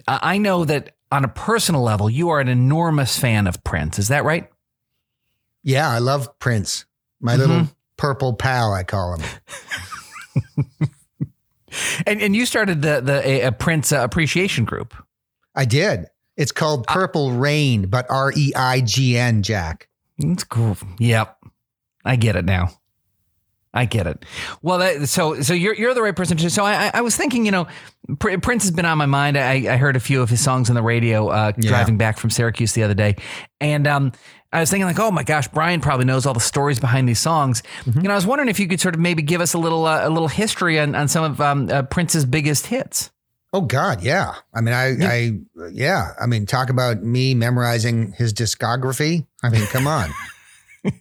I 0.08 0.34
I 0.34 0.38
know 0.38 0.64
that 0.64 0.94
on 1.10 1.24
a 1.24 1.28
personal 1.28 1.82
level, 1.82 2.08
you 2.08 2.30
are 2.30 2.40
an 2.40 2.48
enormous 2.48 3.18
fan 3.18 3.46
of 3.46 3.62
Prince. 3.64 3.98
Is 3.98 4.08
that 4.08 4.24
right? 4.24 4.48
Yeah, 5.62 5.88
I 5.90 5.98
love 5.98 6.38
Prince. 6.38 6.86
My 7.20 7.34
Mhm. 7.34 7.38
little 7.38 7.68
purple 7.96 8.34
pal, 8.34 8.72
I 8.72 8.82
call 8.84 9.16
him. 9.16 9.22
And, 12.06 12.20
and 12.20 12.36
you 12.36 12.44
started 12.44 12.82
the, 12.82 13.00
the 13.00 13.26
a, 13.26 13.40
a 13.46 13.52
Prince 13.52 13.92
uh, 13.92 14.00
appreciation 14.02 14.66
group. 14.66 14.94
I 15.54 15.64
did. 15.64 16.04
It's 16.36 16.52
called 16.52 16.86
Purple 16.86 17.32
Rain, 17.32 17.86
but 17.86 18.04
R 18.10 18.30
E 18.36 18.52
I 18.54 18.82
G 18.82 19.16
N, 19.16 19.42
Jack. 19.42 19.88
It's 20.18 20.44
cool. 20.44 20.76
Yep. 20.98 21.34
I 22.04 22.16
get 22.16 22.36
it 22.36 22.44
now. 22.44 22.68
I 23.72 23.86
get 23.86 24.06
it. 24.06 24.22
Well, 24.60 24.78
that, 24.78 25.08
so 25.08 25.40
so 25.40 25.54
you're 25.54 25.72
you're 25.74 25.94
the 25.94 26.02
right 26.02 26.14
person 26.14 26.36
to. 26.36 26.50
So 26.50 26.62
I 26.62 26.88
I- 26.88 26.90
I 26.94 27.00
was 27.00 27.16
thinking, 27.16 27.46
you 27.46 27.52
know, 27.52 27.66
Pr- 28.18 28.36
Prince 28.38 28.64
has 28.64 28.70
been 28.70 28.84
on 28.84 28.98
my 28.98 29.06
mind. 29.06 29.38
I, 29.38 29.72
I 29.72 29.76
heard 29.78 29.96
a 29.96 30.00
few 30.00 30.20
of 30.20 30.28
his 30.28 30.44
songs 30.44 30.68
on 30.68 30.74
the 30.74 30.82
radio 30.82 31.28
uh, 31.28 31.52
Yeah. 31.56 31.70
driving 31.70 31.96
back 31.96 32.18
from 32.18 32.28
Syracuse 32.28 32.74
the 32.74 32.82
other 32.82 32.92
day, 32.94 33.16
and 33.62 33.86
um, 33.86 34.12
I 34.52 34.60
was 34.60 34.70
thinking 34.70 34.86
like, 34.86 34.98
oh 34.98 35.10
my 35.10 35.22
gosh, 35.22 35.48
Brian 35.48 35.80
probably 35.80 36.04
knows 36.04 36.26
all 36.26 36.34
the 36.34 36.40
stories 36.40 36.78
behind 36.78 37.08
these 37.08 37.18
songs. 37.20 37.62
And 37.86 38.12
I 38.12 38.14
was 38.14 38.26
wondering 38.26 38.48
if 38.50 38.60
you 38.60 38.68
could 38.68 38.80
sort 38.80 38.94
of 38.94 39.00
maybe 39.00 39.22
give 39.22 39.40
us 39.40 39.54
a 39.54 39.58
little 39.58 39.86
uh, 39.86 40.06
a 40.06 40.10
little 40.10 40.28
history 40.28 40.78
on 40.78 40.94
on 40.94 41.08
some 41.08 41.24
of 41.24 41.40
um, 41.40 41.68
uh, 41.70 41.82
Prince's 41.82 42.24
biggest 42.24 42.66
hits. 42.66 43.10
Oh 43.54 43.60
God, 43.62 44.02
yeah. 44.02 44.34
I 44.54 44.60
mean, 44.62 44.72
I, 44.74 44.96
I, 45.06 45.38
yeah. 45.72 46.12
I 46.20 46.26
mean, 46.26 46.46
talk 46.46 46.70
about 46.70 47.02
me 47.02 47.34
memorizing 47.34 48.12
his 48.12 48.32
discography. 48.32 49.26
I 49.42 49.50
mean, 49.50 49.66
come 49.66 49.86
on. 49.86 50.10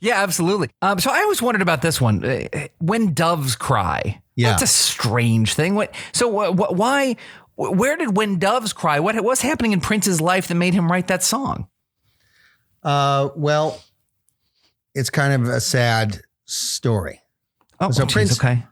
Yeah, 0.00 0.22
absolutely. 0.22 0.68
Um, 0.82 0.98
so 0.98 1.10
I 1.10 1.20
always 1.22 1.40
wondered 1.40 1.62
about 1.62 1.80
this 1.80 2.00
one. 2.00 2.24
Uh, 2.24 2.46
When 2.78 3.14
doves 3.14 3.56
cry. 3.56 4.20
Yeah. 4.36 4.50
That's 4.50 4.62
a 4.62 4.66
strange 4.66 5.54
thing. 5.54 5.74
What? 5.74 5.94
So 6.12 6.30
wh- 6.30 6.54
wh- 6.54 6.72
why? 6.76 7.16
Where 7.56 7.96
did 7.96 8.16
When 8.16 8.38
Doves 8.38 8.72
Cry? 8.72 8.98
What 9.00 9.18
what's 9.22 9.42
happening 9.42 9.72
in 9.72 9.80
Prince's 9.80 10.20
life 10.20 10.48
that 10.48 10.54
made 10.56 10.74
him 10.74 10.90
write 10.90 11.08
that 11.08 11.22
song? 11.22 11.68
Uh, 12.82 13.28
well, 13.36 13.82
it's 14.94 15.10
kind 15.10 15.32
of 15.42 15.48
a 15.48 15.60
sad 15.60 16.22
story. 16.44 17.20
Oh, 17.80 17.90
So 17.90 18.04
geez, 18.04 18.12
Prince- 18.12 18.38
Okay. 18.40 18.62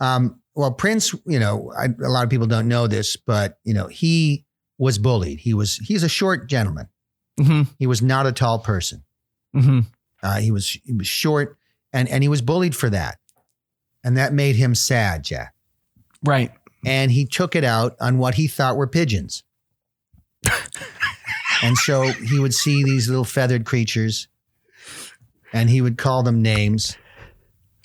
Um, 0.00 0.40
well, 0.54 0.72
Prince, 0.72 1.14
you 1.26 1.38
know, 1.38 1.72
I, 1.78 1.86
a 2.04 2.08
lot 2.08 2.24
of 2.24 2.30
people 2.30 2.46
don't 2.46 2.68
know 2.68 2.86
this, 2.86 3.16
but 3.16 3.58
you 3.64 3.72
know, 3.74 3.86
he 3.86 4.44
was 4.78 4.98
bullied. 4.98 5.38
He 5.40 5.54
was 5.54 5.76
he's 5.76 6.02
a 6.02 6.08
short 6.08 6.48
gentleman. 6.48 6.88
hmm 7.40 7.62
He 7.78 7.86
was 7.86 8.02
not 8.02 8.26
a 8.26 8.32
tall 8.32 8.58
person. 8.58 9.04
hmm 9.54 9.80
Uh, 10.22 10.38
he 10.40 10.50
was 10.50 10.68
he 10.84 10.92
was 10.92 11.06
short, 11.06 11.56
and 11.92 12.08
and 12.08 12.22
he 12.24 12.28
was 12.28 12.42
bullied 12.42 12.74
for 12.76 12.90
that, 12.90 13.18
and 14.04 14.16
that 14.16 14.32
made 14.32 14.56
him 14.56 14.74
sad, 14.74 15.22
Jack. 15.24 15.54
Right. 16.24 16.50
And 16.84 17.12
he 17.12 17.24
took 17.26 17.54
it 17.54 17.64
out 17.64 17.94
on 18.00 18.18
what 18.18 18.34
he 18.34 18.48
thought 18.48 18.76
were 18.76 18.88
pigeons. 18.88 19.44
and 21.62 21.76
so 21.78 22.02
he 22.02 22.38
would 22.38 22.52
see 22.52 22.84
these 22.84 23.08
little 23.08 23.24
feathered 23.24 23.64
creatures, 23.64 24.28
and 25.52 25.70
he 25.70 25.80
would 25.80 25.96
call 25.96 26.22
them 26.22 26.42
names, 26.42 26.96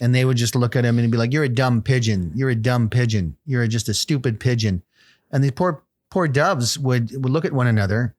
and 0.01 0.13
they 0.13 0.25
would 0.25 0.37
just 0.37 0.55
look 0.55 0.75
at 0.75 0.83
him 0.85 0.99
and 0.99 1.11
be 1.11 1.17
like, 1.17 1.31
"You're 1.31 1.43
a 1.43 1.49
dumb 1.49 1.81
pigeon. 1.81 2.31
You're 2.35 2.49
a 2.49 2.55
dumb 2.55 2.89
pigeon. 2.89 3.37
You're 3.45 3.67
just 3.67 3.87
a 3.89 3.93
stupid 3.93 4.39
pigeon." 4.39 4.83
And 5.31 5.43
these 5.43 5.51
poor 5.51 5.83
poor 6.09 6.27
doves 6.27 6.79
would 6.79 7.11
would 7.11 7.31
look 7.31 7.45
at 7.45 7.53
one 7.53 7.67
another 7.67 8.15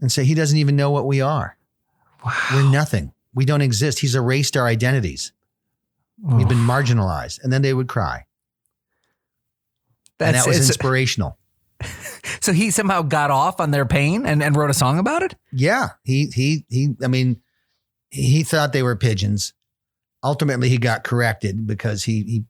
and 0.00 0.10
say, 0.12 0.24
"He 0.24 0.34
doesn't 0.34 0.58
even 0.58 0.76
know 0.76 0.90
what 0.90 1.06
we 1.06 1.20
are. 1.20 1.56
We're 2.52 2.70
nothing. 2.70 3.12
We 3.34 3.44
don't 3.44 3.62
exist. 3.62 4.00
He's 4.00 4.14
erased 4.14 4.56
our 4.56 4.66
identities. 4.66 5.32
We've 6.22 6.48
been 6.48 6.58
marginalized." 6.58 7.42
And 7.42 7.52
then 7.52 7.62
they 7.62 7.72
would 7.72 7.88
cry, 7.88 8.26
and 10.18 10.36
that 10.36 10.46
was 10.46 10.58
inspirational. 10.58 11.38
so 12.40 12.52
he 12.52 12.70
somehow 12.70 13.02
got 13.02 13.30
off 13.30 13.60
on 13.60 13.70
their 13.70 13.86
pain 13.86 14.26
and, 14.26 14.42
and 14.42 14.56
wrote 14.56 14.70
a 14.70 14.74
song 14.74 14.98
about 14.98 15.22
it. 15.22 15.34
Yeah, 15.52 15.88
he 16.04 16.26
he 16.34 16.64
he. 16.68 16.94
I 17.02 17.08
mean, 17.08 17.40
he 18.10 18.42
thought 18.42 18.72
they 18.72 18.82
were 18.82 18.96
pigeons. 18.96 19.52
Ultimately, 20.22 20.68
he 20.68 20.78
got 20.78 21.04
corrected 21.04 21.66
because 21.66 22.04
he 22.04 22.22
he 22.22 22.44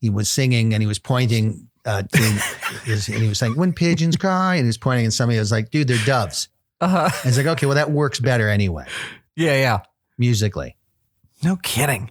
he 0.00 0.10
was 0.10 0.30
singing 0.30 0.74
and 0.74 0.82
he 0.82 0.86
was 0.86 0.98
pointing 0.98 1.68
uh, 1.84 2.02
to 2.02 2.22
his, 2.84 3.08
and 3.08 3.18
he 3.22 3.28
was 3.28 3.38
saying 3.38 3.56
when 3.56 3.72
pigeons 3.72 4.16
cry 4.16 4.56
and 4.56 4.64
he 4.64 4.68
was 4.68 4.78
pointing 4.78 5.06
and 5.06 5.14
somebody 5.14 5.38
was 5.38 5.52
like, 5.52 5.70
"Dude, 5.70 5.88
they're 5.88 6.04
doves." 6.04 6.48
Uh-huh. 6.80 7.04
And 7.04 7.22
he's 7.24 7.38
like, 7.38 7.46
"Okay, 7.46 7.66
well 7.66 7.76
that 7.76 7.90
works 7.90 8.20
better 8.20 8.48
anyway 8.50 8.84
Yeah, 9.34 9.54
yeah. 9.58 9.78
musically." 10.18 10.76
No 11.42 11.56
kidding. 11.56 12.10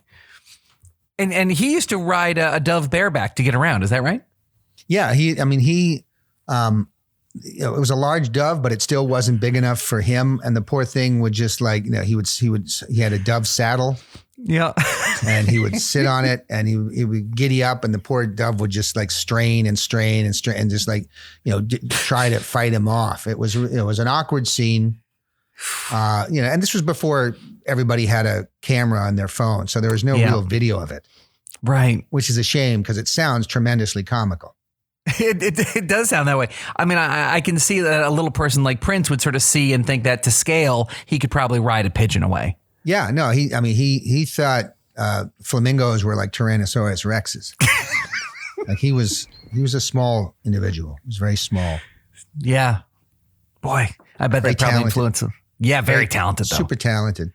And 1.20 1.32
and 1.34 1.52
he 1.52 1.72
used 1.72 1.90
to 1.90 1.98
ride 1.98 2.38
a, 2.38 2.56
a 2.56 2.60
dove 2.60 2.90
bareback 2.90 3.36
to 3.36 3.44
get 3.44 3.56
around. 3.56 3.84
Is 3.84 3.92
that 3.92 4.04
right? 4.04 4.24
Yeah, 4.88 5.14
he. 5.14 5.40
I 5.40 5.46
mean, 5.46 5.60
he. 5.60 6.04
Um, 6.48 6.90
you 7.34 7.62
know, 7.62 7.76
it 7.76 7.80
was 7.80 7.90
a 7.90 7.96
large 7.96 8.32
dove, 8.32 8.62
but 8.62 8.72
it 8.72 8.82
still 8.82 9.08
wasn't 9.08 9.42
big 9.42 9.56
enough 9.58 9.82
for 9.82 10.00
him. 10.02 10.40
And 10.46 10.56
the 10.56 10.62
poor 10.62 10.86
thing 10.86 11.20
would 11.20 11.34
just 11.34 11.60
like, 11.60 11.84
you 11.86 11.92
know, 11.92 12.02
he 12.02 12.16
would 12.16 12.28
he 12.30 12.50
would 12.50 12.70
he 12.90 13.02
had 13.02 13.12
a 13.12 13.20
dove 13.20 13.46
saddle, 13.46 13.98
Yeah. 14.38 14.72
and 15.28 15.46
he 15.50 15.60
would 15.60 15.76
sit 15.82 16.06
on 16.06 16.24
it, 16.34 16.46
and 16.50 16.66
he 16.68 16.74
he 16.96 17.04
would 17.04 17.36
giddy 17.36 17.62
up, 17.62 17.84
and 17.84 17.94
the 17.94 18.00
poor 18.00 18.26
dove 18.26 18.62
would 18.62 18.72
just 18.72 18.96
like 18.96 19.12
strain 19.12 19.66
and 19.66 19.78
strain 19.78 20.26
and 20.26 20.34
strain 20.34 20.58
and 20.58 20.70
just 20.70 20.88
like 20.88 21.08
you 21.44 21.52
know 21.52 21.60
d- 21.60 21.80
try 21.90 22.30
to 22.30 22.40
fight 22.40 22.72
him 22.72 22.88
off. 22.88 23.28
It 23.28 23.38
was 23.38 23.56
it 23.56 23.84
was 23.84 24.00
an 24.00 24.08
awkward 24.08 24.48
scene. 24.48 25.02
Uh, 25.92 26.26
you 26.30 26.42
know, 26.42 26.48
and 26.50 26.62
this 26.62 26.74
was 26.74 26.82
before 26.82 27.36
everybody 27.66 28.06
had 28.06 28.26
a 28.26 28.48
camera 28.62 29.00
on 29.02 29.16
their 29.18 29.28
phone, 29.28 29.68
so 29.68 29.80
there 29.82 29.92
was 29.92 30.04
no 30.04 30.16
Yeah. 30.16 30.30
real 30.30 30.42
video 30.42 30.80
of 30.80 30.92
it, 30.92 31.06
right. 31.64 32.06
which 32.12 32.30
is 32.30 32.38
a 32.38 32.44
shame 32.44 32.82
because 32.82 32.98
it 32.98 33.08
sounds 33.08 33.48
tremendously 33.48 34.04
comical. 34.04 34.56
It, 35.08 35.44
it, 35.44 35.76
it 35.76 35.88
does 35.88 36.10
sound 36.10 36.28
that 36.28 36.38
way. 36.38 36.50
I 36.76 36.86
mean, 36.86 36.98
I, 36.98 37.36
I 37.36 37.42
can 37.42 37.60
see 37.60 37.82
that 37.82 38.04
a 38.04 38.10
little 38.10 38.32
person 38.32 38.64
like 38.64 38.82
Prince 38.82 39.10
would 39.10 39.22
sort 39.22 39.36
of 39.36 39.44
see 39.44 39.72
and 39.74 39.86
think 39.86 40.04
that 40.06 40.24
to 40.24 40.32
scale, 40.32 40.90
he 41.06 41.20
could 41.20 41.30
probably 41.30 41.60
ride 41.60 41.86
a 41.86 41.92
pigeon 41.92 42.24
away. 42.24 42.58
Yeah, 42.84 43.12
no, 43.12 43.30
he. 43.30 43.54
I 43.54 43.60
mean, 43.62 43.76
he 43.76 44.00
he 44.00 44.26
thought 44.26 44.66
uh, 44.98 45.26
flamingos 45.44 46.04
were 46.04 46.16
like 46.16 46.32
Tyrannosaurus 46.32 47.06
rexes. 47.06 47.54
like 48.68 48.80
he 48.80 48.92
was 48.92 49.28
he 49.54 49.62
was 49.62 49.74
a 49.76 49.82
small 49.82 50.36
individual. 50.44 50.98
He 51.04 51.08
was 51.10 51.18
very 51.18 51.36
small, 51.36 51.80
Yeah. 52.40 52.80
Boy, 53.62 53.90
I 54.20 54.28
bet 54.28 54.42
Very 54.44 54.54
that 54.54 54.60
probably 54.60 54.72
talented. 54.74 54.86
influenced 54.86 55.22
him. 55.24 55.34
Yeah, 55.60 55.82
very, 55.82 56.08
talented 56.08 56.48
though. 56.50 56.58
super 56.58 56.76
talented. 56.76 57.32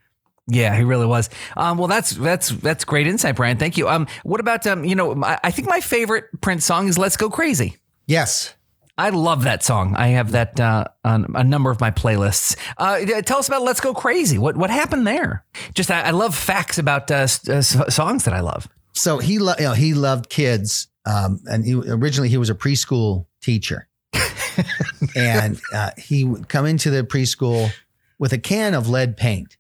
Yeah, 0.50 0.76
he 0.76 0.84
really 0.84 1.06
was. 1.06 1.30
Um, 1.56 1.78
well, 1.78 1.88
that's 1.88 2.10
that's 2.10 2.48
that's 2.50 2.84
great 2.84 3.06
insight, 3.06 3.36
Brian. 3.36 3.56
Thank 3.56 3.76
you. 3.76 3.88
Um, 3.88 4.06
what 4.24 4.40
about 4.40 4.66
um, 4.66 4.84
you 4.84 4.94
know, 4.94 5.22
I, 5.22 5.38
I 5.44 5.50
think 5.50 5.68
my 5.68 5.80
favorite 5.80 6.24
Prince 6.40 6.64
song 6.64 6.88
is 6.88 6.98
"Let's 6.98 7.16
Go 7.16 7.30
Crazy." 7.30 7.76
Yes. 8.06 8.54
I 8.98 9.08
love 9.08 9.44
that 9.44 9.62
song. 9.62 9.96
I 9.96 10.08
have 10.08 10.32
that 10.32 10.60
uh, 10.60 10.84
on 11.04 11.32
a 11.34 11.42
number 11.42 11.70
of 11.70 11.80
my 11.80 11.90
playlists. 11.90 12.54
Uh, 12.76 13.22
tell 13.22 13.38
us 13.38 13.48
about 13.48 13.62
"Let's 13.62 13.80
Go 13.80 13.94
Crazy." 13.94 14.36
What 14.36 14.58
what 14.58 14.68
happened 14.68 15.06
there? 15.06 15.44
Just 15.72 15.90
I, 15.90 16.02
I 16.02 16.10
love 16.10 16.34
facts 16.34 16.76
about 16.76 17.10
uh, 17.10 17.26
uh, 17.48 17.62
songs 17.62 18.24
that 18.24 18.34
I 18.34 18.40
love. 18.40 18.68
So 18.92 19.16
he 19.16 19.38
lo- 19.38 19.54
you 19.58 19.64
know, 19.64 19.72
he 19.72 19.94
loved 19.94 20.28
kids, 20.28 20.88
um, 21.06 21.40
and 21.46 21.64
he, 21.64 21.74
originally 21.74 22.28
he 22.28 22.36
was 22.36 22.50
a 22.50 22.54
preschool 22.54 23.24
teacher, 23.40 23.88
and 25.16 25.58
uh, 25.72 25.92
he 25.96 26.24
would 26.24 26.50
come 26.50 26.66
into 26.66 26.90
the 26.90 27.02
preschool 27.02 27.70
with 28.18 28.34
a 28.34 28.38
can 28.38 28.74
of 28.74 28.88
lead 28.88 29.16
paint, 29.16 29.56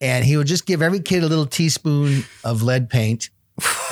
and 0.00 0.24
he 0.24 0.36
would 0.36 0.46
just 0.46 0.66
give 0.66 0.82
every 0.82 1.00
kid 1.00 1.22
a 1.22 1.26
little 1.26 1.46
teaspoon 1.46 2.24
of 2.44 2.62
lead 2.62 2.88
paint, 2.90 3.30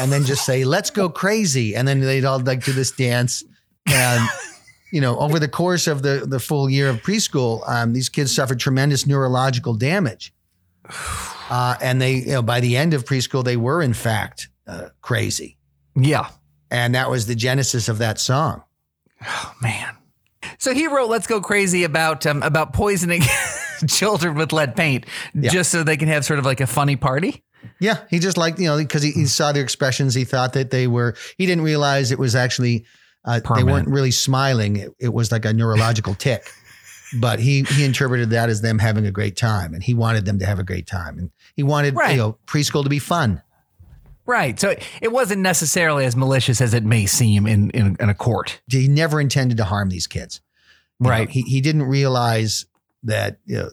and 0.00 0.10
then 0.12 0.24
just 0.24 0.44
say, 0.44 0.64
"Let's 0.64 0.90
go 0.90 1.08
crazy," 1.08 1.74
and 1.76 1.86
then 1.88 2.00
they'd 2.00 2.24
all 2.24 2.38
like 2.40 2.64
do 2.64 2.72
this 2.72 2.90
dance, 2.92 3.44
and. 3.86 4.28
You 4.92 5.00
know, 5.00 5.18
over 5.18 5.40
the 5.40 5.48
course 5.48 5.88
of 5.88 6.02
the, 6.02 6.22
the 6.24 6.38
full 6.38 6.70
year 6.70 6.88
of 6.88 6.98
preschool, 7.02 7.68
um, 7.68 7.94
these 7.94 8.08
kids 8.08 8.32
suffered 8.32 8.60
tremendous 8.60 9.08
neurological 9.08 9.74
damage. 9.74 10.32
Uh, 11.50 11.74
and 11.82 12.00
they, 12.00 12.14
you 12.14 12.26
know, 12.26 12.42
by 12.42 12.60
the 12.60 12.76
end 12.76 12.94
of 12.94 13.04
preschool, 13.04 13.42
they 13.42 13.56
were 13.56 13.82
in 13.82 13.92
fact 13.92 14.50
uh, 14.68 14.90
crazy, 15.00 15.56
Yeah, 15.96 16.28
and 16.70 16.94
that 16.94 17.10
was 17.10 17.26
the 17.26 17.34
genesis 17.34 17.88
of 17.88 17.98
that 17.98 18.20
song. 18.20 18.62
oh, 19.26 19.54
man. 19.60 19.96
So 20.58 20.72
he 20.72 20.86
wrote 20.86 21.10
"Let's 21.10 21.26
Go 21.26 21.40
Crazy" 21.40 21.82
about 21.82 22.24
um, 22.24 22.42
about 22.44 22.72
poisoning 22.72 23.22
children 23.88 24.34
with 24.34 24.52
lead 24.52 24.76
paint, 24.76 25.06
Yeah. 25.34 25.50
just 25.50 25.70
so 25.70 25.82
they 25.82 25.96
can 25.96 26.08
have 26.08 26.24
sort 26.24 26.38
of 26.38 26.44
like 26.44 26.60
a 26.60 26.66
funny 26.66 26.96
party. 26.96 27.42
Yeah, 27.80 27.98
he 28.10 28.18
just 28.18 28.36
liked, 28.36 28.58
you 28.58 28.66
know, 28.66 28.76
because 28.76 29.02
he, 29.02 29.10
he 29.12 29.24
saw 29.26 29.50
their 29.52 29.62
expressions. 29.62 30.14
He 30.14 30.24
thought 30.24 30.52
that 30.52 30.70
they 30.70 30.86
were. 30.86 31.16
He 31.38 31.46
didn't 31.46 31.64
realize 31.64 32.12
it 32.12 32.18
was 32.18 32.34
actually 32.34 32.84
uh, 33.24 33.40
they 33.56 33.64
weren't 33.64 33.88
really 33.88 34.10
smiling. 34.10 34.76
It, 34.76 34.90
it 35.00 35.12
was 35.14 35.32
like 35.32 35.44
a 35.46 35.52
neurological 35.52 36.14
tic. 36.14 36.46
But 37.20 37.38
he 37.38 37.62
he 37.62 37.84
interpreted 37.84 38.30
that 38.30 38.48
as 38.50 38.60
them 38.60 38.78
having 38.78 39.06
a 39.06 39.10
great 39.10 39.36
time, 39.36 39.72
and 39.72 39.82
he 39.82 39.94
wanted 39.94 40.24
them 40.26 40.38
to 40.40 40.46
have 40.46 40.58
a 40.58 40.64
great 40.64 40.86
time, 40.86 41.16
and 41.18 41.30
he 41.56 41.62
wanted 41.62 41.94
Right. 41.94 42.10
you 42.12 42.16
know 42.18 42.38
preschool 42.46 42.82
to 42.82 42.88
be 42.90 42.98
fun. 42.98 43.40
Right. 44.26 44.58
So 44.58 44.74
it 45.00 45.12
wasn't 45.12 45.40
necessarily 45.42 46.04
as 46.06 46.16
malicious 46.16 46.60
as 46.60 46.74
it 46.74 46.82
may 46.84 47.06
seem 47.06 47.46
in 47.46 47.70
in, 47.70 47.96
in 48.00 48.08
a 48.08 48.14
court. 48.14 48.60
He 48.68 48.88
never 48.88 49.20
intended 49.20 49.56
to 49.58 49.64
harm 49.64 49.88
these 49.90 50.06
kids. 50.06 50.40
You 51.00 51.04
know, 51.04 51.10
Right. 51.10 51.28
he 51.30 51.42
he 51.42 51.60
didn't 51.60 51.84
realize 51.84 52.66
that 53.04 53.38
you 53.46 53.56
know, 53.56 53.70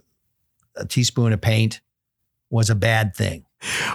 a 0.76 0.86
teaspoon 0.86 1.34
of 1.34 1.42
paint 1.42 1.82
was 2.50 2.70
a 2.70 2.76
bad 2.76 3.16
thing. 3.16 3.46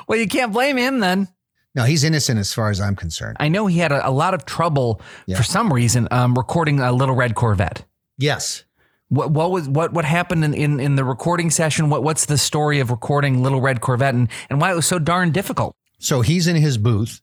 Well, 0.08 0.18
you 0.18 0.26
can't 0.28 0.52
blame 0.52 0.76
him 0.76 1.00
then. 1.00 1.28
No, 1.74 1.84
he's 1.84 2.04
innocent 2.04 2.38
as 2.38 2.54
far 2.54 2.70
as 2.70 2.80
I'm 2.80 2.96
concerned. 2.96 3.36
I 3.38 3.48
know 3.48 3.66
he 3.66 3.78
had 3.78 3.92
a, 3.92 4.08
a 4.08 4.10
lot 4.10 4.32
of 4.32 4.46
trouble 4.46 5.00
Yeah. 5.26 5.36
for 5.36 5.42
some 5.42 5.70
reason 5.72 6.08
um, 6.10 6.34
recording 6.34 6.80
a 6.80 6.90
Little 6.92 7.14
Red 7.14 7.34
Corvette. 7.34 7.84
Yes. 8.16 8.64
What, 9.08 9.30
what 9.30 9.50
was 9.50 9.68
what 9.68 9.92
what 9.92 10.04
happened 10.04 10.42
in, 10.44 10.54
in, 10.54 10.80
in 10.80 10.96
the 10.96 11.04
recording 11.04 11.50
session? 11.50 11.90
What 11.90 12.02
what's 12.02 12.26
the 12.26 12.38
story 12.38 12.80
of 12.80 12.90
recording 12.90 13.42
Little 13.42 13.60
Red 13.60 13.80
Corvette 13.80 14.14
and, 14.14 14.28
and 14.50 14.60
why 14.60 14.72
it 14.72 14.74
was 14.74 14.86
so 14.86 14.98
darn 14.98 15.30
difficult? 15.32 15.76
So 15.98 16.22
he's 16.22 16.46
in 16.46 16.56
his 16.56 16.76
booth, 16.78 17.20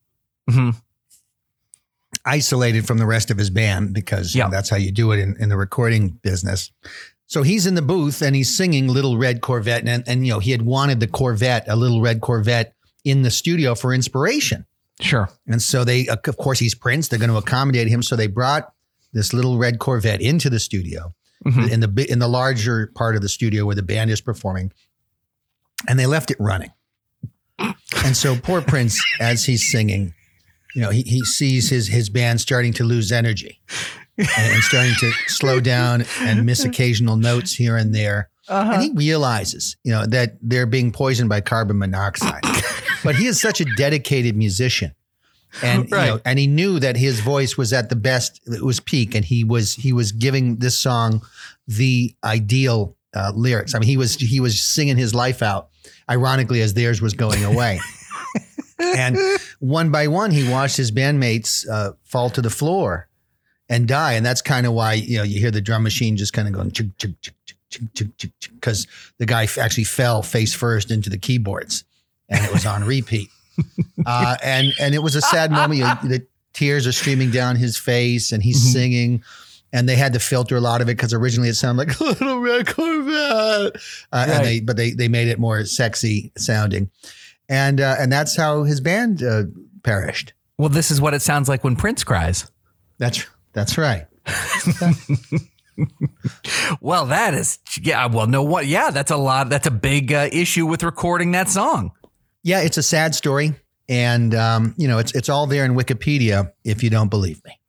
Mhm. 0.50 0.76
isolated 2.26 2.86
from 2.88 3.00
the 3.00 3.06
rest 3.06 3.32
of 3.32 3.38
his 3.38 3.50
band 3.50 3.94
because 3.94 4.34
you 4.36 4.42
know, 4.44 4.50
that's 4.50 4.70
how 4.70 4.78
you 4.78 4.92
do 4.92 5.12
it 5.12 5.20
in, 5.20 5.36
in 5.40 5.50
the 5.50 5.58
recording 5.58 6.10
business. 6.10 6.72
So 7.34 7.42
he's 7.42 7.66
in 7.66 7.74
the 7.74 7.82
booth 7.82 8.22
and 8.22 8.36
he's 8.36 8.56
singing 8.56 8.88
Little 8.88 9.18
Red 9.18 9.42
Corvette. 9.42 9.88
And, 9.88 10.04
and, 10.08 10.24
you 10.24 10.32
know, 10.34 10.38
he 10.38 10.52
had 10.52 10.62
wanted 10.62 11.00
the 11.00 11.08
Corvette, 11.08 11.66
a 11.68 11.76
Little 11.76 12.00
Red 12.00 12.22
Corvette 12.22 12.76
in 13.04 13.24
the 13.24 13.32
studio 13.32 13.74
for 13.74 13.92
inspiration. 13.92 14.68
Sure. 15.02 15.28
And 15.48 15.60
so 15.60 15.84
they, 15.84 16.08
of 16.10 16.38
course, 16.38 16.60
he's 16.60 16.76
Prince. 16.76 17.08
They're 17.08 17.18
going 17.18 17.32
to 17.32 17.38
accommodate 17.38 17.88
him. 17.88 18.04
So 18.04 18.16
they 18.16 18.28
brought 18.28 18.72
this 19.14 19.34
little 19.34 19.58
red 19.58 19.80
Corvette 19.80 20.22
into 20.22 20.48
the 20.52 20.60
studio 20.60 21.16
Mhm. 21.44 21.72
in 21.72 21.80
the 21.80 22.06
in 22.12 22.20
the 22.20 22.28
larger 22.28 22.92
part 22.94 23.16
of 23.16 23.24
the 23.24 23.30
studio 23.30 23.66
where 23.66 23.76
the 23.76 23.82
band 23.82 24.12
is 24.12 24.22
performing, 24.22 24.72
and 25.90 25.98
they 26.00 26.06
left 26.06 26.30
it 26.30 26.38
running. 26.40 26.70
And 27.58 28.16
so 28.16 28.38
poor 28.38 28.62
Prince, 28.62 29.04
as 29.20 29.44
he's 29.46 29.70
singing, 29.72 30.14
you 30.76 30.82
know, 30.84 30.92
he, 30.92 31.02
he 31.02 31.22
sees 31.26 31.70
his 31.70 31.88
his 31.88 32.10
band 32.10 32.40
starting 32.42 32.74
to 32.74 32.84
lose 32.84 33.12
energy 33.12 33.60
and, 34.18 34.28
and 34.38 34.64
starting 34.64 34.94
to 35.00 35.12
slow 35.28 35.60
down 35.60 36.06
and 36.20 36.46
miss 36.46 36.64
occasional 36.66 37.16
notes 37.16 37.54
here 37.54 37.78
and 37.78 37.94
there. 37.94 38.30
And 38.74 38.84
he 38.84 38.92
realizes, 38.92 39.78
you 39.84 39.92
know, 39.92 40.06
that 40.08 40.38
they're 40.42 40.66
being 40.66 40.92
poisoned 40.92 41.30
by 41.30 41.42
carbon 41.42 41.80
monoxide. 41.80 42.44
but 43.04 43.16
he 43.16 43.26
is 43.26 43.40
such 43.40 43.62
a 43.62 43.66
dedicated 43.78 44.36
musician. 44.36 44.94
And 45.62 45.84
you 45.90 45.96
know, 45.96 46.20
and 46.26 46.40
he 46.40 46.48
knew 46.48 46.80
that 46.80 46.98
his 46.98 47.20
voice 47.20 47.58
was 47.58 47.74
at 47.74 47.90
the 47.90 47.96
best, 47.96 48.42
it 48.48 48.64
was 48.64 48.80
peak, 48.80 49.14
and 49.14 49.24
he 49.24 49.44
was 49.44 49.76
he 49.76 49.94
was 49.94 50.12
giving 50.12 50.58
this 50.58 50.78
song 50.78 51.22
the 51.68 52.16
ideal 52.24 52.96
uh, 53.16 53.32
lyrics. 53.36 53.76
I 53.76 53.80
mean, 53.80 53.88
he 53.88 53.96
was 53.96 54.16
he 54.16 54.40
was 54.40 54.62
singing 54.62 54.98
his 54.98 55.14
life 55.14 55.44
out, 55.44 55.70
ironically, 56.10 56.62
as 56.62 56.74
theirs 56.74 57.04
was 57.04 57.14
going 57.14 57.44
away. 57.44 57.80
and 58.80 59.16
one 59.60 59.92
by 59.92 60.08
one, 60.08 60.32
he 60.32 60.50
watched 60.50 60.76
his 60.76 60.92
bandmates 60.92 61.70
uh, 61.70 61.92
fall 62.04 62.32
to 62.32 62.42
the 62.42 62.50
floor 62.50 63.08
and 63.74 63.88
die, 63.88 64.14
and 64.14 64.26
that's 64.26 64.42
kind 64.42 64.66
of 64.66 64.74
why 64.74 64.94
you 64.94 65.18
know 65.18 65.24
you 65.24 65.40
hear 65.40 65.52
the 65.52 65.62
drum 65.62 65.84
machine 65.84 66.16
just 66.18 66.34
kind 66.34 66.48
of 66.48 66.54
going 66.54 66.70
because 68.56 68.88
the 69.18 69.26
guy 69.26 69.44
f- 69.44 69.58
actually 69.58 69.84
fell 69.84 70.22
face 70.22 70.54
first 70.54 70.92
into 70.92 71.10
the 71.10 71.18
keyboards, 71.18 71.84
and 72.30 72.44
it 72.46 72.52
was 72.52 72.66
on 72.66 72.84
repeat. 72.96 73.30
Uh, 74.06 74.36
and 74.44 74.74
and 74.80 74.96
it 74.96 75.00
was 75.04 75.16
a 75.16 75.22
sad 75.22 75.52
moment. 75.52 75.78
You 75.80 75.86
know, 75.86 75.98
the 76.04 76.26
tears 76.54 76.88
are 76.88 76.92
streaming 76.92 77.32
down 77.32 77.56
his 77.56 77.78
face, 77.78 78.32
and 78.32 78.42
he's 78.44 78.62
Mhm. 78.64 78.72
singing. 78.74 79.24
And 79.76 79.90
they 79.90 79.96
had 79.96 80.14
to 80.14 80.20
filter 80.20 80.56
a 80.56 80.62
lot 80.62 80.82
of 80.82 80.88
it 80.88 80.98
because 80.98 81.14
originally 81.14 81.50
it 81.50 81.56
sounded 81.56 81.88
like 81.88 82.00
a 82.00 82.04
Little 82.04 82.38
Red 82.40 82.68
Corvette, 82.68 83.76
uh, 83.76 83.80
Right. 84.14 84.30
and 84.30 84.46
they 84.46 84.60
but 84.60 84.78
they 84.78 84.92
they 84.92 85.08
made 85.08 85.28
it 85.30 85.40
more 85.40 85.66
sexy 85.66 86.32
sounding, 86.38 86.92
and 87.50 87.82
uh, 87.82 87.96
and 88.00 88.12
that's 88.12 88.36
how 88.38 88.64
his 88.66 88.80
band 88.82 89.24
uh, 89.24 89.46
perished. 89.82 90.34
Well, 90.60 90.70
this 90.70 90.92
is 90.92 91.02
what 91.02 91.16
it 91.16 91.24
sounds 91.24 91.50
like 91.50 91.64
when 91.64 91.76
Prince 91.76 92.04
cries. 92.04 92.52
That's 93.00 93.26
that's 93.54 93.78
right. 93.78 94.06
Well, 96.82 97.08
that 97.08 97.34
is 97.34 97.60
yeah. 97.82 98.06
Well, 98.06 98.28
no, 98.28 98.44
what? 98.44 98.68
Yeah, 98.68 98.92
that's 98.92 99.10
a 99.12 99.18
lot. 99.18 99.50
That's 99.50 99.66
a 99.66 99.72
big 99.72 100.14
uh, 100.14 100.30
issue 100.32 100.66
with 100.68 100.84
recording 100.84 101.32
that 101.32 101.50
song. 101.50 101.92
Yeah, 102.44 102.62
it's 102.62 102.78
a 102.78 102.84
sad 102.84 103.16
story, 103.16 103.54
and 103.90 104.36
um, 104.36 104.76
you 104.78 104.88
know 104.88 105.00
it's 105.00 105.14
it's 105.16 105.30
all 105.30 105.48
there 105.48 105.66
in 105.66 105.74
Wikipedia 105.74 106.52
if 106.64 106.84
you 106.84 106.90
don't 106.90 107.10
believe 107.10 107.44
me. 107.46 107.60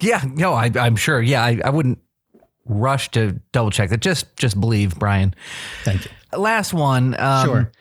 Yeah, 0.00 0.22
no, 0.26 0.54
I, 0.54 0.70
I'm 0.74 0.96
sure. 0.96 1.20
Yeah, 1.22 1.44
I, 1.44 1.60
I 1.64 1.70
wouldn't 1.70 1.98
rush 2.64 3.10
to 3.12 3.40
double 3.52 3.70
check 3.70 3.90
that. 3.90 4.00
Just 4.00 4.36
just 4.36 4.60
believe, 4.60 4.98
Brian. 4.98 5.34
Thank 5.84 6.06
you. 6.06 6.10
Last 6.38 6.72
one. 6.74 7.18
Um, 7.20 7.46
Sure. 7.46 7.72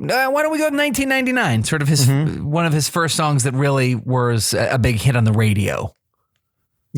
Uh, 0.00 0.30
why 0.30 0.42
don't 0.42 0.52
we 0.52 0.58
go 0.58 0.70
to 0.70 0.76
1999? 0.76 1.64
Sort 1.64 1.82
of 1.82 1.88
his 1.88 2.08
one 2.08 2.66
of 2.66 2.72
his 2.72 2.88
first 2.88 3.16
songs 3.16 3.42
that 3.44 3.54
really 3.54 3.94
was 3.96 4.54
a 4.54 4.78
big 4.78 4.96
hit 4.96 5.16
on 5.16 5.24
the 5.24 5.32
radio. 5.32 5.92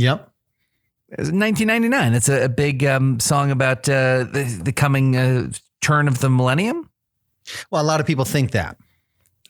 Yep. 0.01 0.30
1999. 1.11 2.14
It's 2.14 2.28
a, 2.28 2.44
a 2.44 2.48
big 2.48 2.84
um, 2.84 3.20
song 3.20 3.51
about 3.51 3.86
uh, 3.88 4.24
the, 4.24 4.61
the 4.64 4.72
coming 4.72 5.16
uh, 5.16 5.51
turn 5.82 6.09
of 6.09 6.20
the 6.20 6.30
millennium. 6.30 6.88
Well, 7.70 7.82
a 7.82 7.84
lot 7.84 8.01
of 8.01 8.07
people 8.07 8.24
think 8.24 8.53
that. 8.53 8.78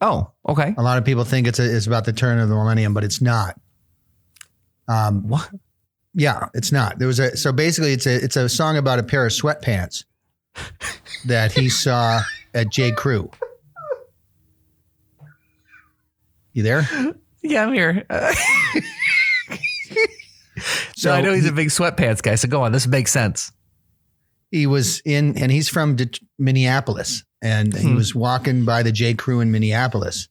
Oh, 0.01 0.33
okay. 0.49 0.75
A 0.77 0.83
lot 0.83 0.99
of 0.99 1.05
people 1.05 1.25
think 1.25 1.47
it's 1.47 1.59
a, 1.61 1.77
it's 1.77 1.87
about 1.87 2.05
the 2.05 2.13
turn 2.13 2.39
of 2.41 2.49
the 2.49 2.55
millennium, 2.57 2.95
but 2.95 3.05
it's 3.05 3.21
not. 3.21 3.61
Um, 4.89 5.29
What? 5.29 5.51
yeah, 6.15 6.49
it's 6.55 6.73
not. 6.73 6.99
There 6.99 7.07
was 7.07 7.21
a 7.21 7.37
so 7.37 7.53
basically 7.53 7.93
it's 7.93 8.07
a 8.07 8.17
it's 8.17 8.37
a 8.37 8.49
song 8.49 8.77
about 8.77 8.99
a 8.99 9.03
pair 9.05 9.25
of 9.27 9.31
sweatpants 9.33 10.05
that 11.27 11.53
he 11.53 11.69
saw 11.69 12.23
at 12.55 12.71
J. 12.71 12.91
Crew. 12.91 13.31
You 16.55 16.65
there? 16.65 16.89
Yeah, 17.43 17.67
I'm 17.67 17.73
here. 17.73 18.05
Uh, 18.11 18.35
so 20.97 21.13
I 21.13 21.21
know 21.21 21.33
he's 21.33 21.47
a 21.49 21.53
big 21.53 21.69
sweatpants 21.69 22.23
guy. 22.23 22.35
So 22.35 22.49
go 22.49 22.63
on. 22.63 22.73
This 22.73 22.87
makes 22.87 23.11
sense. 23.13 23.53
he 24.51 24.67
was 24.67 25.01
in, 25.05 25.39
and 25.39 25.51
he's 25.53 25.69
from 25.69 25.95
Det- 25.97 26.19
Minneapolis, 26.39 27.23
and 27.41 27.73
he 27.77 27.89
Hmm. 27.91 27.95
was 27.95 28.15
walking 28.15 28.65
by 28.65 28.83
the 28.83 28.91
J. 28.93 29.15
Crew 29.15 29.41
in 29.41 29.53
Minneapolis, 29.53 30.29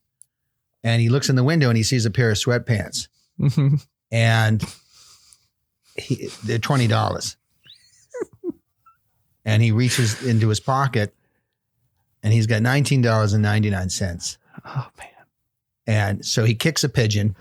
and 0.84 1.02
he 1.02 1.08
looks 1.10 1.30
in 1.30 1.36
the 1.38 1.44
window 1.44 1.70
and 1.70 1.78
he 1.78 1.84
sees 1.84 2.06
a 2.06 2.12
pair 2.12 2.30
of 2.32 2.38
sweatpants, 2.38 3.08
and 4.12 4.64
he, 5.96 6.30
they're 6.44 6.60
twenty 6.60 6.88
dollars, 6.88 7.38
and 9.46 9.62
he 9.64 9.72
reaches 9.72 10.22
into 10.26 10.50
his 10.50 10.60
pocket, 10.60 11.14
and 12.24 12.34
he's 12.34 12.48
got 12.48 12.62
nineteen 12.62 13.02
dollars 13.02 13.34
and 13.34 13.42
ninety 13.42 13.70
nine 13.70 13.90
cents, 13.90 14.38
Oh 14.66 14.88
man. 14.98 15.08
and 15.88 16.26
so 16.26 16.44
he 16.44 16.56
kicks 16.56 16.84
a 16.84 16.90
pigeon 16.90 17.36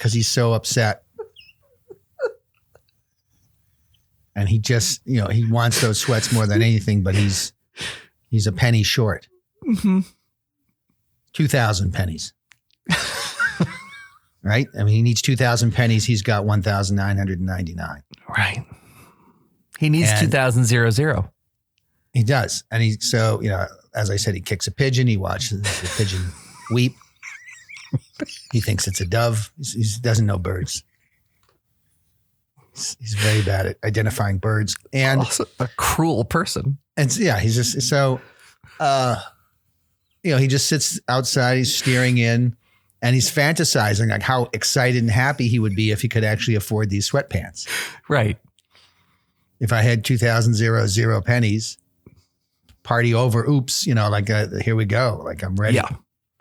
because 0.00 0.14
he's 0.14 0.28
so 0.28 0.54
upset. 0.54 1.02
And 4.34 4.48
he 4.48 4.58
just, 4.58 5.02
you 5.04 5.20
know, 5.20 5.26
he 5.26 5.44
wants 5.44 5.82
those 5.82 6.00
sweats 6.00 6.32
more 6.32 6.46
than 6.46 6.62
anything, 6.62 7.02
but 7.02 7.14
he's 7.14 7.52
he's 8.30 8.46
a 8.46 8.52
penny 8.52 8.82
short. 8.82 9.28
hmm 9.62 10.00
Two 11.34 11.46
thousand 11.46 11.92
pennies. 11.92 12.32
right? 14.42 14.66
I 14.78 14.84
mean, 14.84 14.94
he 14.94 15.02
needs 15.02 15.20
two 15.20 15.36
thousand 15.36 15.72
pennies. 15.72 16.06
He's 16.06 16.22
got 16.22 16.46
one 16.46 16.62
thousand 16.62 16.96
nine 16.96 17.18
hundred 17.18 17.38
and 17.38 17.46
ninety 17.46 17.74
nine. 17.74 18.02
Right. 18.28 18.64
He 19.78 19.90
needs 19.90 20.10
And- 20.10 20.20
2000 20.20 20.64
zero 20.64 20.90
zero. 20.90 21.30
He 22.14 22.24
does, 22.24 22.64
and 22.72 22.82
he 22.82 22.92
so 22.98 23.40
you 23.42 23.50
know, 23.50 23.66
as 23.94 24.10
I 24.10 24.16
said, 24.16 24.34
he 24.34 24.40
kicks 24.40 24.66
a 24.66 24.72
pigeon. 24.72 25.06
He 25.06 25.16
watches 25.16 25.60
the 25.62 25.90
pigeon 25.96 26.22
weep. 26.72 26.94
He 28.52 28.60
thinks 28.60 28.86
it's 28.86 29.00
a 29.00 29.06
dove. 29.06 29.50
He's, 29.56 29.94
he 29.96 30.00
doesn't 30.02 30.26
know 30.26 30.38
birds. 30.38 30.84
He's, 32.74 32.96
he's 33.00 33.14
very 33.14 33.42
bad 33.42 33.66
at 33.66 33.76
identifying 33.84 34.38
birds, 34.38 34.76
and 34.92 35.20
Also 35.20 35.46
a 35.58 35.68
cruel 35.76 36.24
person. 36.24 36.78
and 36.96 37.14
yeah, 37.16 37.38
he's 37.38 37.54
just 37.54 37.82
so, 37.82 38.20
uh, 38.78 39.16
you 40.22 40.32
know, 40.32 40.38
he 40.38 40.46
just 40.46 40.66
sits 40.66 41.00
outside. 41.08 41.58
He's 41.58 41.74
staring 41.74 42.18
in, 42.18 42.56
and 43.02 43.14
he's 43.14 43.30
fantasizing 43.30 44.10
like 44.10 44.22
how 44.22 44.48
excited 44.52 45.00
and 45.02 45.10
happy 45.10 45.48
he 45.48 45.58
would 45.58 45.74
be 45.74 45.90
if 45.90 46.02
he 46.02 46.08
could 46.08 46.24
actually 46.24 46.54
afford 46.56 46.90
these 46.90 47.10
sweatpants. 47.10 47.68
Right. 48.08 48.38
If 49.60 49.72
I 49.72 49.82
had 49.82 50.04
two 50.04 50.18
thousand 50.18 50.54
zero 50.54 50.86
zero 50.86 51.20
pennies, 51.20 51.78
party 52.82 53.14
over. 53.14 53.44
Oops, 53.48 53.86
you 53.86 53.94
know, 53.94 54.08
like 54.10 54.30
uh, 54.30 54.46
here 54.62 54.76
we 54.76 54.84
go. 54.84 55.22
Like 55.24 55.42
I'm 55.42 55.56
ready. 55.56 55.76
Yeah. 55.76 55.88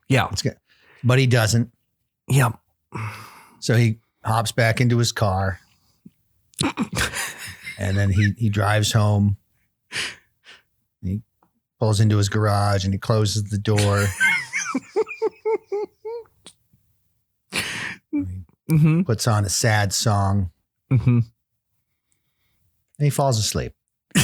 Yeah. 0.08 0.28
It's 0.32 0.42
good. 0.42 0.58
But 1.04 1.20
he 1.20 1.28
doesn't. 1.28 1.72
Yeah. 2.28 2.52
So 3.60 3.76
he 3.76 4.00
hops 4.24 4.52
back 4.52 4.82
into 4.82 4.98
his 4.98 5.12
car. 5.12 5.60
and 7.78 7.98
then 7.98 8.12
he 8.12 8.34
he 8.38 8.50
drives 8.50 8.92
home. 8.92 9.38
He 11.02 11.22
pulls 11.80 12.00
into 12.00 12.18
his 12.18 12.30
garage 12.30 12.84
and 12.84 12.94
he 12.94 13.00
closes 13.00 13.46
the 13.46 13.58
door. 13.58 14.06
hmm 18.68 19.02
puts 19.04 19.28
on 19.28 19.46
a 19.46 19.50
sad 19.50 19.94
song, 19.94 20.52
hmm 20.92 21.20
and 22.98 23.06
he 23.06 23.10
falls 23.10 23.38
asleep. 23.40 23.74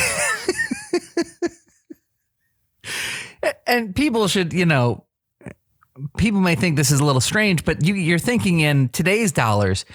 And 3.67 3.95
people 3.95 4.27
should, 4.27 4.53
you 4.53 4.65
know, 4.65 5.05
people 6.17 6.41
may 6.41 6.55
think 6.55 6.75
this 6.75 6.91
is 6.91 6.99
a 6.99 7.05
little 7.05 7.21
strange, 7.21 7.65
but 7.65 7.85
you, 7.85 7.95
you're 7.95 8.19
thinking 8.19 8.59
in 8.59 8.89
today's 8.89 9.31
dollars. 9.31 9.85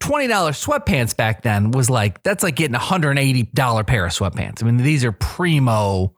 $20 0.00 0.28
sweatpants 0.28 1.16
back 1.16 1.42
then 1.42 1.70
was 1.70 1.88
like 1.88 2.22
that's 2.22 2.42
like 2.42 2.54
getting 2.54 2.74
a 2.74 2.78
$180 2.78 3.86
pair 3.86 4.04
of 4.04 4.12
sweatpants. 4.12 4.62
I 4.62 4.66
mean 4.66 4.76
these 4.76 5.04
are 5.04 5.12
primo 5.12 6.14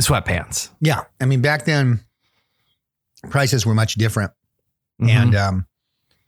sweatpants. 0.00 0.70
Yeah. 0.80 1.02
I 1.20 1.24
mean 1.24 1.40
back 1.40 1.64
then 1.64 2.00
prices 3.30 3.66
were 3.66 3.74
much 3.74 3.94
different. 3.94 4.32
Mm-hmm. 5.02 5.10
And 5.10 5.34
um 5.34 5.66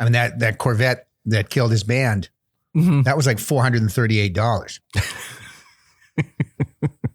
I 0.01 0.05
mean 0.05 0.15
that 0.15 0.41
that 0.41 0.59
Corvette 0.59 1.07
that 1.27 1.51
killed 1.51 1.71
his 1.71 1.85
band 1.85 2.31
mm-hmm. 2.77 3.03
that 3.03 3.17
was 3.17 3.27
like 3.27 3.39
$438. 3.39 4.81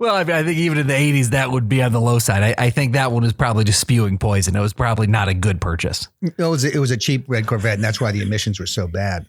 well, 0.00 0.14
I, 0.14 0.24
mean, 0.24 0.34
I 0.34 0.42
think 0.42 0.58
even 0.58 0.78
in 0.78 0.86
the 0.86 0.94
'80s 0.94 1.28
that 1.28 1.50
would 1.50 1.68
be 1.68 1.82
on 1.82 1.92
the 1.92 2.00
low 2.00 2.18
side. 2.18 2.42
I, 2.42 2.66
I 2.66 2.70
think 2.70 2.94
that 2.94 3.12
one 3.12 3.22
was 3.22 3.34
probably 3.34 3.64
just 3.64 3.80
spewing 3.80 4.16
poison. 4.16 4.56
It 4.56 4.60
was 4.60 4.72
probably 4.72 5.06
not 5.06 5.28
a 5.28 5.34
good 5.34 5.60
purchase. 5.60 6.08
It 6.22 6.38
was 6.38 6.64
it 6.64 6.78
was 6.78 6.90
a 6.90 6.96
cheap 6.96 7.26
red 7.28 7.46
Corvette, 7.46 7.74
and 7.74 7.84
that's 7.84 8.00
why 8.00 8.10
the 8.10 8.22
emissions 8.22 8.58
were 8.58 8.66
so 8.66 8.88
bad. 8.88 9.26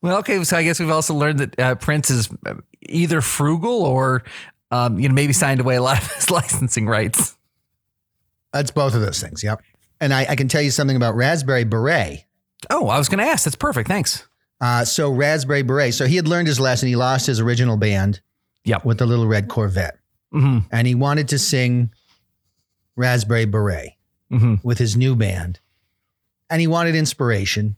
Well, 0.00 0.16
okay, 0.18 0.42
so 0.42 0.56
I 0.56 0.62
guess 0.62 0.80
we've 0.80 0.90
also 0.90 1.14
learned 1.14 1.40
that 1.40 1.60
uh, 1.60 1.74
Prince 1.74 2.10
is 2.10 2.30
uh, 2.46 2.54
either 2.88 3.20
frugal 3.20 3.82
or, 3.82 4.24
um, 4.70 4.98
you 4.98 5.08
know, 5.08 5.14
maybe 5.14 5.32
signed 5.34 5.60
away 5.60 5.76
a 5.76 5.82
lot 5.82 6.02
of 6.02 6.12
his 6.14 6.30
licensing 6.30 6.86
rights. 6.86 7.36
That's 8.54 8.70
both 8.70 8.94
of 8.94 9.02
those 9.02 9.20
things. 9.20 9.44
Yep. 9.44 9.62
And 10.00 10.14
I, 10.14 10.26
I 10.30 10.36
can 10.36 10.48
tell 10.48 10.62
you 10.62 10.70
something 10.70 10.96
about 10.96 11.14
Raspberry 11.14 11.64
Beret. 11.64 12.24
Oh, 12.70 12.88
I 12.88 12.98
was 12.98 13.08
going 13.08 13.24
to 13.24 13.30
ask. 13.30 13.44
That's 13.44 13.56
perfect. 13.56 13.88
Thanks. 13.88 14.26
Uh, 14.60 14.84
so 14.84 15.10
Raspberry 15.12 15.62
Beret. 15.62 15.94
So 15.94 16.06
he 16.06 16.16
had 16.16 16.26
learned 16.26 16.48
his 16.48 16.58
lesson. 16.58 16.88
He 16.88 16.96
lost 16.96 17.26
his 17.26 17.38
original 17.38 17.76
band 17.76 18.20
Yep. 18.64 18.84
with 18.84 18.98
the 18.98 19.06
little 19.06 19.26
red 19.26 19.48
Corvette, 19.48 19.98
hmm 20.30 20.60
and 20.70 20.86
he 20.86 20.94
wanted 20.94 21.28
to 21.28 21.38
sing 21.38 21.90
Raspberry 22.96 23.44
Beret 23.44 23.92
hmm 24.30 24.54
with 24.62 24.78
his 24.78 24.96
new 24.96 25.16
band, 25.16 25.60
and 26.50 26.60
he 26.60 26.66
wanted 26.66 26.94
inspiration, 26.94 27.76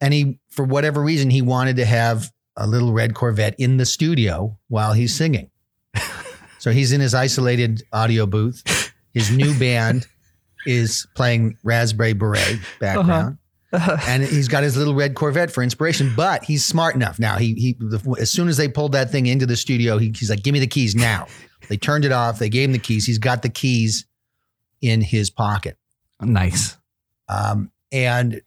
and 0.00 0.12
he, 0.14 0.38
for 0.48 0.64
whatever 0.64 1.02
reason, 1.02 1.30
he 1.30 1.42
wanted 1.42 1.76
to 1.76 1.84
have 1.84 2.32
a 2.56 2.66
little 2.66 2.92
red 2.92 3.14
Corvette 3.14 3.54
in 3.58 3.76
the 3.76 3.86
studio 3.86 4.58
while 4.68 4.92
he's 4.92 5.14
singing. 5.14 5.50
so 6.58 6.70
he's 6.72 6.92
in 6.92 7.00
his 7.00 7.14
isolated 7.14 7.82
audio 7.92 8.26
booth. 8.26 8.92
His 9.14 9.30
new 9.34 9.58
band 9.58 10.06
is 10.66 11.06
playing 11.14 11.56
Raspberry 11.62 12.12
Beret 12.12 12.58
background. 12.80 13.38
and 14.08 14.24
he's 14.24 14.48
got 14.48 14.62
his 14.62 14.76
little 14.76 14.94
red 14.94 15.14
Corvette 15.14 15.50
for 15.50 15.62
inspiration. 15.62 16.12
But 16.16 16.44
he's 16.44 16.64
smart 16.64 16.94
enough 16.96 17.18
now. 17.18 17.36
He 17.36 17.54
he 17.54 17.76
the, 17.78 18.16
as 18.20 18.30
soon 18.30 18.48
as 18.48 18.56
they 18.56 18.68
pulled 18.68 18.92
that 18.92 19.10
thing 19.10 19.26
into 19.26 19.46
the 19.46 19.56
studio, 19.56 19.98
he, 19.98 20.08
he's 20.16 20.30
like, 20.30 20.42
"Give 20.42 20.52
me 20.52 20.58
the 20.58 20.66
keys 20.66 20.94
now." 20.94 21.26
They 21.68 21.76
turned 21.76 22.04
it 22.04 22.10
off. 22.12 22.38
They 22.40 22.48
gave 22.48 22.68
him 22.68 22.72
the 22.72 22.78
keys. 22.80 23.06
He's 23.06 23.18
got 23.18 23.42
the 23.42 23.48
keys 23.48 24.06
in 24.80 25.00
his 25.02 25.30
pocket, 25.30 25.76
Nice. 26.20 26.76
um, 27.28 27.70
and 27.92 28.40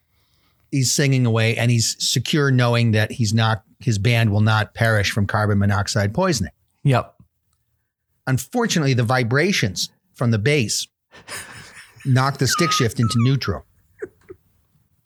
he's 0.70 0.92
singing 0.92 1.24
away. 1.24 1.56
And 1.56 1.70
he's 1.70 1.96
secure, 2.04 2.50
knowing 2.50 2.90
that 2.92 3.10
he's 3.12 3.32
not 3.32 3.62
his 3.80 3.98
band 3.98 4.30
will 4.30 4.40
not 4.42 4.74
perish 4.74 5.10
from 5.10 5.26
carbon 5.26 5.58
monoxide 5.58 6.12
poisoning. 6.12 6.52
Yep. 6.82 7.14
Unfortunately, 8.26 8.94
the 8.94 9.02
vibrations 9.04 9.90
from 10.14 10.30
the 10.30 10.38
bass 10.38 10.86
knock 12.04 12.38
the 12.38 12.46
stick 12.46 12.72
shift 12.72 13.00
into 13.00 13.14
neutral. 13.18 13.64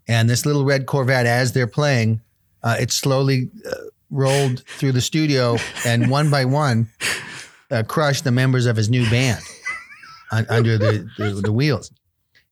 And 0.09 0.29
this 0.29 0.47
little 0.47 0.65
red 0.65 0.87
Corvette, 0.87 1.27
as 1.27 1.53
they're 1.53 1.67
playing, 1.67 2.21
uh, 2.63 2.77
it 2.81 2.91
slowly 2.91 3.51
uh, 3.71 3.75
rolled 4.11 4.65
through 4.67 4.93
the 4.93 5.01
studio 5.03 5.57
and 5.87 6.11
one 6.11 6.31
by 6.31 6.45
one 6.47 6.89
uh, 7.71 7.83
crushed 7.87 8.25
the 8.25 8.33
members 8.33 8.65
of 8.67 8.75
his 8.77 8.89
new 8.89 9.09
band 9.11 9.43
un- 10.33 10.47
under 10.49 10.79
the, 10.79 11.09
the, 11.19 11.31
the 11.45 11.53
wheels. 11.53 11.91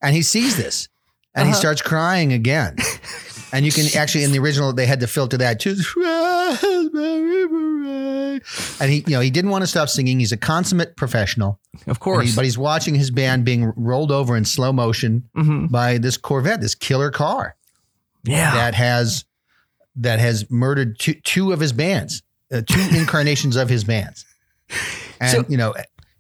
And 0.02 0.14
he 0.14 0.22
sees 0.22 0.56
this 0.56 0.88
and 1.34 1.46
he 1.46 1.52
Uh-huh. 1.52 1.60
starts 1.60 1.82
crying 1.82 2.32
again. 2.34 2.76
And 3.52 3.64
you 3.64 3.72
can 3.72 3.86
actually, 3.98 4.24
in 4.24 4.32
the 4.32 4.38
original, 4.38 4.72
they 4.74 4.86
had 4.86 5.00
to 5.00 5.06
filter 5.06 5.38
that 5.38 5.60
too. 5.60 5.76
And 8.80 8.90
he, 8.90 8.98
you 9.06 9.12
know, 9.14 9.20
he 9.20 9.30
didn't 9.30 9.50
want 9.50 9.62
to 9.62 9.66
stop 9.66 9.88
singing. 9.88 10.18
He's 10.20 10.32
a 10.32 10.36
consummate 10.36 10.96
professional, 10.96 11.58
Of 11.86 12.00
course. 12.00 12.30
he- 12.30 12.36
but 12.36 12.44
he's 12.44 12.58
watching 12.58 12.94
his 12.94 13.10
band 13.10 13.44
being 13.44 13.72
rolled 13.76 14.10
over 14.12 14.36
in 14.36 14.44
slow 14.44 14.72
motion 14.72 15.28
hmm 15.34 15.66
by 15.66 15.98
this 15.98 16.16
Corvette, 16.16 16.60
this 16.60 16.74
killer 16.74 17.10
car 17.10 17.56
Yeah. 18.24 18.54
that 18.54 18.74
has 18.74 19.24
that 19.96 20.18
has 20.18 20.44
murdered 20.50 20.98
two, 20.98 21.14
two 21.24 21.52
of 21.52 21.60
his 21.60 21.72
bands, 21.72 22.22
uh, 22.52 22.60
two 22.66 22.80
incarnations 22.96 23.56
of 23.56 23.68
his 23.68 23.82
bands, 23.84 24.24
and 25.20 25.30
So- 25.30 25.44
you 25.48 25.56
know, 25.56 25.74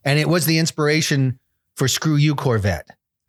and 0.04 0.18
it 0.18 0.28
was 0.28 0.46
the 0.46 0.58
inspiration 0.58 1.38
for 1.74 1.88
"Screw 1.88 2.16
You, 2.16 2.34
Corvette." 2.34 2.88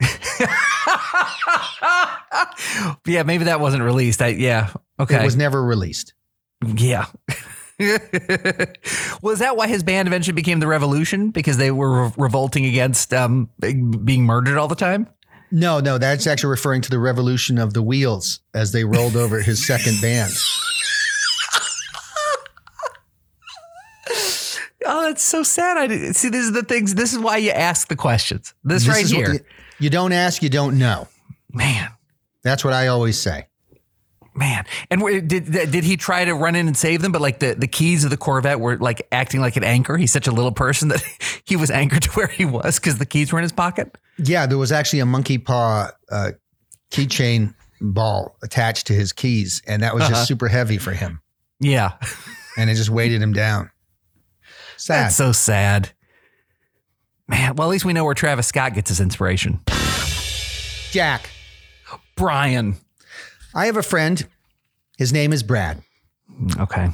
yeah. 3.06 3.22
Maybe 3.24 3.44
that 3.44 3.60
wasn't 3.60 3.82
released. 3.82 4.22
I, 4.22 4.28
yeah. 4.28 4.70
Okay. 5.00 5.16
It 5.20 5.24
was 5.24 5.36
never 5.36 5.62
released. 5.62 6.14
yeah. 6.76 7.06
was 9.22 9.38
that 9.38 9.56
why 9.56 9.68
his 9.68 9.82
band 9.82 10.08
eventually 10.08 10.34
became 10.34 10.58
the 10.60 10.66
Revolution? 10.66 11.30
Because 11.30 11.56
they 11.58 11.70
were 11.70 12.06
re- 12.06 12.12
revolting 12.16 12.64
against 12.66 13.14
um, 13.14 13.48
being 13.60 14.24
murdered 14.24 14.58
all 14.58 14.68
the 14.68 14.74
time? 14.74 15.08
No, 15.50 15.80
no, 15.80 15.96
that's 15.96 16.26
actually 16.26 16.50
referring 16.50 16.82
to 16.82 16.90
the 16.90 16.98
revolution 16.98 17.56
of 17.56 17.72
the 17.72 17.82
wheels 17.82 18.40
as 18.52 18.72
they 18.72 18.84
rolled 18.84 19.16
over 19.16 19.40
his 19.40 19.64
second 19.66 20.00
band. 20.00 20.32
Oh, 24.90 25.02
that's 25.02 25.22
so 25.22 25.42
sad. 25.42 25.76
I 25.76 25.86
didn't- 25.86 26.14
see. 26.14 26.30
These 26.30 26.48
are 26.48 26.52
the 26.52 26.62
things. 26.62 26.94
This 26.94 27.12
is 27.12 27.18
why 27.18 27.36
you 27.38 27.50
ask 27.50 27.88
the 27.88 27.96
questions. 27.96 28.54
This, 28.64 28.88
right 28.88 29.04
is 29.04 29.12
what 29.12 29.18
here, 29.26 29.32
you, 29.34 29.40
you 29.80 29.90
don't 29.90 30.12
ask, 30.12 30.42
you 30.42 30.48
don't 30.48 30.78
know. 30.78 31.08
man, 31.52 31.90
That's 32.42 32.64
what 32.64 32.72
I 32.72 32.86
always 32.86 33.20
say. 33.20 33.48
Man. 34.38 34.64
And 34.90 35.02
where, 35.02 35.20
did 35.20 35.46
did 35.52 35.84
he 35.84 35.96
try 35.96 36.24
to 36.24 36.34
run 36.34 36.54
in 36.54 36.66
and 36.68 36.76
save 36.76 37.02
them? 37.02 37.12
But 37.12 37.20
like 37.20 37.40
the 37.40 37.54
the 37.54 37.66
keys 37.68 38.04
of 38.04 38.10
the 38.10 38.16
Corvette 38.16 38.60
were 38.60 38.76
like 38.78 39.06
acting 39.12 39.40
like 39.40 39.56
an 39.56 39.64
anchor. 39.64 39.96
He's 39.96 40.12
such 40.12 40.26
a 40.26 40.32
little 40.32 40.52
person 40.52 40.88
that 40.88 41.02
he 41.44 41.56
was 41.56 41.70
anchored 41.70 42.02
to 42.04 42.10
where 42.12 42.28
he 42.28 42.44
was 42.44 42.78
because 42.78 42.98
the 42.98 43.06
keys 43.06 43.32
were 43.32 43.38
in 43.38 43.42
his 43.42 43.52
pocket. 43.52 43.98
Yeah, 44.18 44.46
there 44.46 44.58
was 44.58 44.72
actually 44.72 45.00
a 45.00 45.06
monkey 45.06 45.38
paw 45.38 45.90
uh, 46.10 46.30
keychain 46.90 47.54
ball 47.80 48.36
attached 48.42 48.86
to 48.88 48.92
his 48.94 49.12
keys, 49.12 49.62
and 49.66 49.82
that 49.82 49.94
was 49.94 50.02
Uh-huh. 50.04 50.12
just 50.12 50.28
super 50.28 50.48
heavy 50.48 50.78
for 50.78 50.90
him, 50.92 51.20
Yeah, 51.60 51.92
and 52.56 52.68
it 52.70 52.74
just 52.74 52.90
weighted 52.90 53.22
him 53.22 53.32
down. 53.32 53.70
Sad. 54.76 55.04
that's 55.06 55.16
so 55.16 55.30
sad. 55.32 55.90
Man, 57.28 57.54
well, 57.56 57.68
at 57.68 57.70
least 57.70 57.84
we 57.84 57.92
know 57.92 58.04
where 58.04 58.14
Travis 58.14 58.46
Scott 58.46 58.74
gets 58.74 58.88
his 58.88 59.00
inspiration. 59.00 59.60
Jack, 60.90 61.28
Brian. 62.16 62.76
I 63.58 63.66
have 63.66 63.76
a 63.76 63.82
friend. 63.82 64.24
His 64.98 65.12
name 65.12 65.32
is 65.32 65.42
Brad. 65.42 65.82
Okay. 66.60 66.90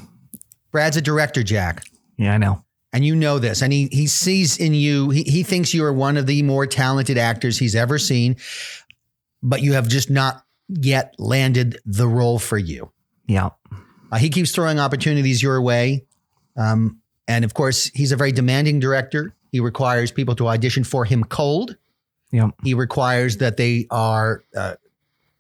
Brad's 0.72 0.96
a 0.96 1.02
director, 1.02 1.42
Jack. 1.42 1.84
Yeah, 2.16 2.32
I 2.32 2.38
know. 2.38 2.64
And 2.90 3.04
you 3.04 3.14
know 3.14 3.38
this. 3.38 3.60
And 3.60 3.70
he, 3.70 3.90
he 3.92 4.06
sees 4.06 4.56
in 4.56 4.72
you, 4.72 5.10
he, 5.10 5.24
he 5.24 5.42
thinks 5.42 5.74
you 5.74 5.84
are 5.84 5.92
one 5.92 6.16
of 6.16 6.26
the 6.26 6.42
more 6.42 6.66
talented 6.66 7.18
actors 7.18 7.58
he's 7.58 7.74
ever 7.74 7.98
seen, 7.98 8.36
but 9.42 9.60
you 9.60 9.74
have 9.74 9.88
just 9.88 10.08
not 10.08 10.42
yet 10.68 11.14
landed 11.18 11.76
the 11.84 12.08
role 12.08 12.38
for 12.38 12.56
you. 12.56 12.90
Yeah. 13.26 13.50
Uh, 14.10 14.16
he 14.16 14.30
keeps 14.30 14.50
throwing 14.50 14.78
opportunities 14.78 15.42
your 15.42 15.60
way. 15.60 16.06
Um, 16.56 17.02
and 17.28 17.44
of 17.44 17.52
course, 17.52 17.90
he's 17.92 18.10
a 18.10 18.16
very 18.16 18.32
demanding 18.32 18.80
director. 18.80 19.36
He 19.52 19.60
requires 19.60 20.12
people 20.12 20.34
to 20.36 20.48
audition 20.48 20.82
for 20.82 21.04
him 21.04 21.24
cold. 21.24 21.76
Yeah. 22.32 22.52
He 22.62 22.72
requires 22.72 23.36
that 23.36 23.58
they 23.58 23.86
are 23.90 24.44
uh, 24.56 24.76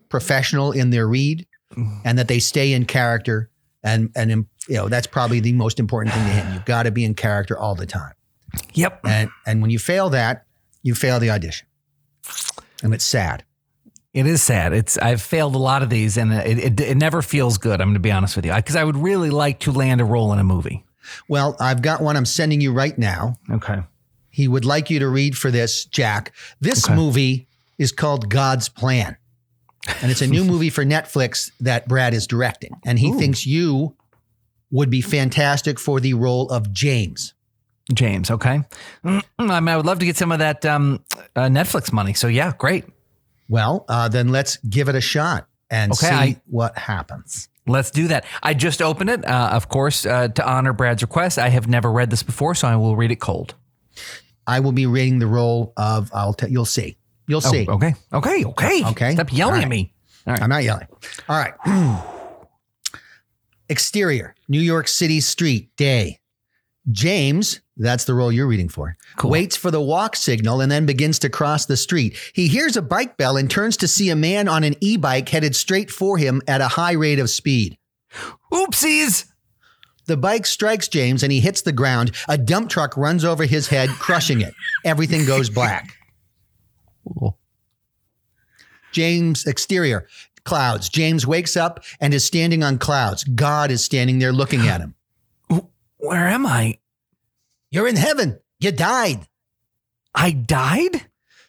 professional 0.08 0.72
in 0.72 0.90
their 0.90 1.06
read 1.06 1.46
mm. 1.74 2.00
and 2.04 2.18
that 2.18 2.28
they 2.28 2.38
stay 2.38 2.72
in 2.72 2.84
character. 2.84 3.50
And, 3.82 4.10
and 4.16 4.30
you 4.68 4.76
know, 4.76 4.88
that's 4.88 5.06
probably 5.06 5.40
the 5.40 5.52
most 5.52 5.78
important 5.78 6.14
thing 6.14 6.24
to 6.24 6.30
him. 6.30 6.54
You've 6.54 6.64
got 6.64 6.84
to 6.84 6.90
be 6.90 7.04
in 7.04 7.14
character 7.14 7.58
all 7.58 7.74
the 7.74 7.86
time. 7.86 8.14
Yep. 8.74 9.00
And, 9.04 9.30
and 9.46 9.60
when 9.60 9.70
you 9.70 9.78
fail 9.78 10.10
that, 10.10 10.46
you 10.82 10.94
fail 10.94 11.20
the 11.20 11.30
audition. 11.30 11.66
And 12.82 12.94
it's 12.94 13.04
sad. 13.04 13.44
It 14.12 14.26
is 14.26 14.42
sad. 14.42 14.72
It's 14.72 14.96
I've 14.98 15.20
failed 15.20 15.56
a 15.56 15.58
lot 15.58 15.82
of 15.82 15.90
these, 15.90 16.16
and 16.16 16.32
it 16.32 16.58
it, 16.58 16.80
it 16.80 16.96
never 16.96 17.20
feels 17.20 17.58
good. 17.58 17.80
I'm 17.80 17.88
going 17.88 17.94
to 17.94 18.00
be 18.00 18.12
honest 18.12 18.36
with 18.36 18.46
you, 18.46 18.54
because 18.54 18.76
I 18.76 18.84
would 18.84 18.96
really 18.96 19.30
like 19.30 19.58
to 19.60 19.72
land 19.72 20.00
a 20.00 20.04
role 20.04 20.32
in 20.32 20.38
a 20.38 20.44
movie. 20.44 20.84
Well, 21.26 21.56
I've 21.58 21.82
got 21.82 22.00
one 22.00 22.16
I'm 22.16 22.24
sending 22.24 22.60
you 22.60 22.72
right 22.72 22.96
now. 22.96 23.38
Okay. 23.50 23.82
He 24.30 24.46
would 24.46 24.64
like 24.64 24.88
you 24.88 25.00
to 25.00 25.08
read 25.08 25.36
for 25.36 25.50
this, 25.50 25.84
Jack. 25.84 26.32
This 26.60 26.84
Okay. 26.84 26.94
movie 26.94 27.48
is 27.76 27.90
called 27.90 28.30
God's 28.30 28.68
Plan. 28.68 29.16
And 30.02 30.10
it's 30.10 30.22
a 30.22 30.26
new 30.26 30.44
movie 30.52 30.70
for 30.70 30.84
Netflix 30.84 31.50
that 31.60 31.86
Brad 31.88 32.14
is 32.14 32.26
directing. 32.26 32.74
And 32.84 32.98
he 32.98 33.10
Ooh. 33.10 33.18
thinks 33.18 33.46
you 33.46 33.96
would 34.70 34.90
be 34.90 35.00
fantastic 35.00 35.78
for 35.78 36.00
the 36.00 36.14
role 36.14 36.48
of 36.50 36.72
James. 36.72 37.34
James. 37.92 38.30
Okay. 38.30 38.62
Mm, 39.04 39.22
I 39.38 39.60
mean, 39.60 39.68
I 39.68 39.76
would 39.76 39.86
love 39.86 39.98
to 39.98 40.06
get 40.06 40.16
some 40.16 40.32
of 40.32 40.38
that 40.38 40.64
um, 40.64 41.04
uh, 41.36 41.42
Netflix 41.42 41.92
money. 41.92 42.14
So 42.14 42.28
yeah, 42.28 42.52
great. 42.56 42.84
Well, 43.48 43.84
uh, 43.88 44.08
then 44.08 44.28
let's 44.30 44.56
give 44.58 44.88
it 44.88 44.94
a 44.94 45.00
shot 45.02 45.46
and 45.70 45.92
Okay, 45.92 46.06
see 46.08 46.12
I- 46.14 46.40
what 46.46 46.76
happens. 46.78 47.48
Let's 47.66 47.90
do 47.90 48.08
that. 48.08 48.26
I 48.42 48.52
just 48.52 48.82
opened 48.82 49.08
it, 49.08 49.24
uh, 49.26 49.48
of 49.52 49.70
course, 49.70 50.04
uh, 50.04 50.28
to 50.28 50.46
honor 50.46 50.74
Brad's 50.74 51.00
request. 51.00 51.38
I 51.38 51.48
have 51.48 51.66
never 51.66 51.90
read 51.90 52.10
this 52.10 52.22
before, 52.22 52.54
so 52.54 52.68
I 52.68 52.76
will 52.76 52.94
read 52.94 53.10
it 53.10 53.20
cold. 53.20 53.54
I 54.46 54.60
will 54.60 54.72
be 54.72 54.84
reading 54.84 55.18
the 55.18 55.26
role 55.26 55.72
of, 55.78 56.10
I'll 56.12 56.34
tell, 56.34 56.50
you'll 56.50 56.66
see. 56.66 56.98
You'll 57.26 57.42
oh, 57.44 57.50
see. 57.50 57.66
Oh, 57.68 57.74
okay. 57.74 57.94
Okay. 58.12 58.44
Okay. 58.44 58.84
Okay. 58.84 59.12
Stop 59.14 59.32
yelling 59.32 59.56
All 59.56 59.62
at 59.62 59.68
me. 59.68 59.92
All 60.26 60.32
right. 60.34 60.42
I'm 60.42 60.48
not 60.48 60.62
yelling. 60.64 60.86
All 61.28 61.38
right. 61.38 61.54
Exterior, 63.68 64.34
New 64.48 64.60
York 64.60 64.88
City 64.88 65.20
street, 65.20 65.74
day. 65.76 66.20
James, 66.92 67.60
that's 67.78 68.04
the 68.04 68.12
role 68.12 68.30
you're 68.30 68.46
reading 68.46 68.68
for, 68.68 68.96
Cool. 69.16 69.30
waits 69.30 69.56
for 69.56 69.70
the 69.70 69.80
walk 69.80 70.16
signal 70.16 70.60
and 70.60 70.70
then 70.70 70.84
begins 70.84 71.18
to 71.20 71.30
cross 71.30 71.64
the 71.64 71.78
street. 71.78 72.16
He 72.34 72.46
hears 72.46 72.76
a 72.76 72.82
bike 72.82 73.16
bell 73.16 73.38
and 73.38 73.50
turns 73.50 73.78
to 73.78 73.88
see 73.88 74.10
a 74.10 74.16
man 74.16 74.48
on 74.48 74.64
an 74.64 74.74
e 74.80 74.98
bike 74.98 75.28
headed 75.30 75.56
straight 75.56 75.90
for 75.90 76.18
him 76.18 76.42
at 76.46 76.60
a 76.60 76.68
high 76.68 76.92
rate 76.92 77.18
of 77.18 77.30
speed. 77.30 77.78
Oopsies. 78.52 79.26
The 80.06 80.18
bike 80.18 80.44
strikes 80.44 80.88
James 80.88 81.22
and 81.22 81.32
he 81.32 81.40
hits 81.40 81.62
the 81.62 81.72
ground. 81.72 82.12
A 82.28 82.36
dump 82.36 82.68
truck 82.68 82.94
runs 82.98 83.24
over 83.24 83.44
his 83.46 83.68
head, 83.68 83.88
crushing 83.88 84.42
it. 84.42 84.52
Everything 84.84 85.24
goes 85.24 85.48
black. 85.54 85.96
Cool. 87.04 87.38
James, 88.92 89.46
exterior, 89.46 90.06
clouds. 90.44 90.88
James 90.88 91.26
wakes 91.26 91.56
up 91.56 91.84
and 92.00 92.14
is 92.14 92.24
standing 92.24 92.62
on 92.62 92.78
clouds. 92.78 93.24
God 93.24 93.70
is 93.70 93.84
standing 93.84 94.18
there 94.18 94.32
looking 94.32 94.68
at 94.68 94.80
him. 94.80 94.94
Where 95.96 96.28
am 96.28 96.46
I? 96.46 96.78
You're 97.70 97.88
in 97.88 97.96
heaven. 97.96 98.38
You 98.60 98.72
died. 98.72 99.26
I 100.14 100.30
died? 100.30 101.06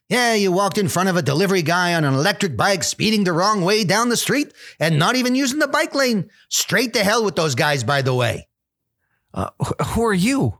Yeah, 0.09 0.33
you 0.33 0.51
walked 0.51 0.77
in 0.77 0.87
front 0.87 1.09
of 1.09 1.17
a 1.17 1.21
delivery 1.21 1.61
guy 1.61 1.93
on 1.95 2.03
an 2.03 2.13
electric 2.13 2.55
bike 2.55 2.83
speeding 2.83 3.23
the 3.23 3.33
wrong 3.33 3.61
way 3.61 3.83
down 3.83 4.09
the 4.09 4.17
street 4.17 4.53
and 4.79 4.99
not 4.99 5.15
even 5.15 5.35
using 5.35 5.59
the 5.59 5.67
bike 5.67 5.95
lane. 5.95 6.29
Straight 6.49 6.93
to 6.93 7.03
hell 7.03 7.25
with 7.25 7.35
those 7.35 7.55
guys, 7.55 7.83
by 7.83 8.01
the 8.01 8.13
way. 8.13 8.47
Uh, 9.33 9.49
who 9.87 10.03
are 10.05 10.13
you? 10.13 10.59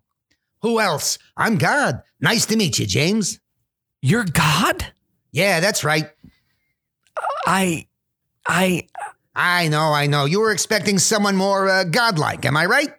Who 0.61 0.79
else? 0.79 1.19
I'm 1.37 1.57
God. 1.57 2.01
Nice 2.19 2.47
to 2.47 2.55
meet 2.55 2.79
you, 2.79 2.85
James. 2.85 3.39
You're 4.05 4.23
God? 4.23 4.85
Yeah, 5.31 5.61
that's 5.61 5.83
right. 5.83 6.11
I, 7.47 7.87
I, 8.45 8.87
I 9.35 9.67
know, 9.67 9.93
I 9.93 10.05
know. 10.05 10.25
You 10.25 10.41
were 10.41 10.51
expecting 10.51 10.99
someone 10.99 11.35
more 11.35 11.67
uh, 11.67 11.85
godlike, 11.85 12.45
am 12.45 12.55
I 12.55 12.67
right? 12.67 12.93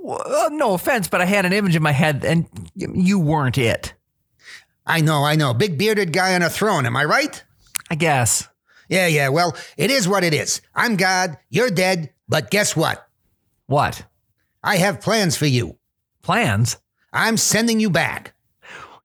well, 0.00 0.50
no 0.52 0.74
offense, 0.74 1.08
but 1.08 1.20
I 1.20 1.24
had 1.24 1.46
an 1.46 1.52
image 1.52 1.74
in 1.74 1.82
my 1.82 1.90
head 1.90 2.24
and 2.24 2.46
you 2.76 3.18
weren't 3.18 3.58
it. 3.58 3.94
I 4.86 5.00
know, 5.00 5.24
I 5.24 5.34
know. 5.34 5.52
Big 5.52 5.78
bearded 5.78 6.12
guy 6.12 6.36
on 6.36 6.42
a 6.42 6.50
throne, 6.50 6.86
am 6.86 6.96
I 6.96 7.04
right? 7.04 7.42
I 7.90 7.96
guess. 7.96 8.48
Yeah, 8.88 9.08
yeah. 9.08 9.30
Well, 9.30 9.56
it 9.76 9.90
is 9.90 10.06
what 10.06 10.22
it 10.22 10.32
is. 10.32 10.60
I'm 10.76 10.94
God. 10.94 11.38
You're 11.50 11.70
dead. 11.70 12.12
But 12.28 12.50
guess 12.50 12.76
what? 12.76 13.04
What? 13.66 14.04
I 14.62 14.76
have 14.76 15.00
plans 15.00 15.36
for 15.36 15.46
you. 15.46 15.76
Plans? 16.22 16.78
I'm 17.12 17.36
sending 17.36 17.80
you 17.80 17.90
back. 17.90 18.34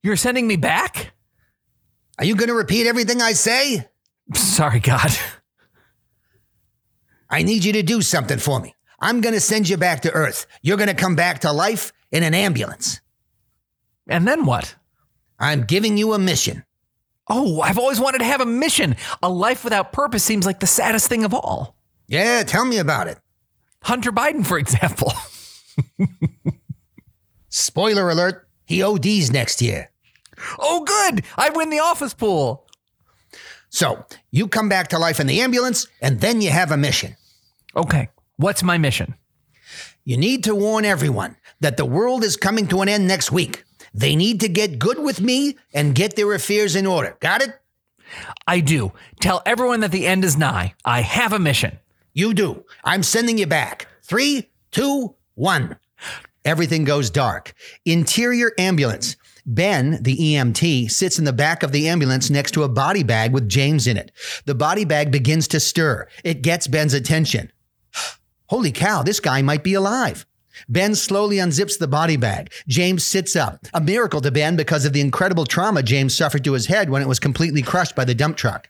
You're 0.08 0.16
sending 0.16 0.48
me 0.48 0.56
back? 0.56 1.12
Are 2.18 2.24
you 2.24 2.38
going 2.38 2.48
to 2.48 2.54
repeat 2.54 2.88
everything 2.88 3.22
I 3.22 3.34
say? 3.34 3.90
Sorry, 4.34 4.80
God. 4.80 5.12
I 7.30 7.44
need 7.44 7.66
you 7.66 7.74
to 7.74 7.84
do 7.84 8.02
something 8.02 8.38
for 8.38 8.62
me. 8.62 8.74
I'm 9.02 9.20
going 9.20 9.34
to 9.36 9.42
send 9.42 9.68
you 9.68 9.76
back 9.76 10.04
to 10.04 10.12
Earth. 10.14 10.48
You're 10.62 10.78
going 10.78 10.88
to 10.88 10.94
come 10.94 11.18
back 11.18 11.40
to 11.40 11.52
life 11.52 11.92
in 12.10 12.24
an 12.24 12.34
ambulance. 12.34 13.02
And 14.08 14.26
then 14.26 14.46
what? 14.46 14.76
I'm 15.40 15.66
giving 15.66 15.98
you 15.98 16.14
a 16.14 16.20
mission. 16.20 16.64
Oh, 17.30 17.60
I've 17.60 17.78
always 17.78 18.00
wanted 18.00 18.20
to 18.20 18.24
have 18.24 18.40
a 18.40 18.46
mission. 18.46 18.96
A 19.22 19.28
life 19.28 19.66
without 19.66 19.92
purpose 19.92 20.24
seems 20.24 20.46
like 20.46 20.62
the 20.62 20.68
saddest 20.68 21.10
thing 21.10 21.26
of 21.26 21.34
all. 21.34 21.76
Yeah, 22.08 22.44
tell 22.44 22.64
me 22.64 22.78
about 22.78 23.10
it. 23.10 23.20
Hunter 23.84 24.14
Biden, 24.14 24.46
for 24.46 24.58
example. 24.58 25.12
Spoiler 27.50 28.10
alert, 28.10 28.48
he 28.64 28.82
ODs 28.82 29.32
next 29.32 29.62
year. 29.62 29.92
Oh, 30.60 30.84
good. 30.84 31.24
I 31.38 31.50
win 31.50 31.70
the 31.70 31.80
office 31.80 32.14
pool. 32.14 32.68
So 33.70 34.06
you 34.32 34.48
come 34.48 34.70
back 34.70 34.90
to 34.90 35.00
life 35.00 35.20
in 35.20 35.28
the 35.28 35.42
ambulance, 35.42 35.88
and 36.02 36.22
then 36.22 36.42
you 36.42 36.50
have 36.50 36.72
a 36.72 36.78
mission. 36.78 37.16
Okay. 37.76 38.10
What's 38.38 38.64
my 38.64 38.78
mission? 38.78 39.16
You 40.06 40.18
need 40.18 40.44
to 40.46 40.56
warn 40.56 40.86
everyone 40.86 41.36
that 41.60 41.76
the 41.76 41.86
world 41.86 42.24
is 42.24 42.38
coming 42.38 42.68
to 42.68 42.82
an 42.82 42.90
end 42.90 43.08
next 43.08 43.32
week. 43.32 43.66
They 43.94 44.16
need 44.16 44.40
to 44.42 44.48
get 44.48 44.80
good 44.80 45.00
with 45.00 45.20
me 45.20 45.58
and 45.74 45.96
get 45.96 46.16
their 46.16 46.34
affairs 46.34 46.76
in 46.76 46.86
order. 46.86 47.18
Got 47.20 47.42
it? 47.42 47.60
I 48.46 48.60
do. 48.60 48.94
Tell 49.20 49.42
everyone 49.46 49.82
that 49.82 49.92
the 49.92 50.08
end 50.08 50.24
is 50.24 50.38
nigh. 50.38 50.76
I 50.86 51.02
have 51.02 51.34
a 51.34 51.40
mission. 51.40 51.80
You 52.14 52.34
do. 52.34 52.64
I'm 52.84 53.04
sending 53.04 53.38
you 53.38 53.48
back. 53.48 53.88
Three, 54.04 54.50
two, 54.72 55.16
one. 55.36 55.78
Everything 56.46 56.86
goes 56.86 57.10
dark. 57.10 57.54
Interior 57.86 58.54
ambulance. 58.58 59.18
Ben, 59.48 60.04
the 60.04 60.18
EMT, 60.18 60.92
sits 60.92 61.18
in 61.18 61.24
the 61.24 61.32
back 61.32 61.64
of 61.64 61.72
the 61.72 61.88
ambulance 61.88 62.30
next 62.30 62.52
to 62.52 62.64
a 62.64 62.70
body 62.70 63.02
bag 63.02 63.32
with 63.32 63.48
James 63.48 63.88
in 63.88 63.96
it. 63.96 64.12
The 64.46 64.54
body 64.54 64.84
bag 64.84 65.10
begins 65.10 65.48
to 65.50 65.62
stir. 65.62 66.08
It 66.26 66.42
gets 66.42 66.68
Ben's 66.68 66.94
attention. 66.94 67.52
Holy 68.50 68.74
cow, 68.74 69.04
this 69.04 69.22
guy 69.22 69.42
might 69.42 69.64
be 69.64 69.74
alive. 69.74 70.26
Ben 70.68 70.96
slowly 70.96 71.38
unzips 71.38 71.80
the 71.80 71.88
body 71.88 72.18
bag. 72.18 72.52
James 72.68 73.06
sits 73.06 73.36
up. 73.36 73.66
A 73.74 73.80
miracle 73.80 74.20
to 74.22 74.32
Ben 74.32 74.56
because 74.58 74.86
of 74.86 74.94
the 74.94 75.02
incredible 75.02 75.46
trauma 75.46 75.82
James 75.82 76.16
suffered 76.16 76.44
to 76.44 76.54
his 76.54 76.66
head 76.66 76.90
when 76.90 77.02
it 77.02 77.08
was 77.08 77.20
completely 77.20 77.62
crushed 77.62 77.96
by 77.96 78.04
the 78.04 78.16
dump 78.16 78.38
truck. 78.38 78.68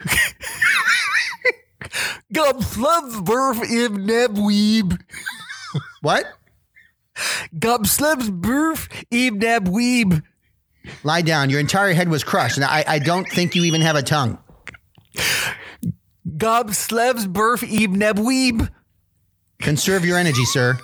Gum 2.32 2.62
slubs 2.62 3.20
burf 3.20 3.62
im 3.62 4.06
weeb. 4.36 4.98
What? 6.00 6.24
Gum 7.58 7.84
slubs 7.84 8.30
burf 8.30 8.88
im 9.10 9.38
weeb. 9.40 10.22
Lie 11.02 11.22
down. 11.22 11.50
Your 11.50 11.60
entire 11.60 11.92
head 11.92 12.08
was 12.08 12.24
crushed, 12.24 12.56
and 12.56 12.64
I, 12.64 12.84
I 12.86 12.98
don't 12.98 13.28
think 13.28 13.54
you 13.54 13.64
even 13.64 13.80
have 13.80 13.96
a 13.96 14.02
tongue. 14.02 14.38
Gob 16.36 16.74
slevs 16.74 17.26
burf 17.26 17.62
im 17.62 17.94
weeb. 18.24 18.68
Conserve 19.60 20.04
your 20.04 20.18
energy, 20.18 20.44
sir. 20.44 20.78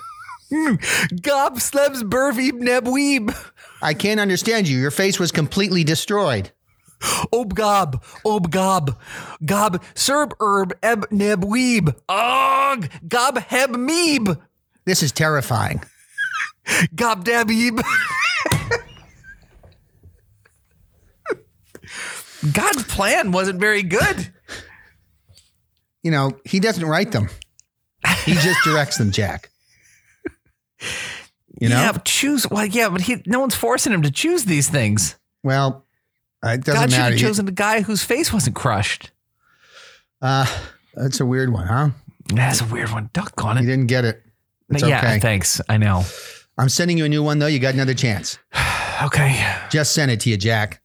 Gob 1.21 1.59
slevs 1.59 2.03
burf 2.03 2.37
im 2.37 2.59
weeb. 2.59 3.35
I 3.81 3.93
can't 3.93 4.19
understand 4.19 4.67
you. 4.67 4.77
Your 4.77 4.91
face 4.91 5.19
was 5.19 5.31
completely 5.31 5.83
destroyed. 5.83 6.51
Ob 7.33 7.55
gob, 7.55 8.03
ob 8.23 8.51
gob, 8.51 9.01
gob 9.43 9.83
serb 9.95 10.35
herb 10.39 10.73
eb 10.83 11.05
neb 11.11 11.43
weeb. 11.43 11.95
Og 12.07 12.87
gob 13.07 13.39
heb 13.39 13.71
meeb. 13.71 14.39
This 14.85 15.01
is 15.01 15.11
terrifying. 15.11 15.81
Gob 16.95 17.25
dabib. 17.25 17.81
God's 22.53 22.83
plan 22.83 23.31
wasn't 23.31 23.59
very 23.59 23.83
good. 23.83 24.31
You 26.03 26.11
know, 26.11 26.39
he 26.43 26.59
doesn't 26.59 26.85
write 26.85 27.11
them. 27.11 27.29
He 28.25 28.33
just 28.33 28.63
directs 28.63 28.97
them, 28.97 29.11
Jack. 29.11 29.49
You 31.59 31.69
know? 31.69 31.79
Yeah, 31.79 31.91
but 31.91 32.05
choose. 32.05 32.49
Well, 32.49 32.65
yeah, 32.65 32.89
but 32.89 33.01
he, 33.01 33.21
no 33.27 33.39
one's 33.39 33.55
forcing 33.55 33.93
him 33.93 34.01
to 34.01 34.11
choose 34.11 34.45
these 34.45 34.67
things. 34.67 35.15
Well, 35.43 35.85
it 36.43 36.63
doesn't 36.63 36.73
God 36.73 36.91
should 36.91 36.97
matter. 36.97 37.11
have 37.11 37.19
chosen 37.19 37.45
the 37.45 37.51
guy 37.51 37.81
whose 37.81 38.03
face 38.03 38.33
wasn't 38.33 38.55
crushed. 38.55 39.11
Uh, 40.21 40.47
that's 40.95 41.19
a 41.19 41.25
weird 41.25 41.53
one, 41.53 41.67
huh? 41.67 41.89
That's 42.33 42.61
a 42.61 42.65
weird 42.65 42.91
one. 42.91 43.11
Duck 43.13 43.43
on 43.43 43.57
it. 43.57 43.61
You 43.61 43.67
didn't 43.67 43.87
get 43.87 44.05
it. 44.05 44.23
It's 44.69 44.81
yeah, 44.81 44.99
okay. 44.99 45.19
thanks. 45.19 45.61
I 45.69 45.77
know. 45.77 46.03
I'm 46.61 46.69
sending 46.69 46.95
you 46.95 47.05
a 47.05 47.09
new 47.09 47.23
one, 47.23 47.39
though. 47.39 47.47
You 47.47 47.57
got 47.59 47.73
another 47.73 47.95
chance. 47.95 48.37
Okay. 49.03 49.43
Just 49.71 49.93
send 49.93 50.11
it 50.11 50.19
to 50.19 50.29
you, 50.29 50.37
Jack. 50.37 50.79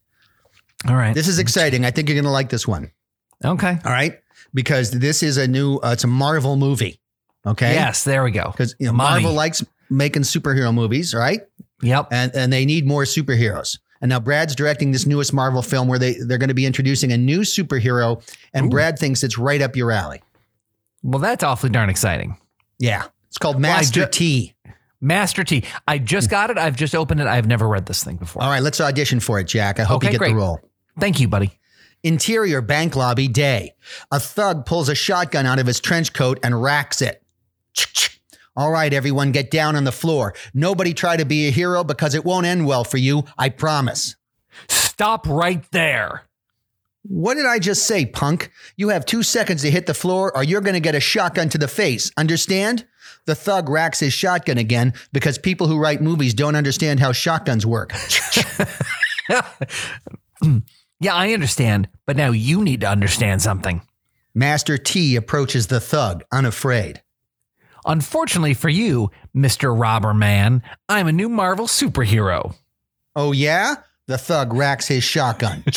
All 0.88 0.96
right. 0.96 1.14
This 1.14 1.28
is 1.28 1.38
exciting. 1.38 1.84
I 1.84 1.90
think 1.90 2.08
you're 2.08 2.14
going 2.14 2.24
to 2.24 2.30
like 2.30 2.48
this 2.48 2.66
one. 2.66 2.90
okay. 3.44 3.78
All 3.84 3.92
right. 3.92 4.18
Because 4.54 4.90
this 4.90 5.22
is 5.22 5.36
a 5.36 5.46
new, 5.46 5.76
uh, 5.76 5.90
it's 5.92 6.04
a 6.04 6.06
Marvel 6.06 6.56
movie. 6.56 6.98
Okay. 7.46 7.74
Yes, 7.74 8.04
there 8.04 8.24
we 8.24 8.30
go. 8.30 8.50
Because 8.50 8.74
you 8.78 8.86
know, 8.86 8.94
Marvel 8.94 9.34
likes 9.34 9.62
making 9.90 10.22
superhero 10.22 10.72
movies, 10.72 11.12
right? 11.12 11.42
Yep. 11.82 12.08
And, 12.10 12.34
and 12.34 12.50
they 12.50 12.64
need 12.64 12.86
more 12.86 13.02
superheroes. 13.02 13.78
And 14.00 14.08
now 14.08 14.18
Brad's 14.18 14.54
directing 14.54 14.92
this 14.92 15.04
newest 15.04 15.34
Marvel 15.34 15.60
film 15.60 15.86
where 15.86 15.98
they, 15.98 16.14
they're 16.14 16.38
going 16.38 16.48
to 16.48 16.54
be 16.54 16.64
introducing 16.64 17.12
a 17.12 17.18
new 17.18 17.40
superhero. 17.40 18.26
And 18.54 18.66
Ooh. 18.66 18.70
Brad 18.70 18.98
thinks 18.98 19.22
it's 19.22 19.36
right 19.36 19.60
up 19.60 19.76
your 19.76 19.92
alley. 19.92 20.22
Well, 21.02 21.18
that's 21.18 21.44
awfully 21.44 21.68
darn 21.68 21.90
exciting. 21.90 22.38
Yeah. 22.78 23.08
It's 23.28 23.36
called 23.36 23.60
Master 23.60 24.04
ju- 24.06 24.10
T. 24.10 24.54
Master 25.00 25.44
T. 25.44 25.64
I 25.86 25.98
just 25.98 26.28
hmm. 26.28 26.32
got 26.32 26.50
it. 26.50 26.58
I've 26.58 26.76
just 26.76 26.94
opened 26.94 27.20
it. 27.20 27.26
I've 27.26 27.46
never 27.46 27.68
read 27.68 27.86
this 27.86 28.02
thing 28.02 28.16
before. 28.16 28.42
All 28.42 28.50
right. 28.50 28.62
Let's 28.62 28.80
audition 28.80 29.20
for 29.20 29.38
it, 29.38 29.44
Jack. 29.44 29.78
I 29.78 29.84
hope 29.84 29.98
Okay, 29.98 30.08
you 30.08 30.12
get 30.12 30.18
great. 30.18 30.30
the 30.30 30.36
role. 30.36 30.60
Thank 30.98 31.20
you, 31.20 31.28
buddy. 31.28 31.58
Interior 32.02 32.60
bank 32.62 32.94
lobby 32.96 33.28
day. 33.28 33.74
A 34.10 34.20
thug 34.20 34.64
pulls 34.64 34.88
a 34.88 34.94
shotgun 34.94 35.44
out 35.46 35.58
of 35.58 35.66
his 35.66 35.80
trench 35.80 36.12
coat 36.12 36.38
and 36.42 36.62
racks 36.62 37.02
it. 37.02 37.22
All 38.56 38.70
right, 38.70 38.92
everyone, 38.92 39.32
get 39.32 39.50
down 39.50 39.76
on 39.76 39.84
the 39.84 39.92
floor. 39.92 40.32
Nobody 40.54 40.94
try 40.94 41.16
to 41.18 41.26
be 41.26 41.46
a 41.46 41.50
hero 41.50 41.84
because 41.84 42.14
it 42.14 42.24
won't 42.24 42.46
end 42.46 42.66
well 42.66 42.84
for 42.84 42.96
you. 42.96 43.24
I 43.36 43.50
promise. 43.50 44.16
Stop 44.68 45.26
right 45.26 45.62
there. 45.72 46.22
What 47.02 47.34
did 47.34 47.44
I 47.46 47.58
just 47.58 47.86
say, 47.86 48.06
punk? 48.06 48.50
You 48.76 48.88
have 48.88 49.04
two 49.04 49.22
seconds 49.22 49.62
to 49.62 49.70
hit 49.70 49.86
the 49.86 49.94
floor 49.94 50.34
or 50.34 50.42
you're 50.42 50.62
going 50.62 50.74
to 50.74 50.80
get 50.80 50.94
a 50.94 51.00
shotgun 51.00 51.48
to 51.50 51.58
the 51.58 51.68
face. 51.68 52.10
Understand? 52.16 52.86
The 53.26 53.34
thug 53.34 53.68
racks 53.68 54.00
his 54.00 54.12
shotgun 54.12 54.56
again 54.58 54.94
because 55.12 55.36
people 55.36 55.66
who 55.66 55.78
write 55.78 56.00
movies 56.00 56.32
don't 56.34 56.56
understand 56.56 57.00
how 57.00 57.12
shotguns 57.12 57.66
work. 57.66 57.92
Yeah, 60.98 61.14
I 61.14 61.34
understand, 61.34 61.88
but 62.06 62.16
now 62.16 62.30
you 62.30 62.64
need 62.64 62.80
to 62.80 62.88
understand 62.88 63.42
something. 63.42 63.82
Master 64.34 64.78
T 64.78 65.16
approaches 65.16 65.66
the 65.66 65.80
thug, 65.80 66.24
unafraid. 66.32 67.02
Unfortunately 67.84 68.54
for 68.54 68.70
you, 68.70 69.10
Mr. 69.34 69.78
Robber 69.78 70.14
Man, 70.14 70.62
I'm 70.88 71.06
a 71.06 71.12
new 71.12 71.28
Marvel 71.28 71.66
superhero. 71.66 72.54
Oh, 73.14 73.32
yeah? 73.32 73.76
The 74.06 74.16
thug 74.18 74.54
racks 74.54 74.88
his 74.88 75.04
shotgun. 75.04 75.64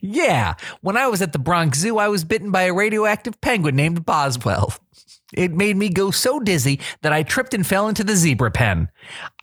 Yeah, 0.00 0.54
when 0.80 0.96
I 0.96 1.08
was 1.08 1.22
at 1.22 1.32
the 1.32 1.40
Bronx 1.40 1.80
Zoo, 1.80 1.98
I 1.98 2.06
was 2.06 2.22
bitten 2.22 2.52
by 2.52 2.62
a 2.62 2.72
radioactive 2.72 3.40
penguin 3.40 3.74
named 3.74 4.06
Boswell. 4.06 4.72
It 5.34 5.52
made 5.52 5.76
me 5.76 5.90
go 5.90 6.10
so 6.10 6.40
dizzy 6.40 6.80
that 7.02 7.12
I 7.12 7.22
tripped 7.22 7.52
and 7.52 7.66
fell 7.66 7.88
into 7.88 8.02
the 8.02 8.16
zebra 8.16 8.50
pen. 8.50 8.88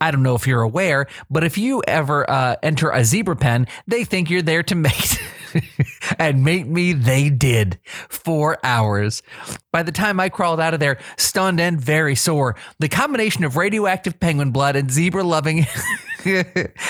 I 0.02 0.10
don't 0.10 0.24
know 0.24 0.36
if 0.36 0.48
you're 0.48 0.62
aware, 0.62 1.08
but 1.30 1.44
if 1.44 1.58
you 1.58 1.84
ever 1.88 2.30
uh, 2.30 2.56
enter 2.64 2.90
a 2.90 3.04
zebra 3.04 3.36
pen, 3.36 3.68
they 3.86 4.04
think 4.04 4.30
you're 4.30 4.42
there 4.42 4.64
to 4.64 4.76
mate. 4.76 5.22
and 6.20 6.44
mate 6.44 6.68
me, 6.68 6.94
they 6.94 7.30
did. 7.30 7.80
Four 8.10 8.58
hours. 8.64 9.22
By 9.72 9.84
the 9.84 9.92
time 9.92 10.20
I 10.20 10.30
crawled 10.30 10.60
out 10.60 10.74
of 10.74 10.80
there, 10.80 10.98
stunned 11.18 11.60
and 11.60 11.80
very 11.80 12.16
sore, 12.16 12.56
the 12.80 12.90
combination 12.90 13.44
of 13.44 13.56
radioactive 13.56 14.20
penguin 14.20 14.52
blood 14.52 14.76
and 14.76 14.90
zebra 14.90 15.24
loving 15.24 15.68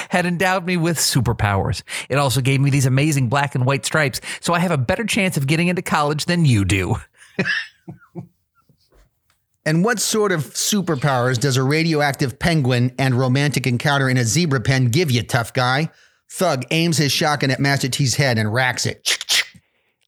had 0.09 0.25
endowed 0.25 0.65
me 0.65 0.77
with 0.77 0.97
superpowers. 0.97 1.83
It 2.07 2.15
also 2.15 2.39
gave 2.39 2.61
me 2.61 2.69
these 2.69 2.85
amazing 2.85 3.27
black 3.27 3.55
and 3.55 3.65
white 3.65 3.85
stripes, 3.85 4.21
so 4.39 4.53
I 4.53 4.59
have 4.59 4.71
a 4.71 4.77
better 4.77 5.03
chance 5.03 5.35
of 5.35 5.47
getting 5.47 5.67
into 5.67 5.81
college 5.81 6.25
than 6.25 6.45
you 6.45 6.63
do. 6.63 6.95
And 9.65 9.83
what 9.83 9.99
sort 9.99 10.31
of 10.31 10.43
superpowers 10.53 11.39
does 11.39 11.57
a 11.57 11.63
radioactive 11.63 12.37
penguin 12.37 12.93
and 12.99 13.15
romantic 13.15 13.65
encounter 13.65 14.09
in 14.09 14.17
a 14.17 14.23
zebra 14.23 14.61
pen 14.61 14.89
give 14.89 15.09
you, 15.09 15.23
tough 15.23 15.53
guy? 15.53 15.89
Thug 16.31 16.65
aims 16.71 16.97
his 16.97 17.11
shotgun 17.11 17.51
at 17.51 17.59
Master 17.59 17.89
T's 17.89 18.15
head 18.15 18.37
and 18.37 18.53
racks 18.53 18.85
it. 18.85 19.43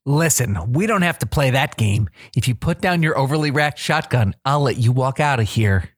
Listen, 0.06 0.72
we 0.72 0.88
don't 0.88 1.02
have 1.02 1.20
to 1.20 1.26
play 1.26 1.52
that 1.52 1.76
game. 1.76 2.08
If 2.36 2.48
you 2.48 2.56
put 2.56 2.82
down 2.82 3.04
your 3.04 3.18
overly 3.18 3.52
racked 3.52 3.80
shotgun, 3.80 4.36
I'll 4.46 4.62
let 4.62 4.78
you 4.78 4.92
walk 4.92 5.20
out 5.20 5.40
of 5.40 5.50
here. 5.50 5.90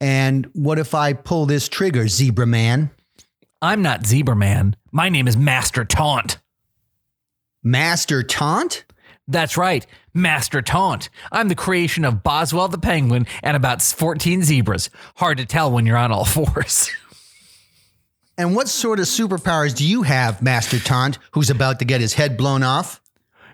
And 0.00 0.46
what 0.52 0.78
if 0.78 0.94
I 0.94 1.14
pull 1.14 1.46
this 1.46 1.68
trigger, 1.68 2.06
zebra 2.06 2.46
man? 2.46 2.90
I'm 3.64 3.80
not 3.80 4.04
Zebra 4.04 4.36
Man. 4.36 4.76
My 4.92 5.08
name 5.08 5.26
is 5.26 5.38
Master 5.38 5.86
Taunt. 5.86 6.36
Master 7.62 8.22
Taunt? 8.22 8.84
That's 9.26 9.56
right, 9.56 9.86
Master 10.12 10.60
Taunt. 10.60 11.08
I'm 11.32 11.48
the 11.48 11.54
creation 11.54 12.04
of 12.04 12.22
Boswell 12.22 12.68
the 12.68 12.78
Penguin 12.78 13.26
and 13.42 13.56
about 13.56 13.80
14 13.80 14.42
zebras. 14.42 14.90
Hard 15.16 15.38
to 15.38 15.46
tell 15.46 15.70
when 15.70 15.86
you're 15.86 15.96
on 15.96 16.12
all 16.12 16.24
fours. 16.26 16.90
And 18.36 18.54
what 18.54 18.68
sort 18.68 18.98
of 18.98 19.06
superpowers 19.06 19.74
do 19.76 19.86
you 19.86 20.02
have, 20.02 20.42
Master 20.42 20.78
Taunt, 20.78 21.18
who's 21.32 21.50
about 21.50 21.78
to 21.78 21.84
get 21.84 22.00
his 22.00 22.14
head 22.14 22.36
blown 22.36 22.62
off? 22.62 23.00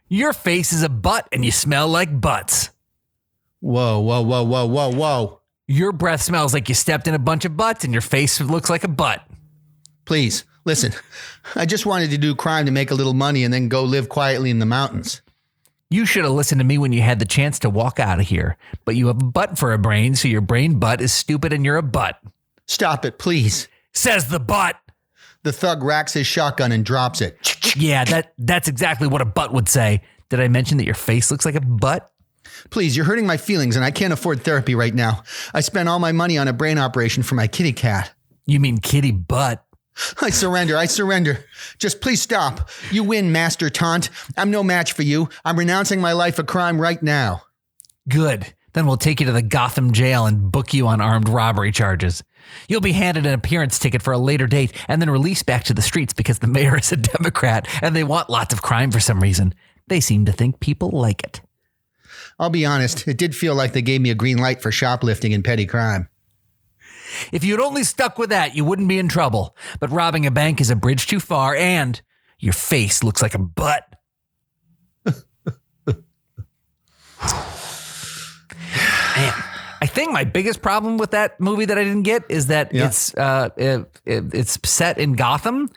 Your 0.08 0.32
face 0.32 0.72
is 0.72 0.82
a 0.82 0.88
butt 0.88 1.28
and 1.30 1.44
you 1.44 1.52
smell 1.52 1.86
like 1.86 2.20
butts. 2.20 2.70
Whoa, 3.60 4.00
whoa, 4.00 4.22
whoa, 4.22 4.42
whoa, 4.42 4.66
whoa, 4.66 4.90
whoa. 4.92 5.40
Your 5.68 5.92
breath 5.92 6.22
smells 6.22 6.52
like 6.52 6.68
you 6.68 6.74
stepped 6.74 7.06
in 7.06 7.14
a 7.14 7.18
bunch 7.18 7.44
of 7.44 7.56
butts 7.56 7.84
and 7.84 7.92
your 7.92 8.00
face 8.00 8.40
looks 8.40 8.70
like 8.70 8.82
a 8.82 8.88
butt. 8.88 9.22
Please, 10.04 10.44
listen. 10.64 10.92
I 11.54 11.66
just 11.66 11.86
wanted 11.86 12.10
to 12.10 12.18
do 12.18 12.34
crime 12.34 12.66
to 12.66 12.72
make 12.72 12.90
a 12.90 12.94
little 12.96 13.14
money 13.14 13.44
and 13.44 13.54
then 13.54 13.68
go 13.68 13.84
live 13.84 14.08
quietly 14.08 14.50
in 14.50 14.58
the 14.58 14.66
mountains. 14.66 15.20
You 15.92 16.06
should 16.06 16.22
have 16.22 16.32
listened 16.32 16.60
to 16.60 16.64
me 16.64 16.78
when 16.78 16.92
you 16.92 17.02
had 17.02 17.18
the 17.18 17.24
chance 17.24 17.58
to 17.60 17.70
walk 17.70 17.98
out 17.98 18.20
of 18.20 18.26
here. 18.26 18.56
But 18.84 18.94
you 18.94 19.08
have 19.08 19.20
a 19.20 19.24
butt 19.24 19.58
for 19.58 19.72
a 19.72 19.78
brain, 19.78 20.14
so 20.14 20.28
your 20.28 20.40
brain 20.40 20.78
butt 20.78 21.00
is 21.00 21.12
stupid 21.12 21.52
and 21.52 21.64
you're 21.64 21.76
a 21.76 21.82
butt. 21.82 22.20
Stop 22.66 23.04
it, 23.04 23.18
please. 23.18 23.66
Says 23.92 24.28
the 24.28 24.38
butt. 24.38 24.76
The 25.42 25.52
thug 25.52 25.82
racks 25.82 26.12
his 26.12 26.28
shotgun 26.28 26.70
and 26.70 26.84
drops 26.84 27.20
it. 27.20 27.56
Yeah, 27.76 28.04
that 28.04 28.34
that's 28.38 28.68
exactly 28.68 29.08
what 29.08 29.20
a 29.20 29.24
butt 29.24 29.52
would 29.52 29.68
say. 29.68 30.02
Did 30.28 30.38
I 30.38 30.48
mention 30.48 30.78
that 30.78 30.84
your 30.84 30.94
face 30.94 31.30
looks 31.30 31.44
like 31.44 31.56
a 31.56 31.60
butt? 31.60 32.08
Please, 32.70 32.96
you're 32.96 33.06
hurting 33.06 33.26
my 33.26 33.36
feelings 33.36 33.74
and 33.74 33.84
I 33.84 33.90
can't 33.90 34.12
afford 34.12 34.42
therapy 34.42 34.74
right 34.74 34.94
now. 34.94 35.24
I 35.54 35.60
spent 35.60 35.88
all 35.88 35.98
my 35.98 36.12
money 36.12 36.38
on 36.38 36.46
a 36.46 36.52
brain 36.52 36.78
operation 36.78 37.22
for 37.22 37.34
my 37.34 37.46
kitty 37.46 37.72
cat. 37.72 38.12
You 38.46 38.60
mean 38.60 38.78
kitty 38.78 39.12
butt? 39.12 39.64
I 40.20 40.30
surrender. 40.30 40.76
I 40.76 40.86
surrender. 40.86 41.44
Just 41.78 42.00
please 42.00 42.22
stop. 42.22 42.70
You 42.90 43.04
win, 43.04 43.32
Master 43.32 43.70
Taunt. 43.70 44.10
I'm 44.36 44.50
no 44.50 44.62
match 44.62 44.92
for 44.92 45.02
you. 45.02 45.28
I'm 45.44 45.58
renouncing 45.58 46.00
my 46.00 46.12
life 46.12 46.38
of 46.38 46.46
crime 46.46 46.80
right 46.80 47.02
now. 47.02 47.42
Good. 48.08 48.54
Then 48.72 48.86
we'll 48.86 48.96
take 48.96 49.20
you 49.20 49.26
to 49.26 49.32
the 49.32 49.42
Gotham 49.42 49.92
jail 49.92 50.26
and 50.26 50.50
book 50.52 50.72
you 50.72 50.86
on 50.86 51.00
armed 51.00 51.28
robbery 51.28 51.72
charges. 51.72 52.22
You'll 52.68 52.80
be 52.80 52.92
handed 52.92 53.26
an 53.26 53.34
appearance 53.34 53.78
ticket 53.78 54.02
for 54.02 54.12
a 54.12 54.18
later 54.18 54.46
date 54.46 54.72
and 54.88 55.02
then 55.02 55.10
released 55.10 55.46
back 55.46 55.64
to 55.64 55.74
the 55.74 55.82
streets 55.82 56.12
because 56.12 56.38
the 56.38 56.46
mayor 56.46 56.78
is 56.78 56.92
a 56.92 56.96
Democrat 56.96 57.66
and 57.82 57.94
they 57.94 58.04
want 58.04 58.30
lots 58.30 58.54
of 58.54 58.62
crime 58.62 58.90
for 58.90 59.00
some 59.00 59.20
reason. 59.20 59.54
They 59.88 60.00
seem 60.00 60.24
to 60.26 60.32
think 60.32 60.60
people 60.60 60.90
like 60.90 61.24
it. 61.24 61.40
I'll 62.38 62.50
be 62.50 62.64
honest, 62.64 63.06
it 63.06 63.18
did 63.18 63.36
feel 63.36 63.54
like 63.54 63.72
they 63.72 63.82
gave 63.82 64.00
me 64.00 64.10
a 64.10 64.14
green 64.14 64.38
light 64.38 64.62
for 64.62 64.72
shoplifting 64.72 65.34
and 65.34 65.44
petty 65.44 65.66
crime. 65.66 66.08
If 67.32 67.44
you'd 67.44 67.60
only 67.60 67.84
stuck 67.84 68.18
with 68.18 68.30
that, 68.30 68.54
you 68.56 68.64
wouldn't 68.64 68.88
be 68.88 68.98
in 68.98 69.08
trouble. 69.08 69.56
But 69.78 69.90
robbing 69.90 70.26
a 70.26 70.30
bank 70.30 70.60
is 70.60 70.70
a 70.70 70.76
bridge 70.76 71.06
too 71.06 71.20
far, 71.20 71.54
and 71.54 72.00
your 72.38 72.52
face 72.52 73.02
looks 73.04 73.22
like 73.22 73.34
a 73.34 73.38
butt. 73.38 73.84
Man, 79.16 79.34
I 79.82 79.86
think 79.86 80.12
my 80.12 80.24
biggest 80.24 80.62
problem 80.62 80.98
with 80.98 81.10
that 81.12 81.40
movie 81.40 81.64
that 81.66 81.78
I 81.78 81.84
didn't 81.84 82.02
get 82.02 82.24
is 82.28 82.46
that 82.48 82.72
Yeah. 82.74 82.86
it's 82.86 83.14
uh, 83.14 83.48
it, 83.56 84.00
it- 84.04 84.34
it's 84.34 84.58
set 84.68 84.98
in 84.98 85.14
Gotham. 85.14 85.68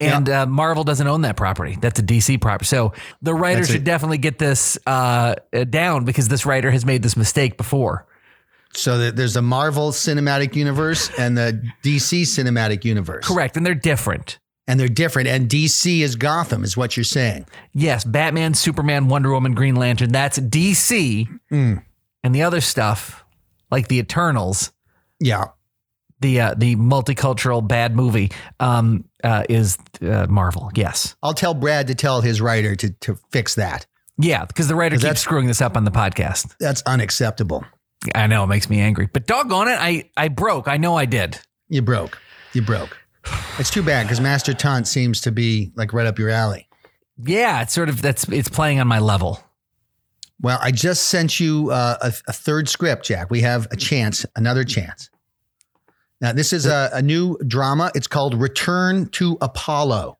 And 0.00 0.28
uh, 0.30 0.46
Marvel 0.46 0.84
doesn't 0.84 1.08
own 1.08 1.22
that 1.22 1.36
property. 1.36 1.76
That's 1.80 1.98
a 1.98 2.04
DC 2.04 2.40
property. 2.40 2.66
So 2.66 2.92
the 3.20 3.34
writer 3.34 3.58
That's 3.62 3.70
should 3.72 3.80
it. 3.80 3.84
definitely 3.84 4.18
get 4.18 4.38
this 4.38 4.78
uh, 4.86 5.34
down 5.70 6.04
because 6.04 6.28
this 6.28 6.46
writer 6.46 6.70
has 6.70 6.86
made 6.86 7.02
this 7.02 7.16
mistake 7.16 7.56
before. 7.56 8.06
So 8.78 8.98
that 8.98 9.16
there's 9.16 9.36
a 9.36 9.42
Marvel 9.42 9.90
cinematic 9.90 10.54
universe 10.54 11.10
and 11.18 11.36
the 11.36 11.60
DC 11.82 12.22
cinematic 12.22 12.84
universe. 12.84 13.26
Correct. 13.26 13.56
And 13.56 13.66
they're 13.66 13.74
different. 13.74 14.38
And 14.68 14.78
they're 14.78 14.86
different. 14.88 15.28
And 15.28 15.48
DC 15.48 16.00
is 16.00 16.14
Gotham, 16.14 16.62
is 16.62 16.76
what 16.76 16.96
you're 16.96 17.02
saying. 17.04 17.46
Yes, 17.72 18.04
Batman, 18.04 18.54
Superman, 18.54 19.08
Wonder 19.08 19.30
Woman, 19.32 19.54
Green 19.54 19.74
Lantern. 19.76 20.10
That's 20.12 20.38
DC. 20.38 21.26
Mm. 21.50 21.82
And 22.22 22.34
the 22.34 22.42
other 22.42 22.60
stuff, 22.60 23.24
like 23.70 23.88
the 23.88 23.98
Eternals, 23.98 24.72
Yeah. 25.20 25.46
the 26.20 26.40
uh, 26.40 26.54
the 26.56 26.76
multicultural 26.76 27.66
bad 27.66 27.96
movie, 27.96 28.30
um, 28.60 29.04
uh, 29.24 29.44
is 29.48 29.78
uh, 30.02 30.26
Marvel. 30.28 30.70
Yes, 30.74 31.16
I'll 31.22 31.34
tell 31.34 31.54
Brad 31.54 31.86
to 31.88 31.94
tell 31.94 32.20
his 32.20 32.40
writer 32.40 32.76
to, 32.76 32.90
to 32.90 33.18
fix 33.32 33.54
that. 33.54 33.86
yeah, 34.18 34.44
because 34.44 34.68
the 34.68 34.74
writer 34.76 34.96
keeps 34.98 35.20
screwing 35.20 35.46
this 35.46 35.62
up 35.62 35.76
on 35.76 35.84
the 35.84 35.90
podcast. 35.90 36.54
That's 36.60 36.82
unacceptable. 36.86 37.64
I 38.14 38.26
know 38.26 38.44
it 38.44 38.48
makes 38.48 38.70
me 38.70 38.80
angry, 38.80 39.08
but 39.12 39.26
doggone 39.26 39.68
it, 39.68 39.78
I 39.78 40.10
I 40.16 40.28
broke. 40.28 40.68
I 40.68 40.76
know 40.76 40.96
I 40.96 41.04
did. 41.04 41.38
You 41.68 41.82
broke. 41.82 42.18
You 42.52 42.62
broke. 42.62 42.96
It's 43.58 43.70
too 43.70 43.82
bad 43.82 44.04
because 44.04 44.20
Master 44.20 44.54
Taunt 44.54 44.86
seems 44.86 45.20
to 45.22 45.32
be 45.32 45.72
like 45.74 45.92
right 45.92 46.06
up 46.06 46.18
your 46.18 46.30
alley. 46.30 46.68
Yeah, 47.18 47.62
it's 47.62 47.72
sort 47.72 47.88
of 47.88 48.00
that's 48.00 48.28
it's 48.28 48.48
playing 48.48 48.80
on 48.80 48.86
my 48.86 49.00
level. 49.00 49.42
Well, 50.40 50.58
I 50.62 50.70
just 50.70 51.06
sent 51.06 51.40
you 51.40 51.70
uh, 51.72 51.98
a, 52.00 52.12
a 52.28 52.32
third 52.32 52.68
script, 52.68 53.06
Jack. 53.06 53.30
We 53.30 53.40
have 53.40 53.66
a 53.72 53.76
chance, 53.76 54.24
another 54.36 54.62
chance. 54.62 55.10
Now, 56.20 56.32
this 56.32 56.52
is 56.52 56.66
a, 56.66 56.90
a 56.92 57.02
new 57.02 57.36
drama. 57.46 57.90
It's 57.94 58.06
called 58.06 58.34
Return 58.34 59.08
to 59.10 59.36
Apollo. 59.40 60.17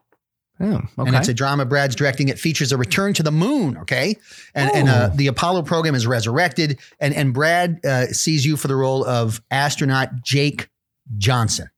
Oh, 0.61 0.67
okay. 0.75 0.83
And 0.99 1.15
it's 1.15 1.29
a 1.29 1.35
drama 1.35 1.65
Brad's 1.65 1.95
directing. 1.95 2.29
It 2.29 2.39
features 2.39 2.73
a 2.73 2.77
return 2.77 3.15
to 3.15 3.23
the 3.23 3.31
moon, 3.31 3.77
okay? 3.79 4.17
And, 4.55 4.71
and 4.75 4.89
uh, 4.89 5.11
the 5.15 5.29
Apollo 5.29 5.63
program 5.63 5.95
is 5.95 6.07
resurrected. 6.07 6.81
And, 6.99 7.15
and 7.15 7.33
Brad 7.33 7.85
uh, 7.87 8.07
sees 8.09 8.45
you 8.45 8.57
for 8.57 8.67
the 8.69 8.75
role 8.75 9.05
of 9.05 9.41
astronaut 9.53 10.23
Jake 10.23 10.69
Johnson. 11.17 11.69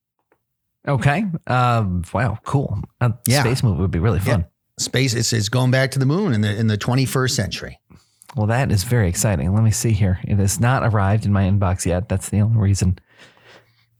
okay. 0.89 1.25
Um, 1.47 2.05
wow, 2.15 2.39
cool. 2.45 2.79
A 3.01 3.13
Yeah. 3.27 3.41
space 3.43 3.63
movie 3.63 3.81
would 3.83 3.91
be 3.91 3.99
really 3.99 4.19
fun. 4.21 4.47
Space 4.79 5.13
is, 5.15 5.33
is 5.35 5.51
going 5.51 5.71
back 5.71 5.91
to 5.91 5.99
the 5.99 6.07
moon 6.07 6.33
in 6.33 6.41
the 6.41 6.57
in 6.57 6.67
the 6.67 6.79
21st 6.79 7.31
century. 7.33 7.79
Well, 8.35 8.47
that 8.47 8.73
is 8.73 8.85
very 8.85 9.09
exciting. 9.09 9.53
Let 9.53 9.63
me 9.63 9.73
see 9.73 9.93
here. 9.93 10.21
It 10.25 10.39
has 10.39 10.59
not 10.59 10.83
arrived 10.85 11.27
in 11.27 11.33
my 11.35 11.43
inbox 11.45 11.85
yet. 11.85 12.09
That's 12.09 12.31
the 12.31 12.41
only 12.41 12.59
reason 12.59 12.99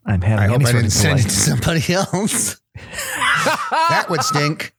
I'm 0.07 0.23
having 0.23 0.45
I 0.45 0.47
hope 0.47 0.55
any 0.57 0.65
I 0.67 0.71
sort 0.71 0.83
didn't 0.83 0.93
send 0.93 1.21
it 1.21 1.23
to 1.25 1.31
somebody 1.31 1.93
else. 1.93 2.61
That 3.45 4.07
would 4.09 4.23
stink. 4.23 4.75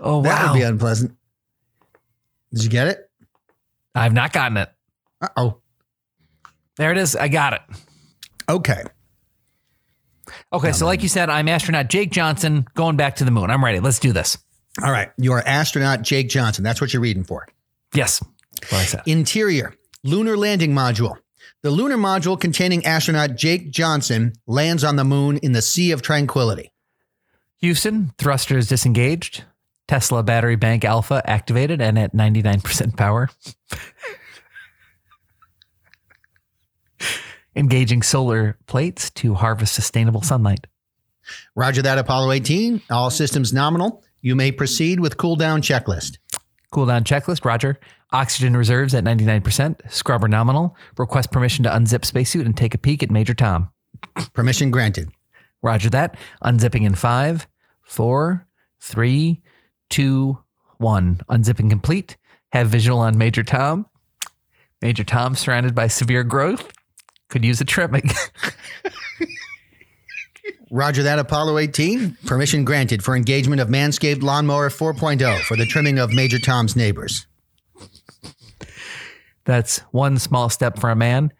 oh 0.00 0.22
That 0.22 0.50
would 0.50 0.58
be 0.58 0.62
unpleasant. 0.62 1.16
Did 2.52 2.64
you 2.64 2.70
get 2.70 2.86
it? 2.88 3.10
I've 3.94 4.12
not 4.12 4.32
gotten 4.32 4.56
it. 4.56 4.70
Uh 5.20 5.28
oh. 5.36 5.56
There 6.76 6.90
it 6.90 6.98
is. 6.98 7.14
I 7.16 7.28
got 7.28 7.52
it. 7.54 7.60
Okay. 8.48 8.82
Okay, 10.52 10.72
so 10.72 10.86
like 10.86 11.02
you 11.02 11.08
said, 11.08 11.30
I'm 11.30 11.48
astronaut 11.48 11.88
Jake 11.88 12.10
Johnson 12.10 12.66
going 12.74 12.96
back 12.96 13.16
to 13.16 13.24
the 13.24 13.30
moon. 13.30 13.50
I'm 13.50 13.64
ready. 13.64 13.80
Let's 13.80 13.98
do 13.98 14.12
this. 14.12 14.38
All 14.82 14.90
right. 14.90 15.10
You 15.18 15.32
are 15.32 15.42
astronaut 15.46 16.02
Jake 16.02 16.28
Johnson. 16.28 16.64
That's 16.64 16.80
what 16.80 16.92
you're 16.92 17.02
reading 17.02 17.24
for. 17.24 17.46
Yes. 17.94 18.22
That's 18.60 18.72
what 18.72 18.80
I 18.80 18.84
said. 18.84 19.02
Interior 19.06 19.74
Lunar 20.02 20.36
Landing 20.36 20.72
Module. 20.72 21.16
The 21.62 21.70
lunar 21.70 21.96
module 21.96 22.38
containing 22.38 22.84
astronaut 22.84 23.36
Jake 23.36 23.70
Johnson 23.70 24.34
lands 24.46 24.84
on 24.84 24.96
the 24.96 25.04
moon 25.04 25.38
in 25.38 25.52
the 25.52 25.62
Sea 25.62 25.92
of 25.92 26.02
Tranquility. 26.02 26.70
Houston, 27.64 28.12
thrusters 28.18 28.68
disengaged. 28.68 29.44
Tesla 29.88 30.22
battery 30.22 30.56
bank 30.56 30.84
alpha 30.84 31.22
activated 31.24 31.80
and 31.80 31.98
at 31.98 32.14
99% 32.14 32.94
power. 32.94 33.30
Engaging 37.56 38.02
solar 38.02 38.58
plates 38.66 39.08
to 39.10 39.32
harvest 39.34 39.72
sustainable 39.74 40.20
sunlight. 40.20 40.66
Roger 41.56 41.80
that, 41.80 41.96
Apollo 41.96 42.32
18. 42.32 42.82
All 42.90 43.08
systems 43.08 43.54
nominal. 43.54 44.02
You 44.20 44.36
may 44.36 44.52
proceed 44.52 45.00
with 45.00 45.16
cool 45.16 45.36
down 45.36 45.62
checklist. 45.62 46.18
Cooldown 46.70 47.04
checklist, 47.04 47.46
Roger. 47.46 47.78
Oxygen 48.12 48.54
reserves 48.56 48.94
at 48.94 49.04
99%. 49.04 49.90
Scrubber 49.90 50.28
nominal. 50.28 50.76
Request 50.98 51.30
permission 51.30 51.62
to 51.64 51.70
unzip 51.70 52.04
spacesuit 52.04 52.44
and 52.44 52.54
take 52.56 52.74
a 52.74 52.78
peek 52.78 53.02
at 53.02 53.10
Major 53.10 53.32
Tom. 53.32 53.70
Permission 54.34 54.70
granted. 54.70 55.10
Roger 55.62 55.88
that. 55.90 56.16
Unzipping 56.44 56.84
in 56.84 56.94
five, 56.94 57.46
four, 57.84 58.46
three, 58.80 59.42
two, 59.90 60.38
one. 60.78 61.20
Unzipping 61.28 61.70
complete. 61.70 62.16
Have 62.52 62.68
visual 62.68 62.98
on 62.98 63.16
Major 63.18 63.42
Tom. 63.42 63.86
Major 64.82 65.04
Tom 65.04 65.34
surrounded 65.34 65.74
by 65.74 65.86
severe 65.86 66.24
growth. 66.24 66.72
Could 67.28 67.44
use 67.44 67.60
a 67.60 67.64
trimming. 67.64 68.10
Roger 70.70 71.04
that, 71.04 71.18
Apollo 71.18 71.58
18. 71.58 72.18
Permission 72.26 72.64
granted 72.64 73.02
for 73.02 73.14
engagement 73.14 73.60
of 73.60 73.68
Manscaped 73.68 74.22
Lawnmower 74.22 74.70
4.0 74.70 75.40
for 75.42 75.56
the 75.56 75.66
trimming 75.66 75.98
of 75.98 76.12
Major 76.12 76.38
Tom's 76.38 76.74
neighbors. 76.74 77.26
That's 79.44 79.78
one 79.90 80.18
small 80.18 80.48
step 80.48 80.78
for 80.78 80.90
a 80.90 80.96
man, 80.96 81.32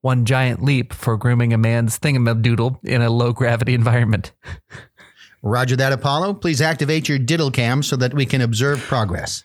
one 0.00 0.24
giant 0.24 0.62
leap 0.62 0.92
for 0.92 1.16
grooming 1.16 1.52
a 1.52 1.58
man's 1.58 1.98
thingamadoodle 1.98 2.84
in 2.84 3.02
a 3.02 3.10
low 3.10 3.32
gravity 3.32 3.74
environment. 3.74 4.32
Roger 5.42 5.76
that, 5.76 5.92
Apollo. 5.92 6.34
Please 6.34 6.60
activate 6.60 7.08
your 7.08 7.18
diddle 7.18 7.50
cam 7.50 7.82
so 7.82 7.96
that 7.96 8.14
we 8.14 8.26
can 8.26 8.40
observe 8.40 8.80
progress. 8.80 9.44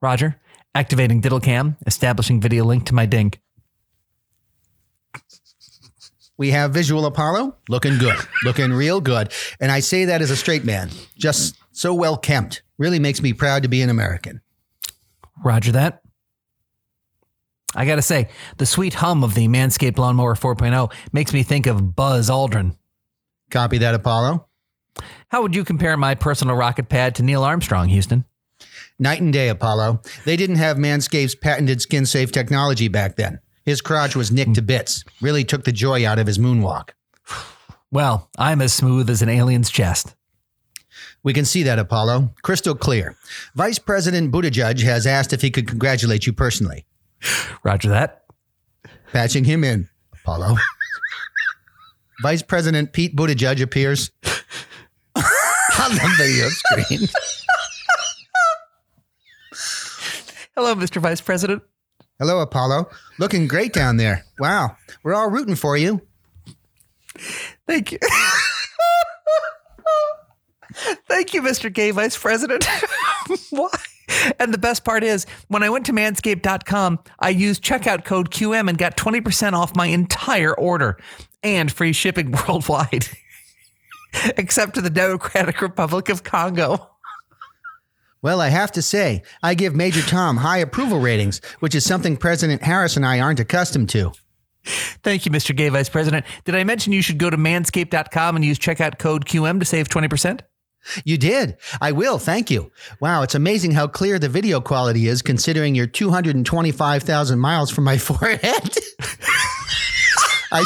Roger. 0.00 0.40
Activating 0.74 1.20
diddle 1.20 1.40
cam, 1.40 1.76
establishing 1.86 2.40
video 2.40 2.64
link 2.64 2.84
to 2.86 2.94
my 2.94 3.06
dink. 3.06 3.40
We 6.36 6.50
have 6.50 6.74
visual 6.74 7.06
Apollo 7.06 7.56
looking 7.68 7.96
good, 7.96 8.18
looking 8.44 8.70
real 8.70 9.00
good. 9.00 9.32
And 9.58 9.72
I 9.72 9.80
say 9.80 10.04
that 10.04 10.20
as 10.20 10.30
a 10.30 10.36
straight 10.36 10.64
man, 10.64 10.90
just 11.16 11.56
so 11.72 11.94
well 11.94 12.18
kempt. 12.18 12.62
Really 12.76 12.98
makes 12.98 13.22
me 13.22 13.32
proud 13.32 13.62
to 13.62 13.68
be 13.68 13.80
an 13.80 13.88
American. 13.88 14.42
Roger 15.42 15.72
that. 15.72 16.02
I 17.74 17.86
gotta 17.86 18.02
say, 18.02 18.28
the 18.58 18.66
sweet 18.66 18.94
hum 18.94 19.24
of 19.24 19.34
the 19.34 19.48
Manscaped 19.48 19.98
Lawnmower 19.98 20.34
4.0 20.34 20.92
makes 21.12 21.32
me 21.32 21.42
think 21.42 21.66
of 21.66 21.96
Buzz 21.96 22.28
Aldrin. 22.28 22.76
Copy 23.50 23.78
that, 23.78 23.94
Apollo. 23.94 24.46
How 25.28 25.42
would 25.42 25.54
you 25.54 25.64
compare 25.64 25.96
my 25.96 26.14
personal 26.14 26.56
rocket 26.56 26.88
pad 26.88 27.14
to 27.16 27.22
Neil 27.22 27.42
Armstrong, 27.42 27.88
Houston? 27.88 28.24
Night 28.98 29.20
and 29.20 29.32
day, 29.32 29.48
Apollo. 29.48 30.00
They 30.24 30.36
didn't 30.36 30.56
have 30.56 30.78
Manscaped's 30.78 31.34
patented 31.34 31.82
skin 31.82 32.06
safe 32.06 32.32
technology 32.32 32.88
back 32.88 33.16
then. 33.16 33.40
His 33.64 33.80
crotch 33.80 34.16
was 34.16 34.32
nicked 34.32 34.54
to 34.54 34.62
bits. 34.62 35.04
Really 35.20 35.44
took 35.44 35.64
the 35.64 35.72
joy 35.72 36.06
out 36.06 36.18
of 36.18 36.26
his 36.26 36.38
moonwalk. 36.38 36.90
Well, 37.90 38.30
I'm 38.38 38.62
as 38.62 38.72
smooth 38.72 39.10
as 39.10 39.22
an 39.22 39.28
alien's 39.28 39.70
chest. 39.70 40.14
We 41.22 41.32
can 41.32 41.44
see 41.44 41.64
that, 41.64 41.78
Apollo. 41.78 42.34
Crystal 42.42 42.74
clear. 42.74 43.16
Vice 43.54 43.78
President 43.78 44.32
Buttigieg 44.32 44.82
has 44.82 45.06
asked 45.06 45.32
if 45.32 45.42
he 45.42 45.50
could 45.50 45.66
congratulate 45.66 46.26
you 46.26 46.32
personally. 46.32 46.86
Roger 47.64 47.88
that. 47.90 48.24
Patching 49.12 49.44
him 49.44 49.64
in, 49.64 49.88
Apollo. 50.12 50.56
Vice 52.22 52.42
President 52.42 52.92
Pete 52.92 53.16
Buttigieg 53.16 53.60
appears 53.60 54.10
on 55.86 55.94
the 55.94 56.14
video 56.18 56.48
screen. 56.48 57.08
Hello, 60.56 60.74
Mr. 60.74 61.00
Vice 61.00 61.20
President. 61.20 61.62
Hello, 62.18 62.40
Apollo. 62.40 62.88
Looking 63.18 63.46
great 63.46 63.72
down 63.72 63.96
there. 63.96 64.24
Wow. 64.38 64.76
We're 65.02 65.14
all 65.14 65.30
rooting 65.30 65.54
for 65.54 65.76
you. 65.76 66.00
Thank 67.66 67.92
you. 67.92 67.98
Thank 71.08 71.34
you, 71.34 71.42
Mr. 71.42 71.72
Gay 71.72 71.90
Vice 71.92 72.16
President. 72.16 72.66
Why? 73.50 73.70
And 74.40 74.52
the 74.52 74.58
best 74.58 74.84
part 74.84 75.04
is, 75.04 75.26
when 75.48 75.62
I 75.62 75.70
went 75.70 75.86
to 75.86 75.92
manscaped.com, 75.92 76.98
I 77.20 77.28
used 77.30 77.62
checkout 77.62 78.04
code 78.04 78.30
QM 78.30 78.68
and 78.68 78.76
got 78.76 78.96
20% 78.96 79.52
off 79.52 79.76
my 79.76 79.86
entire 79.86 80.54
order 80.54 80.98
and 81.42 81.70
free 81.70 81.92
shipping 81.92 82.32
worldwide, 82.48 83.08
except 84.36 84.74
to 84.74 84.80
the 84.80 84.90
Democratic 84.90 85.60
Republic 85.60 86.08
of 86.08 86.24
Congo. 86.24 86.90
Well, 88.22 88.40
I 88.40 88.48
have 88.48 88.72
to 88.72 88.82
say, 88.82 89.22
I 89.42 89.54
give 89.54 89.74
Major 89.74 90.02
Tom 90.02 90.38
high 90.38 90.58
approval 90.58 90.98
ratings, 90.98 91.40
which 91.60 91.74
is 91.74 91.84
something 91.84 92.16
President 92.16 92.62
Harris 92.62 92.96
and 92.96 93.06
I 93.06 93.20
aren't 93.20 93.40
accustomed 93.40 93.88
to. 93.90 94.12
Thank 94.64 95.26
you, 95.26 95.32
Mr. 95.32 95.54
Gay 95.54 95.68
Vice 95.68 95.88
President. 95.88 96.26
Did 96.44 96.56
I 96.56 96.64
mention 96.64 96.92
you 96.92 97.02
should 97.02 97.18
go 97.18 97.30
to 97.30 97.36
manscaped.com 97.36 98.36
and 98.36 98.44
use 98.44 98.58
checkout 98.58 98.98
code 98.98 99.26
QM 99.26 99.60
to 99.60 99.64
save 99.64 99.88
20%? 99.88 100.40
You 101.04 101.18
did. 101.18 101.56
I 101.80 101.92
will. 101.92 102.18
Thank 102.18 102.50
you. 102.50 102.72
Wow, 103.00 103.22
it's 103.22 103.34
amazing 103.34 103.72
how 103.72 103.86
clear 103.86 104.18
the 104.18 104.28
video 104.28 104.60
quality 104.60 105.08
is 105.08 105.22
considering 105.22 105.74
you're 105.74 105.86
225,000 105.86 107.38
miles 107.38 107.70
from 107.70 107.84
my 107.84 107.98
forehead. 107.98 108.42
I. 110.52 110.64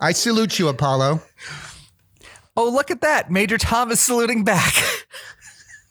I 0.00 0.12
salute 0.12 0.58
you, 0.58 0.68
Apollo. 0.68 1.20
Oh, 2.56 2.70
look 2.70 2.90
at 2.90 3.00
that. 3.02 3.30
Major 3.30 3.58
Tom 3.58 3.90
is 3.90 4.00
saluting 4.00 4.44
back. 4.44 4.74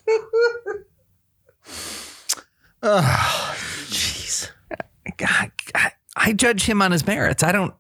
Jeez. 3.90 4.50
God, 5.18 5.52
I, 5.76 5.92
I 6.16 6.34
judge 6.34 6.64
him 6.64 6.82
on 6.82 6.92
his 6.92 7.06
merits. 7.06 7.44
I 7.44 7.52
don't 7.52 7.74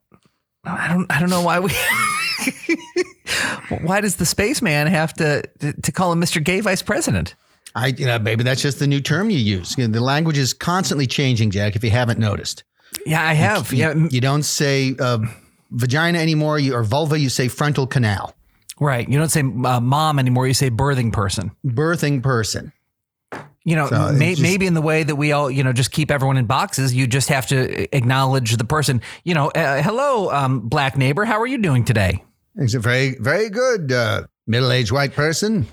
I 0.63 0.87
don't 0.87 1.11
I 1.11 1.19
don't 1.19 1.29
know 1.29 1.41
why 1.41 1.59
we 1.59 1.71
Why 3.81 4.01
does 4.01 4.15
the 4.15 4.25
spaceman 4.25 4.87
have 4.87 5.13
to 5.15 5.43
to 5.83 5.91
call 5.91 6.11
him 6.11 6.21
Mr. 6.21 6.43
Gay 6.43 6.59
Vice 6.61 6.81
President? 6.81 7.35
I 7.75 7.87
you 7.87 8.05
know 8.05 8.19
maybe 8.19 8.43
that's 8.43 8.61
just 8.61 8.79
the 8.79 8.87
new 8.87 9.01
term 9.01 9.29
you 9.29 9.39
use. 9.39 9.77
You 9.77 9.87
know, 9.87 9.93
the 9.93 10.01
language 10.03 10.37
is 10.37 10.53
constantly 10.53 11.07
changing, 11.07 11.51
Jack. 11.51 11.75
If 11.75 11.83
you 11.83 11.91
haven't 11.91 12.19
noticed, 12.19 12.63
Yeah, 13.05 13.25
I 13.25 13.33
have. 13.33 13.71
you, 13.71 13.79
yeah, 13.79 13.93
you 14.09 14.21
don't 14.21 14.43
say 14.43 14.95
uh, 14.99 15.19
vagina 15.71 16.19
anymore, 16.19 16.59
you, 16.59 16.73
or 16.73 16.83
vulva. 16.83 17.17
You 17.19 17.29
say 17.29 17.47
frontal 17.47 17.87
canal. 17.87 18.33
right. 18.79 19.07
You 19.07 19.17
don't 19.17 19.29
say 19.29 19.41
uh, 19.41 19.79
mom 19.81 20.19
anymore. 20.19 20.47
You 20.47 20.53
say 20.53 20.69
birthing 20.69 21.11
person. 21.13 21.51
Birthing 21.65 22.21
person. 22.23 22.71
You 23.63 23.75
know, 23.75 23.87
So 23.89 24.13
may, 24.13 24.29
just- 24.31 24.41
maybe 24.41 24.65
in 24.65 24.73
the 24.75 24.81
way 24.81 25.03
that 25.03 25.15
we 25.17 25.33
all, 25.33 25.51
you 25.51 25.61
know, 25.63 25.73
just 25.73 25.91
keep 25.91 26.09
everyone 26.09 26.37
in 26.37 26.45
boxes, 26.45 26.93
you 26.95 27.05
just 27.05 27.27
have 27.27 27.47
to 27.47 27.93
acknowledge 27.95 28.55
the 28.55 28.63
person. 28.63 29.01
You 29.25 29.33
know, 29.33 29.49
uh, 29.49 29.81
hello, 29.83 30.31
um, 30.31 30.61
black 30.69 30.95
neighbor, 30.97 31.25
how 31.25 31.41
are 31.41 31.47
you 31.47 31.57
doing 31.57 31.83
today? 31.83 32.23
It's 32.55 32.73
a 32.75 32.79
very 32.79 33.15
very 33.19 33.49
good 33.49 33.91
uh, 33.91 34.23
middle 34.47 34.71
aged 34.71 34.91
white 34.93 35.13
person. 35.13 35.67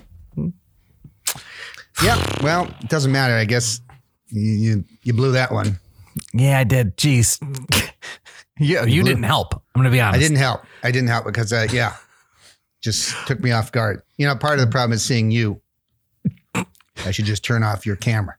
Yeah. 2.03 2.21
Well, 2.43 2.65
it 2.81 2.89
doesn't 2.89 3.11
matter. 3.11 3.33
I 3.35 3.45
guess 3.45 3.79
you 4.27 4.41
you, 4.51 4.85
you 5.03 5.13
blew 5.13 5.31
that 5.31 5.51
one. 5.51 5.79
Yeah, 6.33 6.59
I 6.59 6.63
did. 6.65 6.97
Jeez, 6.97 7.39
you 8.59 8.85
you 8.85 9.03
didn't 9.03 9.23
help. 9.23 9.53
I'm 9.53 9.81
going 9.81 9.85
to 9.85 9.89
be 9.91 10.01
honest. 10.01 10.17
I 10.17 10.21
didn't 10.21 10.37
help. 10.37 10.61
I 10.83 10.91
didn't 10.91 11.09
help 11.09 11.25
because 11.25 11.51
uh, 11.51 11.67
yeah, 11.71 11.95
just 12.81 13.15
took 13.27 13.39
me 13.41 13.51
off 13.51 13.71
guard. 13.71 14.01
You 14.17 14.27
know, 14.27 14.35
part 14.35 14.59
of 14.59 14.65
the 14.65 14.71
problem 14.71 14.93
is 14.93 15.03
seeing 15.03 15.31
you. 15.31 15.61
I 17.05 17.11
should 17.11 17.25
just 17.25 17.43
turn 17.43 17.61
off 17.63 17.85
your 17.85 17.97
camera. 17.97 18.35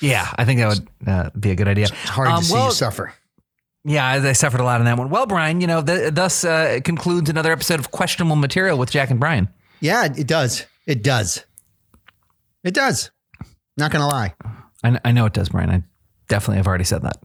Yeah, 0.00 0.30
I 0.36 0.44
think 0.44 0.60
that 0.60 0.68
would 0.68 0.88
uh, 1.08 1.30
be 1.38 1.50
a 1.50 1.54
good 1.54 1.66
idea. 1.68 1.86
It's 1.86 2.08
hard 2.08 2.28
Um, 2.28 2.38
to 2.40 2.44
see 2.44 2.52
well, 2.52 2.66
you 2.66 2.72
suffer. 2.72 3.12
Yeah, 3.84 4.06
I 4.06 4.28
I 4.28 4.32
suffered 4.32 4.60
a 4.60 4.64
lot 4.64 4.80
on 4.80 4.84
that 4.84 4.98
one. 4.98 5.08
Well, 5.10 5.26
Brian, 5.26 5.60
you 5.60 5.66
know, 5.66 5.82
th- 5.82 6.12
thus 6.14 6.44
uh, 6.44 6.80
concludes 6.84 7.30
another 7.30 7.52
episode 7.52 7.80
of 7.80 7.90
Questionable 7.90 8.36
Material 8.36 8.76
with 8.78 8.90
Jack 8.90 9.10
and 9.10 9.18
Brian. 9.18 9.48
Yeah, 9.80 10.04
it 10.04 10.26
does. 10.26 10.66
It 10.86 11.02
does. 11.02 11.44
It 12.64 12.74
does. 12.74 13.10
Not 13.76 13.90
gonna 13.92 14.06
lie. 14.08 14.34
I, 14.84 15.00
I 15.04 15.12
know 15.12 15.26
it 15.26 15.32
does, 15.32 15.48
Brian. 15.48 15.70
I 15.70 15.82
definitely 16.28 16.56
have 16.58 16.66
already 16.66 16.84
said 16.84 17.02
that. 17.02 17.16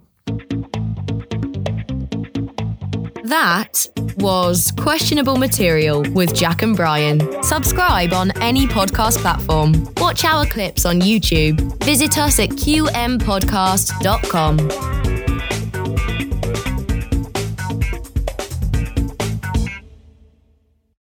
That 3.32 3.88
was 4.17 4.71
Questionable 4.71 5.38
Material 5.38 6.03
with 6.11 6.36
Jack 6.36 6.63
and 6.63 6.75
Brian. 6.75 7.41
Subscribe 7.41 8.11
on 8.11 8.32
any 8.41 8.67
podcast 8.67 9.19
platform. 9.19 9.88
Watch 9.95 10.25
our 10.25 10.45
clips 10.45 10.86
on 10.86 10.99
YouTube. 10.99 11.82
Visit 11.82 12.17
us 12.17 12.41
at 12.41 12.49
qmpodcast.com. 12.49 15.01